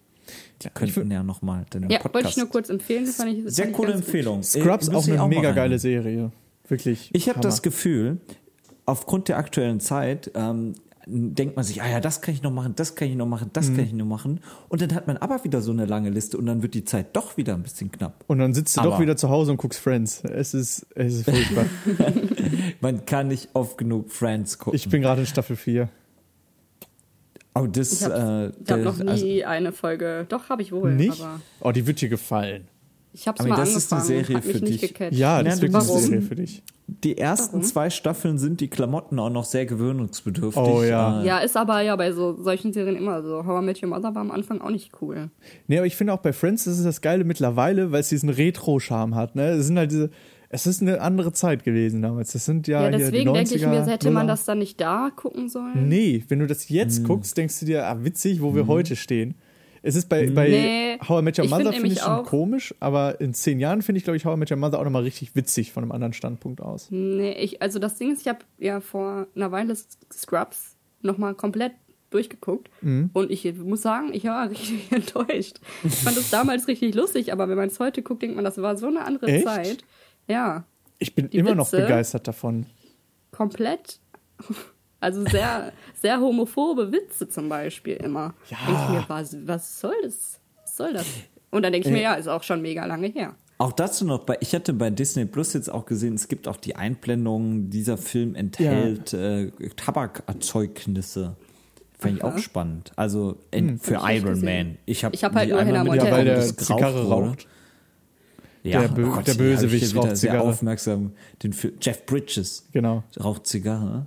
die 0.62 0.68
könnten 0.74 1.10
ja 1.10 1.22
noch 1.22 1.40
mal 1.40 1.64
den 1.72 1.88
Ja, 1.88 1.98
Podcast. 1.98 2.14
wollte 2.14 2.28
ich 2.28 2.36
nur 2.36 2.48
kurz 2.48 2.68
empfehlen. 2.68 3.06
Das 3.06 3.16
fand 3.16 3.32
ich, 3.32 3.44
das 3.44 3.54
Sehr 3.56 3.64
fand 3.64 3.70
ich 3.72 3.76
coole 3.78 3.92
ganz 3.92 4.00
gut. 4.00 4.06
Empfehlung. 4.14 4.42
Scrubs 4.42 4.88
Äh, 4.88 4.94
auch 4.94 5.06
eine 5.08 5.16
mal 5.16 5.28
mega 5.28 5.48
rein. 5.48 5.56
geile 5.56 5.78
Serie. 5.78 6.30
Wirklich. 6.68 7.10
Ich 7.14 7.28
habe 7.30 7.40
das 7.40 7.62
Gefühl, 7.62 8.18
aufgrund 8.84 9.28
der 9.28 9.38
aktuellen 9.38 9.80
Zeit 9.80 10.30
ähm, 10.34 10.74
denkt 11.06 11.56
man 11.56 11.64
sich, 11.64 11.82
ah 11.82 11.88
ja, 11.90 11.98
das 12.00 12.20
kann 12.20 12.34
ich 12.34 12.42
noch 12.42 12.52
machen, 12.52 12.74
das 12.76 12.94
kann 12.94 13.08
ich 13.08 13.16
noch 13.16 13.26
machen, 13.26 13.50
das 13.54 13.70
Mhm. 13.70 13.76
kann 13.76 13.84
ich 13.86 13.92
noch 13.94 14.04
machen. 14.06 14.40
Und 14.68 14.82
dann 14.82 14.94
hat 14.94 15.06
man 15.06 15.16
aber 15.16 15.42
wieder 15.44 15.60
so 15.62 15.72
eine 15.72 15.86
lange 15.86 16.10
Liste 16.10 16.36
und 16.38 16.44
dann 16.46 16.62
wird 16.62 16.74
die 16.74 16.84
Zeit 16.84 17.16
doch 17.16 17.36
wieder 17.38 17.54
ein 17.54 17.62
bisschen 17.62 17.90
knapp. 17.90 18.22
Und 18.28 18.38
dann 18.38 18.52
sitzt 18.54 18.76
du 18.76 18.82
Aber- 18.82 18.90
doch 18.90 19.00
wieder 19.00 19.16
zu 19.16 19.28
Hause 19.30 19.50
und 19.52 19.56
guckst 19.56 19.80
Friends. 19.80 20.22
Es 20.24 20.52
ist, 20.54 20.86
es 20.94 21.14
ist 21.14 21.24
furchtbar. 21.24 21.64
Man 22.80 23.04
kann 23.06 23.28
nicht 23.28 23.48
oft 23.54 23.78
genug 23.78 24.10
Friends 24.12 24.58
gucken. 24.58 24.76
ich 24.76 24.88
bin 24.88 25.02
gerade 25.02 25.22
in 25.22 25.26
Staffel 25.26 25.56
4. 25.56 25.88
oh, 27.54 27.66
das, 27.66 27.92
Ich 27.92 28.04
habe 28.04 28.52
äh, 28.56 28.62
ich 28.64 28.70
hab 28.70 28.80
noch 28.80 28.98
nie 28.98 29.44
also, 29.44 29.46
eine 29.46 29.72
Folge. 29.72 30.26
Doch, 30.28 30.48
habe 30.48 30.62
ich 30.62 30.72
wohl. 30.72 30.94
Nicht? 30.94 31.20
Aber 31.22 31.40
Oh, 31.60 31.72
die 31.72 31.86
wird 31.86 32.00
dir 32.00 32.08
gefallen. 32.08 32.68
ich 33.12 33.26
habe 33.28 33.36
es 33.36 33.40
Aber 33.40 33.50
mal 33.50 33.56
das 33.60 33.74
ist 33.74 33.90
die 33.90 33.94
angefangen. 33.96 34.24
Serie 34.24 34.36
hat 34.36 34.44
mich 34.46 34.56
für 34.56 34.64
nicht 34.64 34.82
dich. 34.82 34.94
gecatcht. 34.94 35.16
Ja, 35.18 35.42
das 35.42 35.46
Ja, 35.46 35.52
ist 35.54 35.62
wirklich 35.62 35.74
eine 35.82 35.88
warum? 35.88 36.00
Serie 36.02 36.22
für 36.22 36.34
dich. 36.36 36.62
die 36.86 37.18
ersten 37.18 37.52
Warum? 37.58 37.62
zwei 37.66 37.90
Staffeln 37.90 38.38
sind 38.38 38.60
die 38.60 38.68
Klamotten 38.68 39.18
auch 39.18 39.30
noch 39.30 39.44
sehr 39.44 39.66
gewöhnungsbedürftig. 39.66 40.62
Oh, 40.62 40.82
ja. 40.82 41.22
Äh, 41.22 41.26
Ja, 41.26 41.38
ist 41.38 41.56
aber 41.56 41.80
ja 41.82 41.94
bei 41.96 42.12
so 42.12 42.40
solchen 42.42 42.72
Serien 42.72 42.96
immer 42.96 43.22
so. 43.22 43.44
How 43.46 43.62
I 43.62 43.64
Met 43.64 43.82
Your 43.82 43.88
Mother 43.90 44.14
war 44.14 44.22
am 44.22 44.30
Anfang 44.30 44.60
auch 44.60 44.70
nicht 44.70 44.92
cool. 45.00 45.30
Nee, 45.68 45.78
aber 45.78 45.86
ich 45.86 45.96
finde 45.96 46.12
auch 46.12 46.18
bei 46.20 46.32
Friends, 46.32 46.64
das 46.64 46.78
ist 46.78 46.84
das 46.86 47.00
Geile 47.00 47.24
mittlerweile, 47.24 47.92
weil 47.92 48.00
es 48.00 48.08
diesen 48.08 48.28
Retro-Charme 48.30 49.14
hat. 49.14 49.36
Ne? 49.36 49.50
Es 49.50 49.66
sind 49.66 49.78
halt 49.78 49.90
diese, 49.90 50.10
Es 50.54 50.66
ist 50.66 50.82
eine 50.82 51.00
andere 51.00 51.32
Zeit 51.32 51.64
gewesen 51.64 52.02
damals. 52.02 52.32
Das 52.32 52.44
sind 52.44 52.68
ja, 52.68 52.82
Ja, 52.82 52.88
hier 52.90 52.98
die 52.98 53.04
deswegen 53.12 53.30
90er. 53.30 53.32
denke 53.34 53.54
ich 53.56 53.66
mir, 53.66 53.86
hätte 53.86 54.10
man 54.10 54.28
das 54.28 54.44
dann 54.44 54.58
nicht 54.58 54.78
da 54.80 55.10
gucken 55.14 55.48
sollen. 55.48 55.88
Nee, 55.88 56.22
wenn 56.28 56.40
du 56.40 56.46
das 56.46 56.68
jetzt 56.68 56.98
Hm. 56.98 57.04
guckst, 57.06 57.36
denkst 57.36 57.58
du 57.60 57.66
dir, 57.66 57.86
ah, 57.86 57.96
witzig, 58.04 58.42
wo 58.42 58.54
wir 58.54 58.66
heute 58.66 58.94
stehen. 58.94 59.34
Es 59.84 59.96
ist 59.96 60.08
bei, 60.08 60.28
bei 60.30 60.48
Nee, 60.48 60.98
How 61.08 61.20
I 61.20 61.24
Met 61.24 61.38
Your 61.38 61.44
ich 61.46 61.50
Mother 61.50 61.62
find 61.72 61.74
finde 61.76 61.88
ich 61.88 61.94
nämlich 61.94 62.16
schon 62.18 62.24
komisch, 62.26 62.74
aber 62.80 63.20
in 63.20 63.34
zehn 63.34 63.58
Jahren 63.58 63.82
finde 63.82 63.96
ich, 63.96 64.04
glaube 64.04 64.16
ich, 64.18 64.24
How 64.26 64.36
I 64.36 64.38
Met 64.38 64.50
Your 64.50 64.58
Mother 64.58 64.78
auch 64.78 64.84
nochmal 64.84 65.02
richtig 65.02 65.34
witzig 65.34 65.72
von 65.72 65.82
einem 65.82 65.90
anderen 65.90 66.12
Standpunkt 66.12 66.60
aus. 66.60 66.88
Nee, 66.90 67.32
ich, 67.32 67.60
also 67.62 67.78
das 67.80 67.96
Ding 67.96 68.12
ist, 68.12 68.20
ich 68.20 68.28
habe 68.28 68.40
ja 68.58 68.80
vor 68.80 69.26
einer 69.34 69.50
Weile 69.50 69.74
Scrubs 70.12 70.76
nochmal 71.00 71.34
komplett 71.34 71.72
durchgeguckt 72.10 72.68
Mhm. 72.82 73.08
und 73.14 73.30
ich 73.30 73.52
muss 73.56 73.80
sagen, 73.82 74.10
ich 74.12 74.24
war 74.24 74.50
richtig 74.50 74.92
enttäuscht. 74.92 75.60
Ich 75.82 75.94
fand 75.94 76.16
es 76.16 76.30
damals 76.30 76.68
richtig 76.68 76.94
lustig, 76.94 77.32
aber 77.32 77.48
wenn 77.48 77.56
man 77.56 77.68
es 77.68 77.80
heute 77.80 78.02
guckt, 78.02 78.22
denkt 78.22 78.36
man, 78.36 78.44
das 78.44 78.58
war 78.58 78.76
so 78.76 78.86
eine 78.86 79.04
andere 79.04 79.26
Echt? 79.28 79.44
Zeit. 79.46 79.78
Ja, 80.28 80.64
Ich 80.98 81.14
bin 81.14 81.28
Die 81.30 81.38
immer 81.38 81.54
noch 81.54 81.66
Witze- 81.72 81.82
begeistert 81.82 82.28
davon. 82.28 82.66
komplett. 83.30 83.98
Also 85.00 85.24
sehr, 85.24 85.72
sehr 86.00 86.20
homophobe 86.20 86.92
Witze 86.92 87.28
zum 87.28 87.48
Beispiel 87.48 87.94
immer. 87.96 88.34
Ja. 88.48 88.56
Denke 88.68 88.82
ich 88.84 88.88
mir, 88.90 89.04
was, 89.08 89.36
was 89.48 89.80
soll 89.80 89.96
das? 90.04 90.38
Was 90.62 90.76
soll 90.76 90.92
das? 90.92 91.06
Und 91.50 91.62
dann 91.64 91.72
denke 91.72 91.88
ich 91.88 91.92
mir, 91.92 92.00
ja, 92.02 92.14
ist 92.14 92.28
auch 92.28 92.44
schon 92.44 92.62
mega 92.62 92.84
lange 92.86 93.08
her. 93.08 93.34
Auch 93.58 93.72
dazu 93.72 94.04
noch, 94.04 94.20
bei, 94.22 94.36
ich 94.38 94.54
hatte 94.54 94.72
bei 94.72 94.90
Disney 94.90 95.24
Plus 95.24 95.54
jetzt 95.54 95.72
auch 95.72 95.86
gesehen, 95.86 96.14
es 96.14 96.28
gibt 96.28 96.46
auch 96.46 96.56
die 96.56 96.76
Einblendung, 96.76 97.68
dieser 97.68 97.98
Film 97.98 98.36
enthält 98.36 99.12
äh, 99.12 99.50
Tabakarzeugnisse. 99.74 101.36
Fand 101.98 102.16
ich 102.18 102.22
auch 102.24 102.38
spannend. 102.38 102.92
Also 102.94 103.38
in, 103.50 103.78
für 103.80 103.94
ich 103.96 104.02
nicht 104.02 104.24
Iron. 104.24 104.40
Man. 104.44 104.78
Ich 104.86 105.04
habe 105.04 105.16
Ich 105.16 105.24
hab 105.24 105.34
halt 105.34 105.50
nur 105.50 105.58
Hannah 105.60 105.72
Ja, 105.78 105.84
Montana. 105.84 106.10
weil 106.12 106.24
der 106.26 106.40
Zigarre 106.42 107.08
raucht. 107.08 107.46
Ja, 108.64 108.80
Der 108.80 108.90
Bö- 108.90 109.08
oh 109.10 109.14
Gott, 109.16 109.26
der 109.26 109.34
Bösewicht 109.34 109.94
raucht 109.96 110.08
sehr 110.16 110.30
Zigarre. 110.32 110.42
aufmerksam. 110.42 111.12
Den 111.42 111.52
Film, 111.52 111.74
Jeff 111.80 112.06
Bridges 112.06 112.68
Genau. 112.72 113.02
raucht 113.18 113.46
Zigarre. 113.46 114.06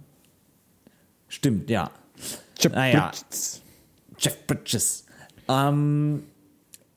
Stimmt, 1.28 1.70
ja. 1.70 1.92
Jeff 2.60 2.72
Naja. 2.72 3.12
Bridges. 3.12 3.62
Jeff 4.18 4.48
Bridges. 4.48 5.06
Ähm, 5.50 6.24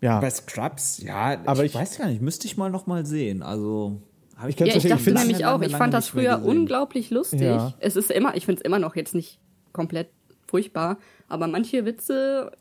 Ja. 0.00 0.20
bei 0.20 0.30
Scrubs, 0.30 0.98
ja, 1.02 1.40
Aber 1.44 1.64
ich, 1.64 1.72
ich- 1.72 1.74
weiß 1.74 1.98
gar 1.98 2.06
nicht, 2.06 2.22
müsste 2.22 2.46
ich 2.46 2.56
mal 2.56 2.70
noch 2.70 2.86
mal 2.86 3.04
sehen. 3.04 3.42
Also, 3.42 4.00
habe 4.36 4.50
ich 4.50 4.60
Ja, 4.60 4.66
ich 4.66 4.74
dachte 4.84 4.98
find's- 5.02 5.20
nämlich 5.24 5.44
auch, 5.44 5.60
ich 5.60 5.72
lange 5.72 5.78
fand 5.78 5.94
das 5.94 6.08
früher 6.08 6.44
unglaublich 6.44 7.10
lustig. 7.10 7.40
Ja. 7.40 7.74
Es 7.80 7.96
ist 7.96 8.10
immer, 8.12 8.36
ich 8.36 8.44
finde 8.46 8.60
es 8.60 8.64
immer 8.64 8.78
noch 8.78 8.94
jetzt 8.94 9.14
nicht 9.16 9.40
komplett 9.72 10.08
furchtbar, 10.46 10.98
aber 11.28 11.48
manche 11.48 11.84
Witze, 11.84 12.52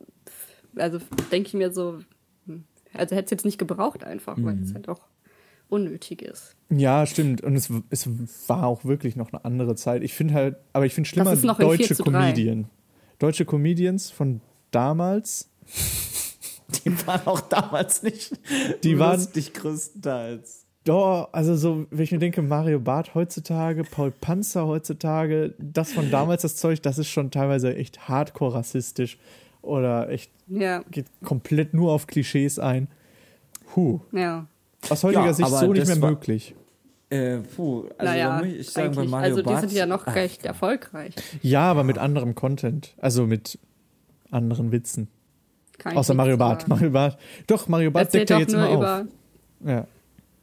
also 0.76 0.98
denke 1.32 1.48
ich 1.50 1.54
mir 1.54 1.72
so, 1.72 2.00
also 2.98 3.16
hätte 3.16 3.26
es 3.26 3.32
jetzt 3.32 3.46
nicht 3.46 3.58
gebraucht 3.58 4.04
einfach, 4.04 4.36
weil 4.40 4.56
Mhm. 4.56 4.64
es 4.64 4.74
halt 4.74 4.90
auch 4.90 5.02
unnötig 5.70 6.22
ist. 6.22 6.56
Ja, 6.70 7.06
stimmt. 7.06 7.42
Und 7.42 7.56
es, 7.56 7.70
es 7.90 8.08
war 8.48 8.66
auch 8.66 8.86
wirklich 8.86 9.16
noch 9.16 9.34
eine 9.34 9.44
andere 9.46 9.76
Zeit. 9.76 10.02
Ich 10.04 10.14
finde 10.14 10.34
halt, 10.34 10.56
aber 10.74 10.86
ich 10.86 10.94
finde 10.94 11.10
schlimmer 11.10 11.34
ist 11.34 11.44
noch 11.44 11.60
in 11.60 11.68
4 11.68 11.78
deutsche 11.78 11.96
zu 11.96 12.04
3. 12.04 12.12
Comedien. 12.12 12.68
Deutsche 13.20 13.46
Comedians 13.46 14.10
von 14.12 14.42
damals, 14.72 15.50
Die 16.86 17.08
waren 17.08 17.26
auch 17.26 17.42
damals 17.42 18.04
nicht 18.04 18.32
Die 18.84 18.98
waren- 19.00 19.18
lustig 19.20 19.54
größtenteils. 19.54 20.66
Doch, 20.84 21.30
also 21.34 21.56
so, 21.58 21.86
wenn 21.90 22.04
ich 22.04 22.12
mir 22.14 22.20
denke, 22.20 22.42
Mario 22.42 22.80
Barth 22.80 23.14
heutzutage, 23.14 23.84
Paul 23.84 24.12
Panzer 24.12 24.68
heutzutage, 24.68 25.54
das 25.60 25.92
von 25.92 26.10
damals, 26.12 26.44
das 26.44 26.56
Zeug, 26.56 26.82
das 26.82 26.98
ist 26.98 27.10
schon 27.10 27.30
teilweise 27.30 27.76
echt 27.76 28.08
hardcore 28.08 28.54
rassistisch 28.54 29.18
oder 29.68 30.10
echt 30.10 30.32
Ja, 30.48 30.84
geht 30.92 31.06
komplett 31.24 31.74
nur 31.74 31.92
auf 31.92 32.08
Klischees 32.08 32.58
ein. 32.60 32.88
Huh. 33.76 34.00
ja. 34.12 34.48
Aus 34.90 35.04
heutiger 35.04 35.26
Ja, 35.26 35.34
Sicht 35.34 35.50
so 35.50 35.74
nicht 35.74 35.88
mehr 35.88 36.02
war- 36.02 36.10
möglich. 36.12 36.56
Äh, 37.10 37.38
puh, 37.38 37.86
also 37.98 38.12
naja, 38.12 38.42
ich 38.44 38.70
sagen, 38.70 38.94
bei 38.96 39.06
Mario 39.06 39.30
also 39.30 39.38
die 39.42 39.44
Barth, 39.44 39.62
sind 39.62 39.72
ja 39.74 39.86
noch 39.86 40.06
Ach, 40.08 40.16
recht 40.16 40.46
erfolgreich. 40.46 41.14
Ja, 41.42 41.62
aber 41.72 41.84
mit 41.86 41.98
anderem 41.98 42.36
Content. 42.36 42.94
Also 42.98 43.26
mit 43.26 43.58
anderen 44.30 44.72
Witzen. 44.74 45.08
Ich 45.80 45.86
Außer 45.96 46.14
Mario 46.14 46.36
Barth. 46.38 46.62
sagen. 46.64 46.70
Mario 46.74 46.90
Barth. 46.92 47.18
Doch, 47.48 47.68
Mario 47.70 47.92
Barth 47.92 48.08
Erzählt 48.08 48.30
deckt 48.30 48.30
ja 48.30 48.40
jetzt 48.40 48.52
nur 48.54 48.62
mal 48.80 49.02
auf. 49.02 49.08
Ja. 49.66 49.88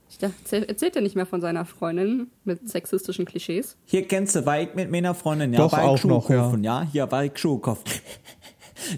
ich 0.09 0.19
dachte, 0.19 0.35
erzählt- 0.41 0.69
er 0.97 1.03
nicht 1.03 1.17
mehr 1.17 1.27
von 1.27 1.41
seiner 1.43 1.65
Freundin 1.67 2.29
mit 2.45 2.67
sexistischen 2.69 3.27
Klischees? 3.27 3.77
Hier 3.85 4.07
kennst 4.09 4.35
du, 4.35 4.47
ich 4.47 4.75
mit 4.75 4.91
meiner 4.91 5.15
Freundin, 5.15 5.53
ja, 5.53 5.59
Doch, 5.59 5.73
ich 5.75 5.79
auch 5.79 6.03
noch, 6.05 6.31
ja. 6.31 6.55
ja. 6.63 6.87
Hier 6.91 7.03
gekauft. 7.57 8.01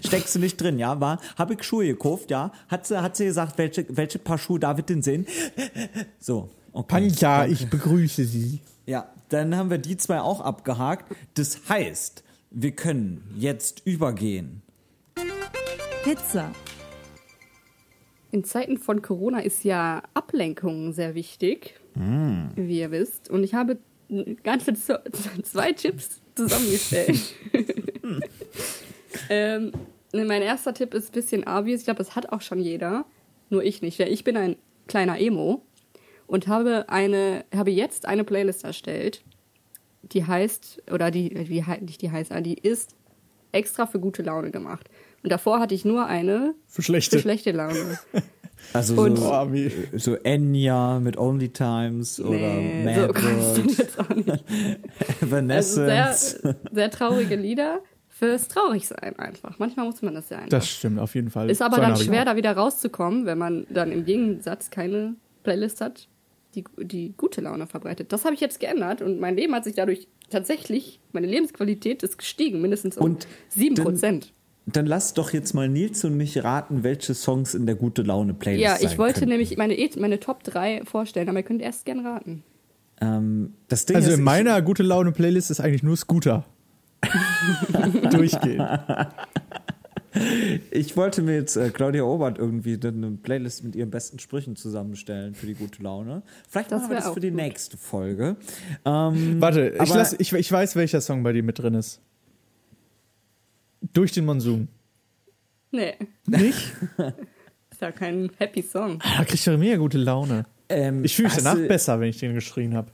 Steckst 0.05 0.35
du 0.35 0.39
nicht 0.39 0.59
drin, 0.59 0.79
ja, 0.79 0.99
war, 0.99 1.19
hab 1.37 1.51
ich 1.51 1.63
Schuhe 1.63 1.85
gekauft, 1.85 2.31
ja. 2.31 2.51
Hat 2.67 2.87
sie, 2.87 3.01
hat 3.01 3.15
sie 3.15 3.25
gesagt, 3.25 3.57
welche, 3.57 3.85
welche 3.89 4.19
Paar 4.19 4.37
Schuhe 4.37 4.59
darf 4.59 4.79
ich 4.79 4.85
denn 4.85 5.01
sehen? 5.01 5.25
So, 6.19 6.49
okay. 6.73 6.87
Panja, 6.87 7.45
ich 7.45 7.69
begrüße 7.69 8.25
Sie. 8.25 8.61
Ja, 8.85 9.09
dann 9.29 9.55
haben 9.55 9.69
wir 9.69 9.77
die 9.77 9.97
zwei 9.97 10.21
auch 10.21 10.41
abgehakt. 10.41 11.13
Das 11.33 11.59
heißt, 11.69 12.23
wir 12.51 12.71
können 12.71 13.23
jetzt 13.37 13.85
übergehen. 13.85 14.61
Pizza. 16.03 16.51
In 18.31 18.43
Zeiten 18.43 18.77
von 18.77 19.01
Corona 19.01 19.39
ist 19.39 19.63
ja 19.63 20.03
Ablenkung 20.13 20.93
sehr 20.93 21.15
wichtig, 21.15 21.79
wie 21.95 22.79
ihr 22.79 22.91
wisst. 22.91 23.29
Und 23.29 23.43
ich 23.43 23.53
habe 23.53 23.77
ganze 24.43 24.73
zwei 25.43 25.73
Chips 25.73 26.21
zusammengestellt. 26.35 27.19
ähm, 29.29 29.71
mein 30.13 30.41
erster 30.41 30.73
Tipp 30.73 30.93
ist 30.93 31.09
ein 31.09 31.13
bisschen 31.13 31.43
obvious. 31.47 31.79
Ich 31.81 31.85
glaube, 31.85 31.99
das 31.99 32.15
hat 32.15 32.31
auch 32.31 32.41
schon 32.41 32.59
jeder. 32.59 33.05
Nur 33.49 33.63
ich 33.63 33.81
nicht. 33.81 33.99
Ich 33.99 34.23
bin 34.23 34.35
ein 34.37 34.55
kleiner 34.87 35.19
Emo 35.19 35.61
und 36.27 36.47
habe 36.47 36.85
eine, 36.89 37.45
habe 37.55 37.71
jetzt 37.71 38.05
eine 38.05 38.23
Playlist 38.23 38.63
erstellt, 38.63 39.23
die 40.03 40.25
heißt, 40.25 40.83
oder 40.91 41.11
die, 41.11 41.29
die 41.33 41.63
nicht 41.81 42.01
die 42.01 42.11
heißt, 42.11 42.31
die 42.41 42.55
ist 42.57 42.95
extra 43.51 43.85
für 43.85 43.99
gute 43.99 44.21
Laune 44.23 44.51
gemacht. 44.51 44.89
Und 45.23 45.31
davor 45.31 45.59
hatte 45.59 45.73
ich 45.75 45.83
nur 45.85 46.05
eine 46.05 46.53
Für 46.67 46.81
schlechte. 46.81 47.17
für 47.17 47.21
schlechte 47.21 47.51
Laune. 47.51 47.99
Also 48.73 48.99
Und- 48.99 49.17
so, 49.17 49.31
Oh, 49.31 49.53
wie- 49.53 49.71
so 49.99 50.15
Enya 50.15 50.99
mit 50.99 51.15
Only 51.15 51.49
Times 51.49 52.19
oder 52.19 52.37
Nee, 52.55 52.83
Mad 52.85 53.13
so 53.15 53.23
World, 53.23 53.65
nicht. 53.67 53.87
Also 55.21 55.25
Evanescence. 55.27 56.31
sehr, 56.41 56.55
sehr 56.71 56.89
traurige 56.89 57.35
Lieder 57.35 57.81
fürs 58.17 58.47
Traurigsein 58.47 59.17
einfach. 59.19 59.59
Manchmal 59.59 59.85
muss 59.85 60.01
man 60.01 60.13
das 60.15 60.29
ja 60.29 60.37
einfach. 60.37 60.49
Das 60.49 60.67
stimmt, 60.69 60.99
auf 60.99 61.13
jeden 61.15 61.29
Fall. 61.29 61.49
ist 61.49 61.61
aber 61.61 61.75
So 61.77 61.81
dann 61.81 61.95
schwer, 61.97 62.25
da 62.25 62.35
wieder 62.35 62.53
rauszukommen, 62.55 63.25
wenn 63.25 63.37
man 63.37 63.67
dann 63.69 63.91
im 63.91 64.05
Gegensatz 64.05 64.69
keine 64.69 65.15
Playlist 65.43 65.81
hat, 65.81 66.07
die, 66.55 66.63
die 66.81 67.13
gute 67.17 67.41
Laune 67.41 67.67
verbreitet. 67.67 68.11
Das 68.11 68.25
habe 68.25 68.33
ich 68.33 68.41
jetzt 68.41 68.59
geändert 68.59 69.01
und 69.01 69.19
mein 69.19 69.35
Leben 69.35 69.53
hat 69.53 69.63
sich 69.65 69.75
dadurch 69.75 70.07
tatsächlich, 70.29 70.99
meine 71.13 71.27
Lebensqualität 71.27 72.01
ist 72.03 72.17
gestiegen, 72.17 72.61
mindestens 72.61 72.97
um 72.97 73.05
Und 73.05 73.27
7%. 73.55 74.29
Dann 74.69 74.85
lass 74.85 75.13
doch 75.13 75.31
jetzt 75.31 75.53
mal 75.53 75.69
Nils 75.69 76.03
und 76.03 76.17
mich 76.17 76.43
raten, 76.43 76.83
welche 76.83 77.13
Songs 77.13 77.53
in 77.53 77.65
der 77.65 77.75
gute 77.75 78.01
Laune 78.01 78.33
Playlist 78.33 78.63
Ja, 78.63 78.75
ich 78.81 78.89
sein 78.89 78.97
wollte 78.97 79.13
könnten. 79.19 79.29
nämlich 79.29 79.55
meine, 79.57 79.77
E- 79.77 79.89
meine 79.97 80.19
Top 80.19 80.43
3 80.43 80.81
vorstellen, 80.83 81.29
aber 81.29 81.37
ihr 81.39 81.43
könnt 81.43 81.61
erst 81.61 81.85
gern 81.85 82.05
raten. 82.05 82.43
Ähm, 82.99 83.53
das 83.69 83.85
Ding 83.85 83.95
Also 83.95 84.09
ist, 84.09 84.17
in 84.17 84.23
meiner 84.23 84.61
gute 84.61 84.83
Laune 84.83 85.11
Playlist 85.13 85.51
ist 85.51 85.59
eigentlich 85.61 85.83
nur 85.83 85.95
Scooter. 85.95 86.43
Durchgehen. 88.11 88.65
Ich 90.71 90.97
wollte 90.97 91.21
mir 91.21 91.35
jetzt 91.35 91.55
äh, 91.57 91.69
Claudia 91.69 92.03
Obert 92.03 92.39
irgendwie 92.39 92.79
eine 92.83 93.11
Playlist 93.11 93.63
mit 93.63 93.75
ihren 93.75 93.91
besten 93.91 94.17
Sprüchen 94.19 94.55
zusammenstellen 94.55 95.35
für 95.35 95.45
die 95.45 95.53
gute 95.53 95.83
Laune. 95.83 96.23
Vielleicht 96.49 96.71
Das 96.71 96.81
machen 96.81 96.91
wir 96.91 96.95
das 96.97 97.05
auch 97.07 97.13
für 97.13 97.19
die 97.19 97.29
gut. 97.29 97.37
nächste 97.37 97.77
Folge. 97.77 98.35
Ähm, 98.83 99.39
Warte, 99.39 99.75
ich, 99.81 99.93
lass, 99.93 100.13
ich, 100.17 100.33
ich 100.33 100.51
weiß, 100.51 100.75
welcher 100.75 101.01
Song 101.01 101.21
bei 101.23 101.33
dir 101.33 101.43
mit 101.43 101.59
drin 101.59 101.75
ist. 101.75 102.01
Durch 103.93 104.11
den 104.11 104.25
Monsun. 104.25 104.69
Nee, 105.71 105.93
Nicht? 106.25 106.73
ist 107.69 107.81
ja 107.81 107.91
kein 107.91 108.31
Happy 108.37 108.63
Song. 108.63 108.99
Ah, 109.03 109.19
Da 109.19 109.25
krieg 109.25 109.35
ich 109.35 109.47
mega 109.57 109.75
gute 109.77 109.99
Laune. 109.99 110.45
ähm, 110.69 111.03
Ich 111.03 111.15
fühle 111.15 111.27
mich 111.27 111.37
danach 111.37 111.55
du- 111.55 111.67
besser, 111.67 111.99
wenn 111.99 112.09
ich 112.09 112.17
den 112.17 112.33
geschrien 112.33 112.73
habe. 112.73 112.89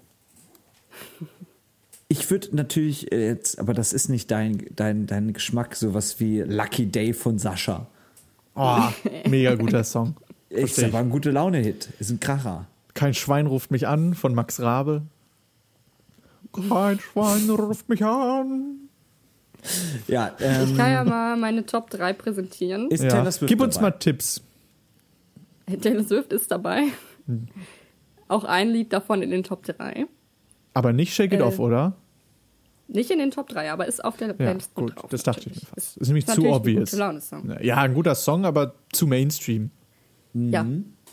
Ich 2.14 2.30
würde 2.30 2.55
natürlich 2.55 3.11
äh, 3.11 3.26
jetzt, 3.28 3.57
aber 3.57 3.74
das 3.74 3.91
ist 3.91 4.07
nicht 4.07 4.30
dein, 4.30 4.68
dein, 4.76 5.07
dein 5.07 5.34
Geschmack, 5.34 5.76
sowas 5.76 6.20
wie 6.20 6.41
Lucky 6.41 6.86
Day 6.86 7.11
von 7.14 7.39
Sascha. 7.39 7.88
Oh, 8.55 8.82
mega 9.28 9.55
guter 9.55 9.84
Song. 9.84 10.16
Ist 10.49 10.59
Versteh 10.76 10.82
ich. 10.82 10.88
aber 10.89 10.99
ein 10.99 11.09
gute 11.09 11.32
Laune-Hit. 11.32 11.89
Ist 11.99 12.11
ein 12.11 12.20
Kracher. 12.20 12.68
Kein 12.93 13.16
Schwein 13.16 13.47
ruft 13.47 13.72
mich 13.72 13.88
an 13.88 14.14
von 14.14 14.36
Max 14.36 14.59
Rabe. 14.59 15.01
Kein 16.70 16.99
Schwein 16.99 17.49
ruft 17.49 17.89
mich 17.89 18.05
an. 18.05 18.76
Ja, 20.07 20.36
Ich 20.38 20.45
ähm, 20.45 20.78
kann 20.78 20.91
ja 20.91 21.03
mal 21.03 21.36
meine 21.38 21.66
Top 21.66 21.89
3 21.89 22.14
präsentieren. 22.14 22.91
ist 22.91 23.01
Ja. 23.03 23.09
Taylor 23.09 23.32
Swift 23.32 23.49
Gib 23.49 23.59
uns 23.61 23.76
dabei. 23.76 23.89
mal 23.89 23.97
Tipps. 23.97 24.43
Taylor 25.82 26.03
Swift 26.03 26.32
ist 26.32 26.51
dabei. 26.51 26.84
Hm. 27.26 27.47
Auch 28.28 28.43
ein 28.43 28.70
Lied 28.70 28.93
davon 28.93 29.24
in 29.24 29.32
den 29.32 29.41
Top 29.43 29.64
3. 29.64 30.05
Aber 30.76 30.93
nicht 30.93 31.16
Shake 31.16 31.34
It 31.34 31.39
Äh, 31.39 31.43
Off, 31.43 31.57
oder? 31.57 31.95
Nicht 32.88 33.10
in 33.12 33.20
den 33.20 33.32
Top 33.32 33.48
3, 33.50 33.72
aber 33.72 33.88
ist 33.88 34.04
auf 34.04 34.18
der 34.18 34.28
Ja, 34.28 34.34
Playlist 34.34 34.74
gut. 34.76 34.96
drauf, 34.96 35.10
Das 35.10 35.24
dachte 35.24 35.40
ich 35.42 35.46
mir 35.48 35.52
natürlich. 35.54 35.70
fast. 35.70 35.98
Ist 35.98 36.08
nämlich 36.08 36.26
zu 36.26 36.32
natürlich 36.32 36.52
ein 36.52 36.56
obvious. 36.58 36.92
Laune-Song. 36.92 37.58
Ja, 37.62 37.78
ein 37.78 37.94
guter 37.94 38.14
Song, 38.16 38.46
aber 38.46 38.76
zu 38.92 39.08
Mainstream. 39.08 39.72
Ja. 40.34 40.66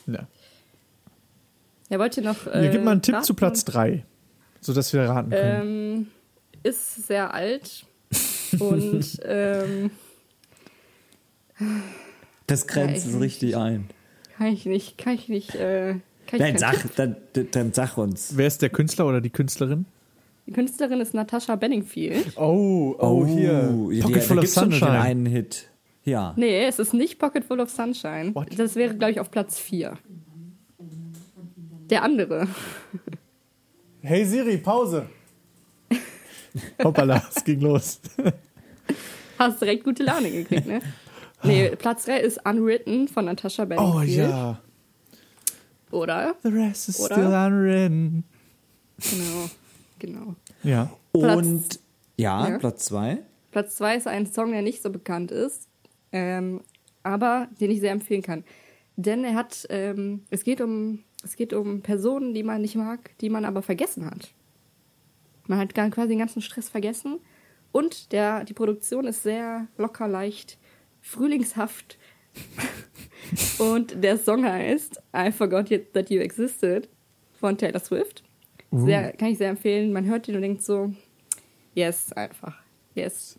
Ja. 0.07 0.27
Ja, 1.89 1.99
wollt 1.99 2.17
ihr 2.17 2.23
noch. 2.25 2.47
Äh, 2.47 2.67
Äh, 2.69 2.71
gib 2.73 2.85
mal 2.85 2.93
einen 2.93 3.03
Tipp 3.03 3.15
raten? 3.15 3.25
zu 3.25 3.35
Platz 3.35 3.65
3, 3.65 4.05
sodass 4.61 4.93
wir 4.93 5.03
raten 5.03 5.31
können. 5.31 5.63
Ähm, 6.03 6.07
ist 6.63 7.07
sehr 7.07 7.33
alt 7.35 7.85
und 8.59 9.21
ähm, 9.25 9.91
Das 12.47 12.67
grenzt 12.67 13.05
Ja, 13.07 13.11
es 13.11 13.15
ich- 13.17 13.21
richtig 13.21 13.57
ein. 13.57 13.89
kann 14.37 14.47
ich 14.49 14.67
nicht, 14.67 14.99
kann 14.99 15.15
ich 15.15 15.29
nicht. 15.29 15.55
Äh, 15.55 15.95
kann 16.27 16.35
ich 16.35 16.39
Nein, 16.41 16.59
sag, 16.59 16.95
dann, 16.97 17.17
dann 17.53 17.73
sag 17.73 17.97
uns. 17.99 18.37
Wer 18.37 18.47
ist 18.47 18.63
der 18.63 18.71
Künstler 18.71 19.07
oder 19.07 19.21
die 19.21 19.31
Künstlerin? 19.31 19.87
Die 20.51 20.55
Künstlerin 20.55 21.01
ist 21.01 21.15
Natasha 21.15 21.55
Benningfield. 21.55 22.37
Oh, 22.37 22.97
oh, 22.99 23.25
hier. 23.25 23.69
die- 23.89 24.01
Pocket 24.01 24.17
da 24.17 24.21
Full 24.23 24.39
of 24.41 24.49
Sunshine. 24.49 25.01
einen 25.01 25.27
Hit. 25.27 25.71
Ja. 26.03 26.33
Nee, 26.37 26.65
es 26.65 26.81
ist 26.81 26.93
nicht 26.93 27.21
Pocket 27.21 27.45
Full 27.45 27.61
of 27.61 27.71
Sunshine. 27.71 28.35
What? 28.35 28.59
Das 28.59 28.75
wäre, 28.75 28.97
glaube 28.97 29.13
ich, 29.13 29.21
auf 29.21 29.31
Platz 29.31 29.61
4. 29.61 29.97
Der 31.89 32.03
andere. 32.03 32.49
Hey 34.03 34.25
Siri, 34.25 34.57
Pause. 34.57 35.07
Hoppala, 36.83 37.23
es 37.33 37.45
ging 37.45 37.61
los. 37.61 38.01
Hast 39.39 39.61
direkt 39.61 39.85
gute 39.85 40.03
Laune 40.03 40.33
gekriegt, 40.33 40.67
ne? 40.67 40.81
Nee, 41.45 41.71
Platz 41.77 42.07
3 42.07 42.19
ist 42.21 42.45
Unwritten 42.45 43.07
von 43.07 43.25
Natasha 43.27 43.63
Oh 43.63 43.67
Benningfield. 43.67 44.31
ja. 44.31 44.61
Oder? 45.93 46.35
The 46.43 46.49
rest 46.49 46.89
is 46.89 46.99
Oder? 47.01 47.15
still 47.15 47.27
unwritten. 47.27 48.25
Genau. 48.99 49.51
Genau. 50.01 50.35
Ja. 50.65 50.91
Und 51.13 51.79
ja, 52.17 52.49
Ja. 52.49 52.59
Platz 52.59 52.87
zwei. 52.87 53.19
Platz 53.53 53.77
2 53.77 53.97
ist 53.97 54.07
ein 54.07 54.27
Song, 54.33 54.53
der 54.53 54.63
nicht 54.63 54.81
so 54.83 54.91
bekannt 54.91 55.31
ist, 55.33 55.69
ähm, 56.13 56.61
aber 57.03 57.49
den 57.61 57.71
ich 57.73 57.81
sehr 57.81 57.91
empfehlen 57.93 58.23
kann. 58.23 58.45
Denn 58.97 59.25
er 59.25 59.35
hat, 59.35 59.67
ähm, 59.71 60.23
es 60.31 60.45
geht 60.45 60.61
um, 60.61 61.03
es 61.25 61.35
geht 61.35 61.53
um 61.53 61.81
Personen, 61.81 62.33
die 62.35 62.43
man 62.45 62.61
nicht 62.63 62.77
mag, 62.77 63.11
die 63.19 63.29
man 63.31 63.45
aber 63.45 63.63
vergessen 63.63 64.07
hat. 64.07 64.33
Man 65.49 65.59
hat 65.59 65.75
gar- 65.75 65.91
quasi 65.91 66.11
den 66.11 66.19
ganzen 66.21 66.43
Stress 66.43 66.69
vergessen 66.69 67.19
und 67.73 68.13
der, 68.13 68.45
die 68.45 68.53
Produktion 68.53 69.07
ist 69.09 69.25
sehr 69.25 69.67
locker, 69.79 70.07
leicht, 70.07 70.57
frühlingshaft. 71.01 71.99
und 73.59 74.03
der 74.03 74.17
Song 74.19 74.45
heißt 74.45 75.03
I 75.17 75.33
Forgot 75.33 75.71
Yet 75.71 75.93
That 75.95 76.11
You 76.11 76.21
Existed 76.21 76.89
von 77.41 77.59
Taylor 77.59 77.81
Swift. 77.81 78.23
Sehr, 78.73 79.13
kann 79.13 79.29
ich 79.29 79.39
sehr 79.39 79.51
empfehlen. 79.51 79.93
Man 79.93 80.07
hört 80.07 80.29
ihn 80.29 80.37
und 80.37 80.43
denkt 80.43 80.63
so, 80.63 80.93
yes, 81.75 82.13
einfach. 82.13 82.57
Yes. 82.95 83.39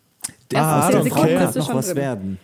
Ah, 0.54 0.86
aus 0.86 0.92
der. 0.92 1.04
Frau 1.06 1.22
könnte 1.22 1.58
noch 1.58 1.74
was 1.74 1.86
drin. 1.86 1.96
werden. 1.96 2.38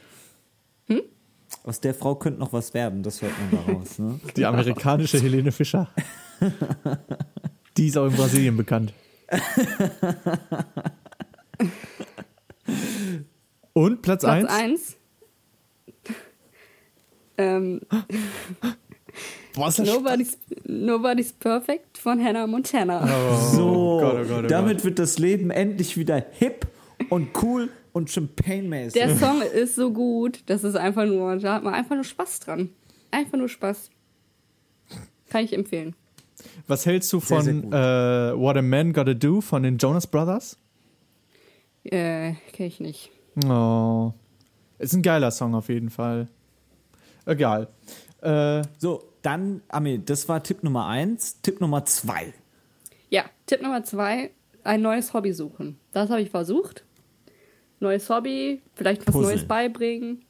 Aus 1.65 1.81
der 1.81 1.95
Frau 1.95 2.15
könnte 2.15 2.41
noch 2.41 2.53
was 2.53 2.73
werden, 2.75 3.03
das 3.03 3.23
hört 3.23 3.33
man 3.39 3.51
daraus. 3.67 3.99
Ne? 3.99 4.21
Die 4.37 4.47
amerikanische 4.47 5.19
Helene 5.21 5.53
Fischer. 5.53 5.89
Die 7.77 7.89
ist 7.89 7.99
auch 7.99 8.07
in 8.07 8.15
Brasilien 8.15 8.57
bekannt. 8.57 8.95
Und 13.75 14.01
Platz 14.03 14.23
Platz 14.23 14.45
1? 14.51 14.51
1. 14.51 14.97
ähm, 17.37 17.81
Das 19.55 19.79
Nobody's, 19.79 20.39
Nobody's 20.65 21.33
Perfect 21.33 21.99
von 21.99 22.23
Hannah 22.23 22.47
Montana. 22.47 23.07
So, 23.53 23.99
Gott, 24.01 24.17
oh 24.25 24.29
Gott, 24.29 24.45
oh 24.45 24.47
damit 24.47 24.85
wird 24.85 24.99
das 24.99 25.19
Leben 25.19 25.51
endlich 25.51 25.97
wieder 25.97 26.25
hip 26.33 26.67
und 27.09 27.31
cool 27.43 27.69
und 27.93 28.11
champagne-mäßig. 28.11 28.93
Der 28.93 29.17
Song 29.17 29.43
ist 29.43 29.75
so 29.75 29.93
gut, 29.93 30.41
das 30.47 30.63
ist 30.63 30.77
einfach 30.77 31.07
nur, 31.07 31.37
da 31.37 31.55
hat 31.55 31.65
man 31.65 31.75
einfach 31.75 31.95
nur 31.97 32.05
Spaß 32.05 32.41
dran. 32.41 32.71
Einfach 33.11 33.39
nur 33.39 33.49
Spaß. 33.49 33.91
Kann 35.29 35.45
ich 35.45 35.53
empfehlen. 35.53 35.95
Was 36.67 36.87
hältst 36.87 37.13
du 37.13 37.21
Sehr, 37.21 37.43
sehr 37.43 37.55
von 37.55 37.63
gut. 37.63 37.75
äh, 37.75 38.39
What 38.39 38.57
a 38.57 38.63
Man 38.63 38.93
Gotta 38.93 39.15
Do 39.15 39.41
von 39.41 39.63
den 39.63 39.79
Jonas 39.79 40.07
Brothers? 40.07 40.57
Äh, 41.85 42.35
kenn 42.53 42.67
ich 42.67 42.81
nicht. 42.81 43.11
Oh. 43.47 44.13
Ist 44.79 44.95
ein 44.95 45.03
geiler 45.03 45.31
Song 45.31 45.55
auf 45.55 45.69
jeden 45.69 45.91
Fall. 45.91 46.29
Egal. 47.27 47.69
Äh, 48.21 48.63
So, 48.79 49.05
dann, 49.23 49.63
Ami, 49.69 50.01
das 50.05 50.29
war 50.29 50.43
Tipp 50.43 50.63
Nummer 50.63 50.87
eins. 50.87 51.41
Tipp 51.43 51.61
Nummer 51.61 51.85
zwei. 51.85 52.33
Ja, 53.11 53.25
Tipp 53.47 53.63
Nummer 53.63 53.83
zwei, 53.85 54.31
ein 54.65 54.83
neues 54.83 55.13
Hobby 55.15 55.33
suchen. 55.33 55.79
Das 55.93 56.11
habe 56.11 56.21
ich 56.23 56.31
versucht. 56.31 56.85
Neues 57.81 58.09
Hobby, 58.11 58.61
vielleicht 58.75 59.07
was 59.07 59.13
Puzzeln. 59.15 59.35
Neues 59.37 59.47
beibringen. 59.49 60.25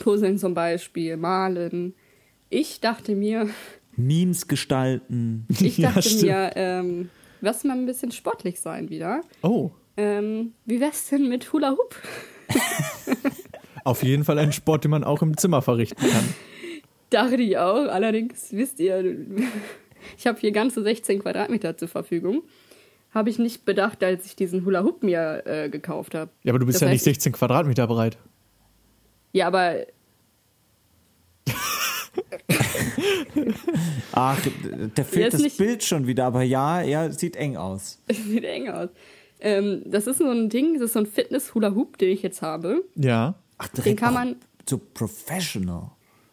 Puzzeln 0.00 0.38
zum 0.38 0.54
Beispiel, 0.54 1.16
malen. 1.16 1.94
Ich 2.48 2.80
dachte 2.80 3.14
mir, 3.14 3.48
Memes 3.96 4.48
gestalten. 4.48 5.46
ich 5.60 5.78
Ja, 5.78 5.90
dachte 5.92 6.02
stimmt. 6.08 6.22
mir, 6.22 6.50
ähm, 6.56 7.10
lass 7.40 7.64
mal 7.64 7.76
ein 7.76 7.86
bisschen 7.86 8.10
sportlich 8.12 8.60
sein 8.60 8.88
wieder. 8.88 9.20
oh, 9.42 9.70
Ähm, 9.96 10.52
wie 10.64 10.80
wär's 10.80 11.08
denn 11.10 11.28
mit 11.28 11.52
Hula 11.52 11.70
Hoop? 11.72 11.94
auf 13.84 14.02
jeden 14.02 14.24
Fall 14.24 14.38
ein 14.38 14.52
Sport, 14.52 14.84
den 14.84 14.90
man 14.90 15.04
auch 15.04 15.22
im 15.22 15.36
Zimmer 15.36 15.62
verrichten 15.62 16.08
kann. 16.08 16.34
Dachte 17.10 17.36
ich 17.42 17.58
auch. 17.58 17.86
Allerdings 17.88 18.52
wisst 18.52 18.80
ihr, 18.80 19.16
ich 20.16 20.26
habe 20.26 20.38
hier 20.40 20.52
ganze 20.52 20.82
16 20.82 21.18
Quadratmeter 21.20 21.76
zur 21.76 21.88
Verfügung. 21.88 22.42
Habe 23.12 23.28
ich 23.30 23.38
nicht 23.40 23.64
bedacht, 23.64 24.02
als 24.04 24.24
ich 24.26 24.36
diesen 24.36 24.64
Hula 24.64 24.84
Hoop 24.84 25.02
mir 25.02 25.42
äh, 25.44 25.68
gekauft 25.68 26.14
habe. 26.14 26.30
Ja, 26.44 26.52
aber 26.52 26.60
du 26.60 26.66
bist 26.66 26.76
Das 26.76 26.82
ja 26.82 26.88
nicht 26.88 27.00
heißt, 27.00 27.04
16 27.16 27.32
Quadratmeter 27.32 27.86
breit. 27.88 28.16
Ja, 29.32 29.48
aber 29.48 29.78
Ach, 34.12 34.38
da 34.94 35.04
fehlt 35.04 35.32
das 35.34 35.40
nicht- 35.42 35.58
Bild 35.58 35.82
schon 35.84 36.06
wieder, 36.06 36.26
aber 36.26 36.42
ja, 36.42 36.82
ja, 36.82 37.10
sieht 37.10 37.36
eng 37.36 37.56
aus. 37.56 37.98
sieht 38.10 38.44
eng 38.44 38.68
aus. 38.68 38.88
Ähm, 39.40 39.82
das 39.86 40.06
ist 40.06 40.18
so 40.18 40.28
ein 40.30 40.48
Ding, 40.50 40.74
das 40.74 40.84
ist 40.84 40.92
so 40.94 40.98
ein 41.00 41.06
Fitness-Hula-Hoop, 41.06 41.96
den 41.98 42.10
ich 42.10 42.22
jetzt 42.22 42.42
habe. 42.42 42.84
Ja. 42.94 43.34
Ach, 43.58 43.68
Den 43.68 43.96
kann 43.96 44.14
man- 44.14 44.36
So 44.68 44.78
professional. 44.78 45.90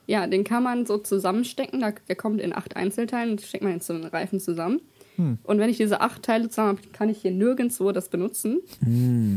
Ja, 0.07 0.25
den 0.25 0.43
kann 0.43 0.63
man 0.63 0.85
so 0.85 0.97
zusammenstecken. 0.97 1.83
Der 2.07 2.15
kommt 2.15 2.41
in 2.41 2.55
acht 2.55 2.75
Einzelteilen 2.75 3.31
und 3.31 3.41
steckt 3.41 3.63
man 3.63 3.73
in 3.73 3.79
so 3.81 3.93
einen 3.93 4.05
Reifen 4.05 4.39
zusammen. 4.39 4.81
Und 5.17 5.57
wenn 5.59 5.69
ich 5.69 5.77
diese 5.77 5.99
acht 6.01 6.21
Teile 6.23 6.47
zusammen 6.47 6.77
habe, 6.77 6.87
kann 6.93 7.09
ich 7.09 7.21
hier 7.23 7.31
nirgendwo 7.31 7.91
das 7.91 8.09
benutzen, 8.09 8.61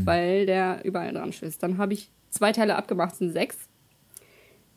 weil 0.05 0.45
der 0.45 0.85
überall 0.85 1.11
dran 1.11 1.33
schwitzt. 1.33 1.63
Dann 1.63 1.77
habe 1.77 1.93
ich 1.93 2.11
zwei 2.29 2.51
Teile 2.51 2.75
abgemacht, 2.75 3.15
sind 3.15 3.31
sechs. 3.31 3.57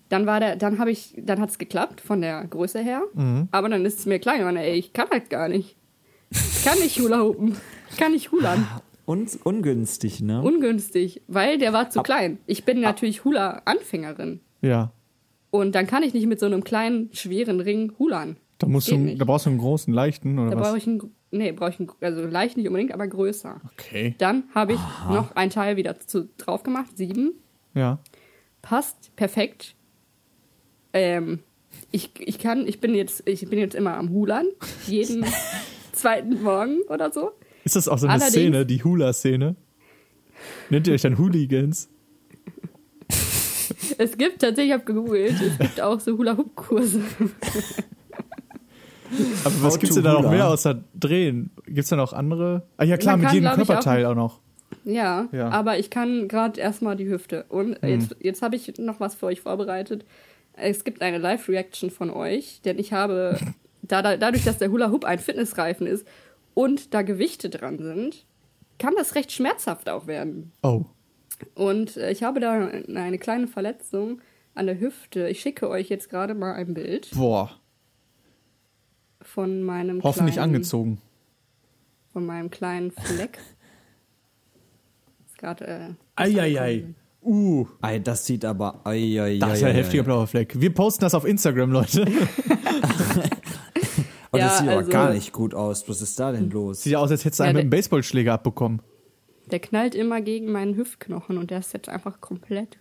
Dann 0.09 0.25
war 0.27 0.41
der, 0.41 0.57
dann 0.57 0.79
habe 0.79 0.91
ich, 0.91 1.15
dann 1.17 1.41
hat 1.41 1.51
es 1.51 1.59
geklappt 1.59 2.01
von 2.01 2.21
der 2.23 2.45
Größe 2.47 2.81
her. 2.81 3.03
Aber 3.51 3.69
dann 3.69 3.85
ist 3.85 3.99
es 4.01 4.07
mir 4.07 4.19
klein 4.19 4.39
geworden. 4.39 4.57
Ey, 4.57 4.75
ich 4.79 4.93
kann 4.93 5.09
halt 5.11 5.29
gar 5.31 5.49
nicht. 5.49 5.77
Ich 6.31 6.65
kann 6.65 6.79
nicht 6.79 6.99
Hula 6.99 7.21
hoopen. 7.23 7.57
Ich 7.91 7.97
kann 7.99 8.13
nicht 8.13 8.33
hulan. 8.33 8.67
Und 9.05 9.39
ungünstig, 9.45 10.23
ne? 10.23 10.41
Ungünstig, 10.41 11.21
weil 11.29 11.59
der 11.59 11.75
war 11.75 11.91
zu 11.91 12.03
klein. 12.03 12.39
Ich 12.47 12.65
bin 12.65 12.81
natürlich 12.81 13.25
Hula-Anfängerin. 13.25 14.41
Ja. 14.63 14.93
Und 15.57 15.77
dann 15.77 15.87
kann 15.87 16.03
ich 16.03 16.13
nicht 16.15 16.27
mit 16.27 16.41
so 16.41 16.47
einem 16.47 16.65
kleinen, 16.65 17.11
schweren 17.13 17.61
Ring 17.61 17.93
hulan. 18.01 18.39
Da, 18.59 18.67
musst 18.67 18.89
Geht 18.89 18.97
du, 18.99 19.03
nicht. 19.03 19.21
da 19.21 19.25
brauchst 19.25 19.47
du 19.47 19.51
einen 19.51 19.61
großen, 19.61 19.95
leichten 19.95 20.37
oder 20.37 20.51
Da 20.51 20.57
was? 20.59 20.67
brauche 20.67 20.79
ich 20.79 20.87
einen, 20.89 21.15
nee, 21.31 21.53
brauche 21.53 21.71
ich 21.71 21.79
einen, 21.79 21.91
also 22.01 22.27
leicht 22.27 22.57
nicht 22.57 22.67
unbedingt, 22.67 22.93
aber 22.93 23.07
größer. 23.07 23.61
Okay. 23.73 24.17
Dann 24.19 24.43
habe 24.53 24.73
ich 24.73 24.81
noch 25.11 25.37
ein 25.37 25.51
Teil 25.51 25.77
wieder 25.77 25.97
zu, 26.01 26.29
drauf 26.39 26.65
gemacht, 26.65 26.97
sieben. 26.99 27.35
Ja. 27.73 28.01
Passt 28.63 29.15
perfekt. 29.15 29.77
Ähm, 30.93 31.39
ich, 31.93 32.11
ich 32.19 32.41
kann, 32.41 32.67
ich 32.67 32.81
bin 32.81 32.93
jetzt, 32.97 33.23
ich 33.29 33.49
bin 33.49 33.61
jetzt 33.61 33.77
immer 33.77 33.97
am 33.97 34.11
Hulan, 34.11 34.47
jeden 34.89 35.25
zweiten 35.93 36.43
Morgen 36.43 36.81
oder 36.89 37.13
so. 37.13 37.31
Ist 37.63 37.77
das 37.77 37.87
auch 37.87 37.99
so 37.99 38.07
eine 38.09 38.15
Allerdings- 38.15 38.33
Szene, 38.33 38.67
die 38.67 38.83
Hula-Szene? 38.83 39.55
Nennt 40.69 40.89
ihr 40.89 40.95
euch 40.95 41.03
dann 41.03 41.17
Hooligans? 41.19 41.89
Es 43.99 44.17
gibt 44.17 44.41
tatsächlich, 44.41 44.67
ich 44.69 44.73
habe 44.73 44.85
gegoogelt, 44.85 45.35
es 45.41 45.59
gibt 45.59 45.81
auch 45.81 46.01
so 46.01 46.17
Hula-Hoop-Kurse. 46.17 47.01
Aber 49.45 49.63
was 49.63 49.79
gibt's 49.79 49.95
to 49.95 50.03
denn 50.03 50.13
da 50.13 50.21
noch 50.21 50.31
mehr 50.31 50.49
außer 50.49 50.83
Drehen? 50.95 51.51
Gibt's 51.67 51.91
da 51.91 51.97
noch 51.97 52.13
andere? 52.13 52.63
Ah 52.77 52.85
ja, 52.85 52.97
klar, 52.97 53.13
Man 53.17 53.21
mit 53.21 53.27
kann, 53.29 53.35
jedem 53.37 53.53
Körperteil 53.53 54.07
auch, 54.07 54.15
noch. 54.15 54.41
Ja, 54.85 55.29
Ja. 55.33 55.51
aber 55.51 55.79
ich 55.79 55.91
kann 55.91 56.29
gerade 56.29 56.61
erstmal 56.61 56.97
die 56.97 57.09
Hüfte. 57.09 57.45
Und 57.49 57.79
jetzt, 57.83 58.17
jetzt 58.21 58.43
habe 58.43 58.57
ich 58.57 58.77
noch 58.79 59.01
was 59.01 59.15
für 59.15 59.27
euch 59.27 59.41
vorbereitet. 59.41 60.05
Es 60.55 60.85
gibt 60.85 61.01
eine 61.03 61.19
Live-Reaction 61.19 61.91
von 61.91 62.11
euch, 62.11 62.61
denn 62.65 62.79
ich 62.79 62.93
habe, 62.93 63.39
da, 63.83 64.03
da, 64.03 64.17
dadurch, 64.17 64.45
dass 64.45 64.59
der 64.59 64.71
Hula 64.71 64.91
Hoop 64.91 65.05
ein 65.05 65.19
Fitnessreifen 65.19 65.87
ist 65.87 66.07
und 66.55 66.93
da 66.95 67.03
Gewichte 67.03 67.51
dran 67.51 67.79
sind, 67.79 68.25
kann 68.79 68.95
das 68.97 69.15
recht 69.15 69.33
schmerzhaft 69.33 69.89
auch 69.89 70.07
werden. 70.07 70.53
Oh. 70.63 70.85
Und 71.55 71.97
äh, 71.97 72.11
ich 72.11 72.23
habe 72.23 72.41
da 72.41 72.69
eine 72.95 73.19
kleine 73.19 73.47
Verletzung 73.49 74.21
an 74.55 74.67
der 74.67 74.79
Hüfte. 74.81 75.29
Ich 75.29 75.41
schicke 75.41 75.69
euch 75.69 75.89
jetzt 75.89 76.09
gerade 76.11 76.35
mal 76.35 76.55
ein 76.55 76.75
Bild 76.75 77.11
Boah. 77.15 77.51
von 79.21 79.63
meinem 79.63 80.03
Hoffentlich 80.03 80.37
kleinen, 80.37 80.55
angezogen. 80.55 81.01
von 82.13 82.25
meinem 82.27 82.51
kleinen 82.51 82.91
Fleck. 82.93 83.39
Ist 85.27 85.39
gerade 85.39 85.67
äh, 85.67 85.89
Eieiei. 86.17 86.85
Uh, 87.23 87.67
Ei, 87.81 87.99
das 88.01 88.27
sieht 88.27 88.45
aber. 88.45 88.81
Ei, 88.85 89.19
ei, 89.21 89.39
das 89.39 89.55
ist 89.59 89.65
ei, 89.65 89.69
ein 89.71 89.75
ei, 89.77 89.79
heftiger 89.79 90.03
ei. 90.03 90.05
blauer 90.07 90.27
Fleck. 90.27 90.61
Wir 90.61 90.75
posten 90.75 91.01
das 91.05 91.15
auf 91.15 91.25
Instagram, 91.25 91.71
Leute. 91.73 92.05
Das 94.31 94.41
Ja, 94.41 94.49
sieht 94.51 94.69
aber 94.69 94.79
also- 94.79 94.91
gar 94.91 95.13
nicht 95.13 95.33
gut 95.33 95.55
aus. 95.55 95.89
Was 95.89 96.03
ist 96.03 96.19
da 96.19 96.33
denn 96.33 96.51
los? 96.51 96.83
Sieht 96.83 96.93
ja 96.95 96.99
aus, 96.99 97.11
als 97.13 97.25
hättest 97.25 97.39
du 97.39 97.45
Ja, 97.45 97.49
einen 97.51 97.57
mit 97.57 97.61
einem 97.63 97.71
Baseballschläger 97.71 98.33
abbekommen. 98.35 98.83
Der 99.51 99.59
knallt 99.61 99.95
immer 99.95 100.21
gegen 100.21 100.51
meinen 100.51 100.75
Hüftknochen 100.77 101.39
und 101.39 101.51
der 101.51 101.59
ist 101.59 101.73
jetzt 101.75 101.89
einfach 101.89 102.21
komplett 102.21 102.79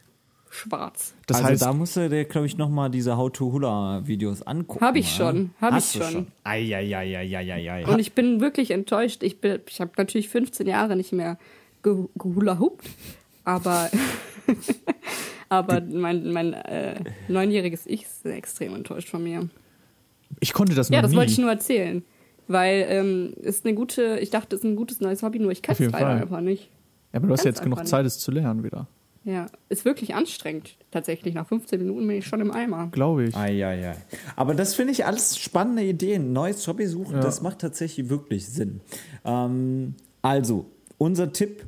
schwarz. 0.50 1.14
Das 1.28 1.38
also 1.38 1.50
heißt, 1.50 1.62
da 1.64 1.74
musst 1.74 1.96
du 1.98 2.08
dir, 2.10 2.26
glaube 2.26 2.46
ich, 2.48 2.58
nochmal 2.58 2.90
diese 2.90 3.18
How-to-Hula-Videos 3.18 4.44
angucken. 4.44 4.86
Hab 4.86 4.96
ich 4.96 5.10
schon, 5.14 5.50
hab 5.60 5.74
Hast 5.74 5.96
ich 5.96 6.04
schon. 6.04 6.28
Eieieiei. 6.44 7.86
Und 7.88 8.00
ich 8.00 8.14
bin 8.14 8.40
wirklich 8.40 8.72
enttäuscht. 8.72 9.24
Ich, 9.24 9.42
bin- 9.42 9.62
ich 9.68 9.82
habe 9.82 9.92
natürlich 9.98 10.30
15 10.30 10.68
Jahre 10.68 10.96
nicht 10.96 11.12
mehr 11.12 11.38
ge 11.82 12.06
gehula-hoopt, 12.18 12.86
aber, 13.44 13.90
aber 15.50 15.82
mein, 15.82 16.32
mein 16.32 16.54
äh, 16.54 16.96
neunjähriges 17.28 17.86
Ich 17.88 18.04
ist 18.04 18.26
extrem 18.26 18.76
enttäuscht 18.76 19.10
von 19.10 19.24
mir. 19.24 19.50
ich 20.40 20.54
konnte 20.54 20.76
das 20.76 20.90
noch 20.90 20.96
Ja, 20.96 21.02
das 21.02 21.12
nie. 21.12 21.18
wollte 21.18 21.32
ich 21.32 21.38
nur 21.40 21.50
erzählen. 21.52 22.04
Weil 22.48 22.86
ähm, 22.90 23.34
ist 23.42 23.66
eine 23.66 23.74
gute, 23.74 24.20
ich 24.20 24.30
dachte, 24.30 24.56
es 24.56 24.64
ist 24.64 24.70
ein 24.70 24.76
gutes 24.76 25.00
neues 25.00 25.24
Hobby, 25.24 25.40
nur 25.40 25.52
ich 25.52 25.62
kann 25.62 25.74
es 25.74 25.80
leider 25.80 25.98
Fall. 25.98 26.22
einfach 26.22 26.42
nicht. 26.42 26.70
ja, 27.12 27.18
aber 27.18 27.28
du 27.28 27.34
hast 27.34 27.44
Kann's 27.44 27.58
jetzt 27.58 27.64
genug 27.64 27.88
Zeit, 27.88 28.06
es 28.06 28.20
zu 28.20 28.32
lernen 28.32 28.64
wieder. 28.64 28.88
Ja, 29.26 29.46
ist 29.70 29.86
wirklich 29.86 30.16
anstrengend. 30.16 30.76
Tatsächlich, 30.92 31.34
nach 31.34 31.48
15 31.48 31.80
Minuten 31.80 32.06
bin 32.06 32.18
ich 32.18 32.28
schon 32.28 32.42
im 32.42 32.52
Eimer. 32.52 32.90
Glaube 32.92 33.26
ich. 33.26 33.36
Eieiei. 33.36 33.96
Aber 34.36 34.54
das 34.54 34.76
finde 34.76 34.92
ich 34.92 35.06
alles 35.06 35.38
spannende 35.38 35.84
Ideen. 35.84 36.34
Neues 36.34 36.68
Hobby 36.68 36.86
suchen, 36.88 37.22
das 37.22 37.42
macht 37.42 37.60
tatsächlich 37.60 38.10
wirklich 38.10 38.46
Sinn. 38.48 38.82
Ähm, 39.24 39.96
also, 40.22 40.66
unser 40.98 41.32
Tipp: 41.32 41.66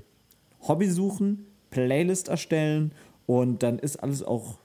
Hobby 0.67 0.89
suchen, 0.89 1.45
Playlist 1.69 2.27
erstellen 2.27 2.91
und 3.25 3.63
dann 3.63 3.79
ist 3.79 3.97
alles 3.97 4.21
auch 4.21 4.57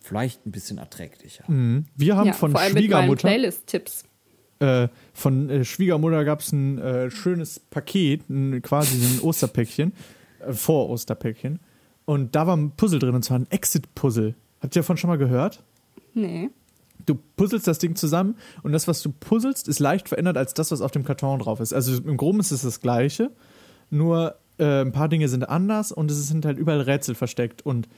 vielleicht 0.00 0.46
ein 0.46 0.50
bisschen 0.50 0.78
erträglicher. 0.78 1.44
Mhm. 1.46 1.84
Wir 1.94 2.16
haben 2.16 2.28
ja, 2.28 2.32
von 2.32 2.52
vor 2.52 2.60
allem 2.60 2.76
Schwiegermutter. 2.76 3.28
Playlist-Tipps. 3.28 4.04
Äh, 4.60 4.88
von 5.14 5.50
äh, 5.50 5.64
Schwiegermutter 5.64 6.24
gab 6.24 6.40
es 6.40 6.52
ein 6.52 6.78
äh, 6.78 7.10
schönes 7.10 7.60
Paket, 7.60 8.28
ein, 8.28 8.60
quasi 8.62 8.96
ein 8.96 9.20
Osterpäckchen, 9.22 9.92
äh, 10.40 10.52
Vor-Osterpäckchen. 10.52 11.60
Und 12.04 12.34
da 12.34 12.46
war 12.46 12.56
ein 12.56 12.72
Puzzle 12.72 12.98
drin, 12.98 13.14
und 13.14 13.22
zwar 13.22 13.38
ein 13.38 13.46
Exit-Puzzle. 13.50 14.34
Habt 14.60 14.74
ihr 14.74 14.82
davon 14.82 14.96
schon 14.96 15.08
mal 15.08 15.18
gehört? 15.18 15.62
Nee. 16.14 16.50
Du 17.06 17.16
puzzelst 17.36 17.66
das 17.66 17.78
Ding 17.78 17.94
zusammen 17.94 18.36
und 18.62 18.72
das, 18.72 18.88
was 18.88 19.02
du 19.02 19.12
puzzelst, 19.12 19.68
ist 19.68 19.78
leicht 19.78 20.08
verändert 20.08 20.36
als 20.36 20.54
das, 20.54 20.70
was 20.70 20.80
auf 20.80 20.90
dem 20.90 21.04
Karton 21.04 21.38
drauf 21.38 21.60
ist. 21.60 21.72
Also 21.72 21.96
im 21.96 22.16
Groben 22.16 22.40
ist 22.40 22.50
es 22.50 22.62
das 22.62 22.80
Gleiche, 22.80 23.30
nur 23.90 24.34
äh, 24.58 24.82
ein 24.82 24.92
paar 24.92 25.08
Dinge 25.08 25.28
sind 25.28 25.48
anders 25.48 25.92
und 25.92 26.10
es 26.10 26.28
sind 26.28 26.44
halt 26.44 26.58
überall 26.58 26.80
Rätsel 26.80 27.14
versteckt. 27.14 27.64
Und 27.64 27.88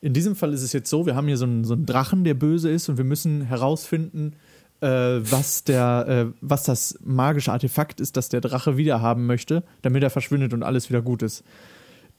in 0.00 0.12
diesem 0.12 0.36
Fall 0.36 0.52
ist 0.52 0.62
es 0.62 0.72
jetzt 0.72 0.90
so, 0.90 1.06
wir 1.06 1.16
haben 1.16 1.26
hier 1.26 1.36
so 1.36 1.46
einen, 1.46 1.64
so 1.64 1.74
einen 1.74 1.86
Drachen, 1.86 2.24
der 2.24 2.34
böse 2.34 2.70
ist 2.70 2.88
und 2.88 2.96
wir 2.98 3.04
müssen 3.04 3.42
herausfinden, 3.42 4.34
äh, 4.80 4.86
was, 4.88 5.64
der, 5.64 6.06
äh, 6.08 6.32
was 6.40 6.64
das 6.64 6.98
magische 7.04 7.52
Artefakt 7.52 8.00
ist, 8.00 8.16
das 8.16 8.28
der 8.28 8.40
Drache 8.40 8.76
wieder 8.76 9.00
haben 9.00 9.26
möchte, 9.26 9.62
damit 9.82 10.02
er 10.02 10.10
verschwindet 10.10 10.52
und 10.52 10.62
alles 10.62 10.88
wieder 10.88 11.02
gut 11.02 11.22
ist. 11.22 11.44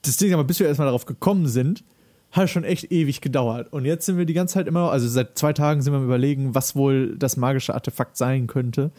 Das 0.04 0.18
Ding 0.18 0.34
aber, 0.34 0.44
bis 0.44 0.60
wir 0.60 0.68
erstmal 0.68 0.88
darauf 0.88 1.06
gekommen 1.06 1.48
sind, 1.48 1.84
hat 2.32 2.50
schon 2.50 2.64
echt 2.64 2.92
ewig 2.92 3.22
gedauert. 3.22 3.72
Und 3.72 3.86
jetzt 3.86 4.06
sind 4.06 4.18
wir 4.18 4.26
die 4.26 4.34
ganze 4.34 4.56
Zeit 4.56 4.68
immer 4.68 4.92
also 4.92 5.08
seit 5.08 5.38
zwei 5.38 5.54
Tagen 5.54 5.82
sind 5.82 5.94
wir 5.94 5.98
am 5.98 6.06
überlegen, 6.06 6.56
was 6.56 6.76
wohl 6.76 7.18
das 7.18 7.38
magische 7.38 7.74
Artefakt 7.74 8.18
sein 8.18 8.48
könnte. 8.48 8.92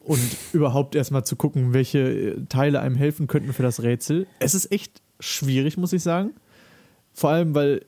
Und 0.00 0.20
überhaupt 0.52 0.94
erstmal 0.94 1.24
zu 1.24 1.36
gucken, 1.36 1.72
welche 1.72 1.98
äh, 1.98 2.44
Teile 2.48 2.80
einem 2.80 2.96
helfen 2.96 3.26
könnten 3.26 3.52
für 3.52 3.62
das 3.62 3.82
Rätsel. 3.82 4.26
Es 4.38 4.54
ist 4.54 4.70
echt 4.70 5.00
schwierig, 5.20 5.78
muss 5.78 5.92
ich 5.92 6.02
sagen. 6.02 6.32
Vor 7.14 7.30
allem, 7.30 7.54
weil 7.54 7.84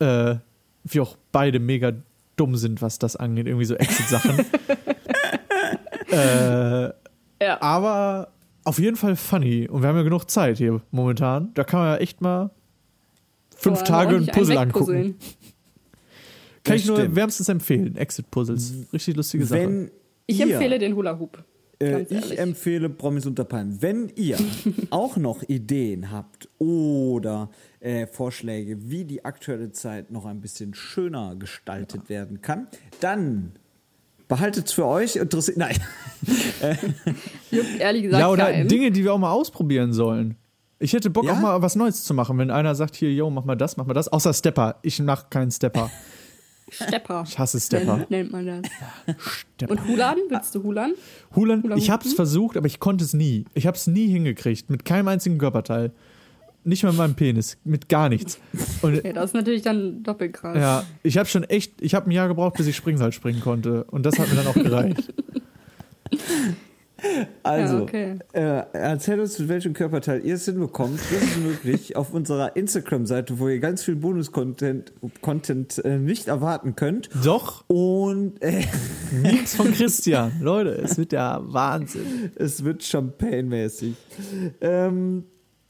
äh, 0.00 0.36
wir 0.84 1.02
auch 1.02 1.16
beide 1.32 1.58
mega 1.58 1.92
dumm 2.38 2.56
sind, 2.56 2.82
was 2.82 2.98
das 2.98 3.16
angeht. 3.16 3.46
Irgendwie 3.46 3.64
so 3.64 3.74
Exit-Sachen. 3.74 4.38
äh, 6.10 6.84
Ja. 7.40 7.60
aber 7.60 8.32
auf 8.64 8.78
jeden 8.78 8.96
Fall 8.96 9.16
funny. 9.16 9.68
Und 9.68 9.82
wir 9.82 9.88
haben 9.88 9.96
ja 9.96 10.02
genug 10.02 10.28
Zeit 10.30 10.58
hier 10.58 10.80
momentan. 10.90 11.52
Da 11.54 11.64
kann 11.64 11.80
man 11.80 11.88
ja 11.94 11.96
echt 11.98 12.20
mal 12.20 12.50
fünf 13.56 13.78
Aber 13.78 13.86
Tage 13.86 14.16
ein 14.16 14.26
Puzzle 14.26 14.58
angucken. 14.58 15.16
Kann 16.64 16.76
ich 16.76 16.86
nur 16.86 17.14
wärmstens 17.16 17.48
empfehlen. 17.48 17.96
Exit-Puzzles. 17.96 18.92
Richtig 18.92 19.16
lustige 19.16 19.46
Sache. 19.46 19.60
Wenn 19.62 19.90
Ich 20.26 20.40
empfehle 20.40 20.78
den 20.78 20.94
Hula 20.94 21.18
Hoop. 21.18 21.42
Äh, 21.80 22.04
Ganz 22.04 22.10
ich 22.10 22.38
empfehle 22.38 22.88
Promis 22.88 23.24
unter 23.26 23.44
Palmen. 23.44 23.80
Wenn 23.80 24.10
ihr 24.16 24.36
auch 24.90 25.16
noch 25.16 25.42
Ideen 25.44 26.10
habt 26.10 26.48
oder 26.58 27.50
äh, 27.80 28.06
Vorschläge, 28.06 28.90
wie 28.90 29.04
die 29.04 29.24
aktuelle 29.24 29.70
Zeit 29.70 30.10
noch 30.10 30.26
ein 30.26 30.40
bisschen 30.40 30.74
schöner 30.74 31.36
gestaltet 31.36 32.08
werden 32.08 32.42
kann, 32.42 32.66
dann 33.00 33.52
behaltet 34.26 34.66
es 34.66 34.72
für 34.72 34.86
euch. 34.86 35.16
Interessiert. 35.16 35.56
Nein. 35.56 35.76
Juckt 37.50 37.78
ehrlich 37.78 38.02
gesagt 38.02 38.20
ja, 38.20 38.28
oder 38.28 38.46
keinen. 38.46 38.68
Dinge, 38.68 38.90
die 38.90 39.04
wir 39.04 39.14
auch 39.14 39.18
mal 39.18 39.30
ausprobieren 39.32 39.92
sollen. 39.92 40.36
Ich 40.80 40.92
hätte 40.92 41.10
Bock 41.10 41.24
Ja? 41.24 41.32
auch 41.32 41.40
mal 41.40 41.62
was 41.62 41.76
Neues 41.76 42.04
zu 42.04 42.14
machen, 42.14 42.38
wenn 42.38 42.50
einer 42.50 42.74
sagt, 42.74 42.96
hier, 42.96 43.12
yo, 43.12 43.30
mach 43.30 43.44
mal 43.44 43.56
das, 43.56 43.76
mach 43.76 43.86
mal 43.86 43.94
das. 43.94 44.08
Außer 44.08 44.32
Stepper. 44.32 44.78
Ich 44.82 45.00
mach 45.00 45.30
keinen 45.30 45.50
Stepper. 45.50 45.90
Stepper. 46.70 47.24
Ich 47.26 47.38
hasse 47.38 47.60
Stepper. 47.60 47.96
Nennt, 47.98 48.10
nennt 48.10 48.32
man 48.32 48.46
das. 48.46 48.62
Stepper. 49.18 49.72
Und 49.72 49.86
Hulan? 49.88 50.16
Willst 50.28 50.54
du 50.54 50.62
Hulan? 50.62 50.92
Hulan, 51.34 51.62
Hula 51.62 51.76
ich 51.76 51.90
hab's 51.90 52.12
versucht, 52.14 52.56
aber 52.56 52.66
ich 52.66 52.80
konnte 52.80 53.04
es 53.04 53.12
nie. 53.14 53.44
Ich 53.54 53.66
hab's 53.66 53.86
nie 53.86 54.08
hingekriegt. 54.08 54.70
Mit 54.70 54.84
keinem 54.84 55.08
einzigen 55.08 55.38
Körperteil. 55.38 55.92
Nicht 56.64 56.82
mal 56.82 56.90
mit 56.90 56.98
meinem 56.98 57.14
Penis. 57.14 57.56
Mit 57.64 57.88
gar 57.88 58.08
nichts. 58.08 58.38
Und 58.82 59.02
Ja, 59.04 59.12
das 59.12 59.26
ist 59.30 59.34
natürlich 59.34 59.62
dann 59.62 60.02
doppelt 60.02 60.34
krass. 60.34 60.56
ja, 60.56 60.84
ich 61.02 61.16
habe 61.16 61.28
schon 61.28 61.44
echt, 61.44 61.80
ich 61.80 61.94
habe 61.94 62.08
ein 62.08 62.12
Jahr 62.12 62.28
gebraucht, 62.28 62.56
bis 62.56 62.66
ich 62.66 62.76
Springseil 62.76 63.12
springen 63.12 63.40
konnte. 63.40 63.84
Und 63.84 64.04
das 64.04 64.18
hat 64.18 64.28
mir 64.28 64.36
dann 64.36 64.46
auch 64.48 64.54
gereicht. 64.54 65.12
Also, 67.42 67.76
Ja, 67.78 67.82
okay. 67.82 68.18
äh, 68.32 68.62
erzählt 68.72 69.20
uns, 69.20 69.38
mit 69.38 69.48
welchem 69.48 69.72
Körperteil 69.72 70.24
ihr 70.24 70.34
es 70.34 70.44
hinbekommt. 70.44 70.98
Das 70.98 71.22
ist 71.22 71.38
möglich 71.38 71.96
auf 71.96 72.12
unserer 72.12 72.56
Instagram-Seite, 72.56 73.38
wo 73.38 73.48
ihr 73.48 73.60
ganz 73.60 73.82
viel 73.84 73.96
Bonus-Content 73.96 74.92
Content, 75.20 75.78
äh, 75.84 75.98
nicht 75.98 76.28
erwarten 76.28 76.74
könnt. 76.76 77.08
Doch, 77.24 77.64
Und 77.68 78.42
äh, 78.42 78.64
nichts 79.22 79.54
von 79.54 79.72
Christian. 79.72 80.32
Leute, 80.40 80.70
es 80.70 80.98
wird 80.98 81.12
ja 81.12 81.40
Wahnsinn. 81.42 82.32
es 82.34 82.64
wird 82.64 82.82
Champagne-mäßig. 82.82 83.94
Ähm, 84.60 85.24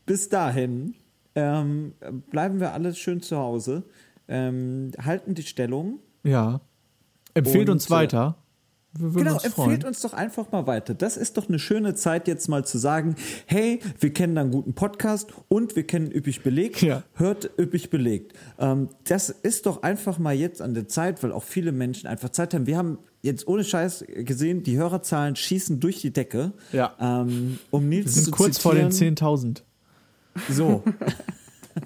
bis 0.06 0.28
dahin 0.28 0.94
ähm, 1.34 1.92
bleiben 2.30 2.58
wir 2.60 2.72
alle 2.72 2.94
schön 2.94 3.20
zu 3.20 3.36
Hause, 3.36 3.84
ähm, 4.28 4.90
halten 5.04 5.34
die 5.34 5.42
Stellung. 5.42 6.00
Ja. 6.24 6.60
Empfehlt 7.34 7.68
Und, 7.68 7.74
uns 7.74 7.90
weiter. 7.90 8.36
Wir 8.98 9.14
würden 9.14 9.24
Genau, 9.24 9.34
uns 9.34 9.46
freuen. 9.46 9.70
empfehlt 9.70 9.84
uns 9.84 10.00
doch 10.02 10.12
einfach 10.12 10.50
mal 10.52 10.66
weiter. 10.66 10.94
Das 10.94 11.16
ist 11.16 11.36
doch 11.36 11.48
eine 11.48 11.58
schöne 11.58 11.94
Zeit, 11.94 12.28
jetzt 12.28 12.48
mal 12.48 12.64
zu 12.64 12.78
sagen, 12.78 13.14
hey, 13.46 13.80
wir 14.00 14.12
kennen 14.12 14.34
da 14.34 14.40
einen 14.42 14.50
guten 14.50 14.74
Podcast 14.74 15.32
und 15.48 15.76
wir 15.76 15.86
kennen 15.86 16.10
Üppig 16.10 16.42
Belegt. 16.42 16.82
Ja. 16.82 17.02
Hört 17.14 17.50
Üppig 17.58 17.90
Belegt. 17.90 18.32
Ähm, 18.58 18.88
das 19.04 19.30
ist 19.30 19.66
doch 19.66 19.82
einfach 19.82 20.18
mal 20.18 20.34
jetzt 20.34 20.60
an 20.62 20.74
der 20.74 20.88
Zeit, 20.88 21.22
weil 21.22 21.32
auch 21.32 21.44
viele 21.44 21.72
Menschen 21.72 22.06
einfach 22.06 22.30
Zeit 22.30 22.54
haben. 22.54 22.66
Wir 22.66 22.76
haben 22.76 22.98
jetzt 23.22 23.46
ohne 23.48 23.64
Scheiß 23.64 24.04
gesehen, 24.08 24.62
die 24.62 24.76
Hörerzahlen 24.76 25.36
schießen 25.36 25.80
durch 25.80 26.00
die 26.00 26.12
Decke. 26.12 26.52
Ja. 26.72 26.94
Ähm, 27.00 27.58
um 27.70 27.88
Nils 27.88 28.06
Wir 28.06 28.12
sind 28.12 28.24
zu 28.26 28.30
kurz 28.30 28.58
vor 28.58 28.74
den 28.74 28.90
zitieren, 28.90 29.16
10.000. 29.16 29.62
So. 30.50 30.82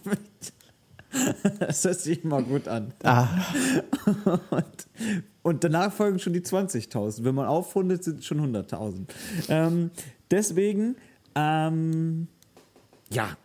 das 1.58 1.84
hört 1.84 2.00
sich 2.00 2.24
mal 2.24 2.42
gut 2.42 2.68
an. 2.68 2.92
Ah, 3.02 3.28
Und, 4.50 4.86
und 5.42 5.64
danach 5.64 5.92
folgen 5.92 6.18
schon 6.18 6.32
die 6.32 6.40
20.000. 6.40 7.24
Wenn 7.24 7.34
man 7.34 7.46
aufrundet, 7.46 8.04
sind 8.04 8.20
es 8.20 8.26
schon 8.26 8.40
100.000. 8.54 9.06
Ähm, 9.48 9.90
deswegen, 10.30 10.96
ähm, 11.34 12.28
ja, 13.10 13.36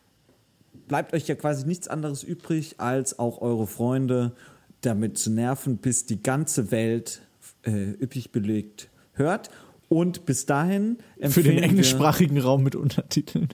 bleibt 0.87 1.13
euch 1.13 1.27
ja 1.27 1.35
quasi 1.35 1.65
nichts 1.65 1.87
anderes 1.87 2.23
übrig, 2.23 2.75
als 2.79 3.17
auch 3.19 3.41
eure 3.41 3.67
Freunde 3.67 4.33
damit 4.81 5.17
zu 5.17 5.31
nerven, 5.31 5.77
bis 5.77 6.05
die 6.05 6.21
ganze 6.21 6.71
Welt 6.71 7.21
äh, 7.63 7.91
üppig 8.01 8.31
belegt 8.31 8.89
hört. 9.13 9.49
Und 9.89 10.25
bis 10.25 10.45
dahin 10.45 10.97
für 11.15 11.21
empfehlen 11.23 11.45
den 11.47 11.55
wir- 11.57 11.63
englischsprachigen 11.63 12.37
Raum 12.39 12.63
mit 12.63 12.75
Untertiteln. 12.75 13.49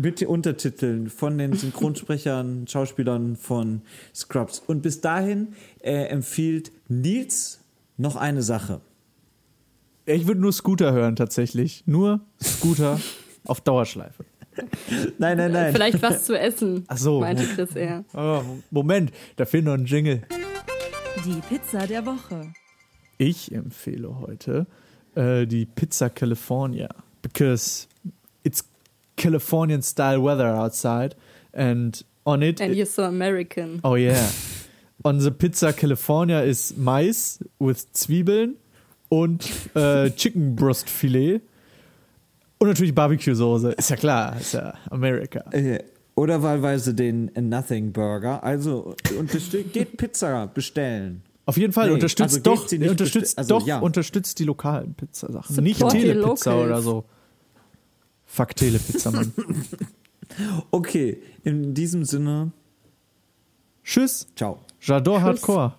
Mit 0.00 0.20
den 0.20 0.28
Untertiteln 0.28 1.10
von 1.10 1.38
den 1.38 1.52
Synchronsprechern, 1.54 2.66
Schauspielern 2.68 3.36
von 3.36 3.82
Scrubs. 4.14 4.62
Und 4.66 4.82
bis 4.82 5.00
dahin 5.00 5.48
äh, 5.80 6.06
empfiehlt 6.06 6.72
Nils 6.88 7.60
noch 7.96 8.16
eine 8.16 8.42
Sache. 8.42 8.80
Ich 10.06 10.26
würde 10.26 10.40
nur 10.40 10.52
Scooter 10.52 10.92
hören, 10.92 11.16
tatsächlich. 11.16 11.84
Nur 11.86 12.20
Scooter 12.42 12.98
auf 13.44 13.60
Dauerschleife. 13.60 14.24
Nein, 15.18 15.36
nein, 15.36 15.52
nein. 15.52 15.72
Vielleicht 15.72 16.02
was 16.02 16.24
zu 16.24 16.38
essen, 16.38 16.84
Ach 16.88 16.98
so. 16.98 17.20
meinte 17.20 17.44
Chris 17.44 17.74
eher. 17.76 18.04
Oh, 18.12 18.42
Moment, 18.70 19.12
da 19.36 19.46
fehlt 19.46 19.64
noch 19.64 19.74
ein 19.74 19.84
Jingle. 19.84 20.22
Die 21.24 21.40
Pizza 21.48 21.86
der 21.86 22.04
Woche. 22.04 22.52
Ich 23.16 23.52
empfehle 23.52 24.18
heute 24.18 24.66
äh, 25.14 25.46
die 25.46 25.66
Pizza 25.66 26.10
California. 26.10 26.88
Because 27.22 27.86
it's 28.42 28.64
Californian 29.20 29.82
style 29.82 30.22
weather 30.22 30.48
outside. 30.48 31.14
And 31.52 32.02
on 32.24 32.42
it. 32.42 32.60
And 32.60 32.74
you're 32.74 32.86
so 32.86 33.04
American. 33.04 33.80
Oh 33.84 33.96
yeah. 33.96 34.28
On 35.04 35.18
the 35.20 35.30
Pizza 35.30 35.72
California 35.72 36.42
is 36.42 36.74
Mais 36.76 37.38
with 37.58 37.92
Zwiebeln 37.92 38.56
und 39.08 39.48
äh, 39.74 40.10
Chicken 40.10 40.54
Brust 40.54 40.88
Filet. 40.88 41.40
Und 42.58 42.68
natürlich 42.68 42.94
Barbecue-Soße. 42.94 43.72
Ist 43.72 43.90
ja 43.90 43.96
klar, 43.96 44.38
ist 44.38 44.52
ja 44.52 44.74
Amerika. 44.90 45.40
Äh, 45.50 45.78
Oder 46.14 46.42
wahlweise 46.42 46.92
den 46.92 47.30
Nothing 47.34 47.92
Burger. 47.92 48.44
Also 48.44 48.94
geht 49.72 49.96
Pizza 49.96 50.46
bestellen. 50.46 51.22
Auf 51.46 51.56
jeden 51.56 51.72
Fall 51.72 51.88
Nee, 51.88 51.94
unterstützt 51.94 52.34
also 52.34 52.40
doch, 52.42 52.68
sie 52.68 52.78
nicht 52.78 52.90
unterstützt 52.90 53.38
also 53.38 53.58
doch, 53.58 53.66
ja. 53.66 53.78
unterstützt 53.78 54.38
die 54.38 54.44
lokalen 54.44 54.94
Pizzasachen. 54.94 55.54
Support 55.54 55.64
Nicht 55.64 55.88
Telepizza 55.88 56.54
oder 56.54 56.82
so. 56.82 57.06
Fuck 58.32 58.54
Telepizza, 58.54 59.10
Mann. 59.10 59.32
Okay, 60.70 61.20
in 61.42 61.74
diesem 61.74 62.04
Sinne, 62.04 62.52
Tschüss. 63.82 64.28
ciao. 64.36 64.60
J'adore 64.78 65.16
Tschüss. 65.18 65.24
Hardcore. 65.26 65.74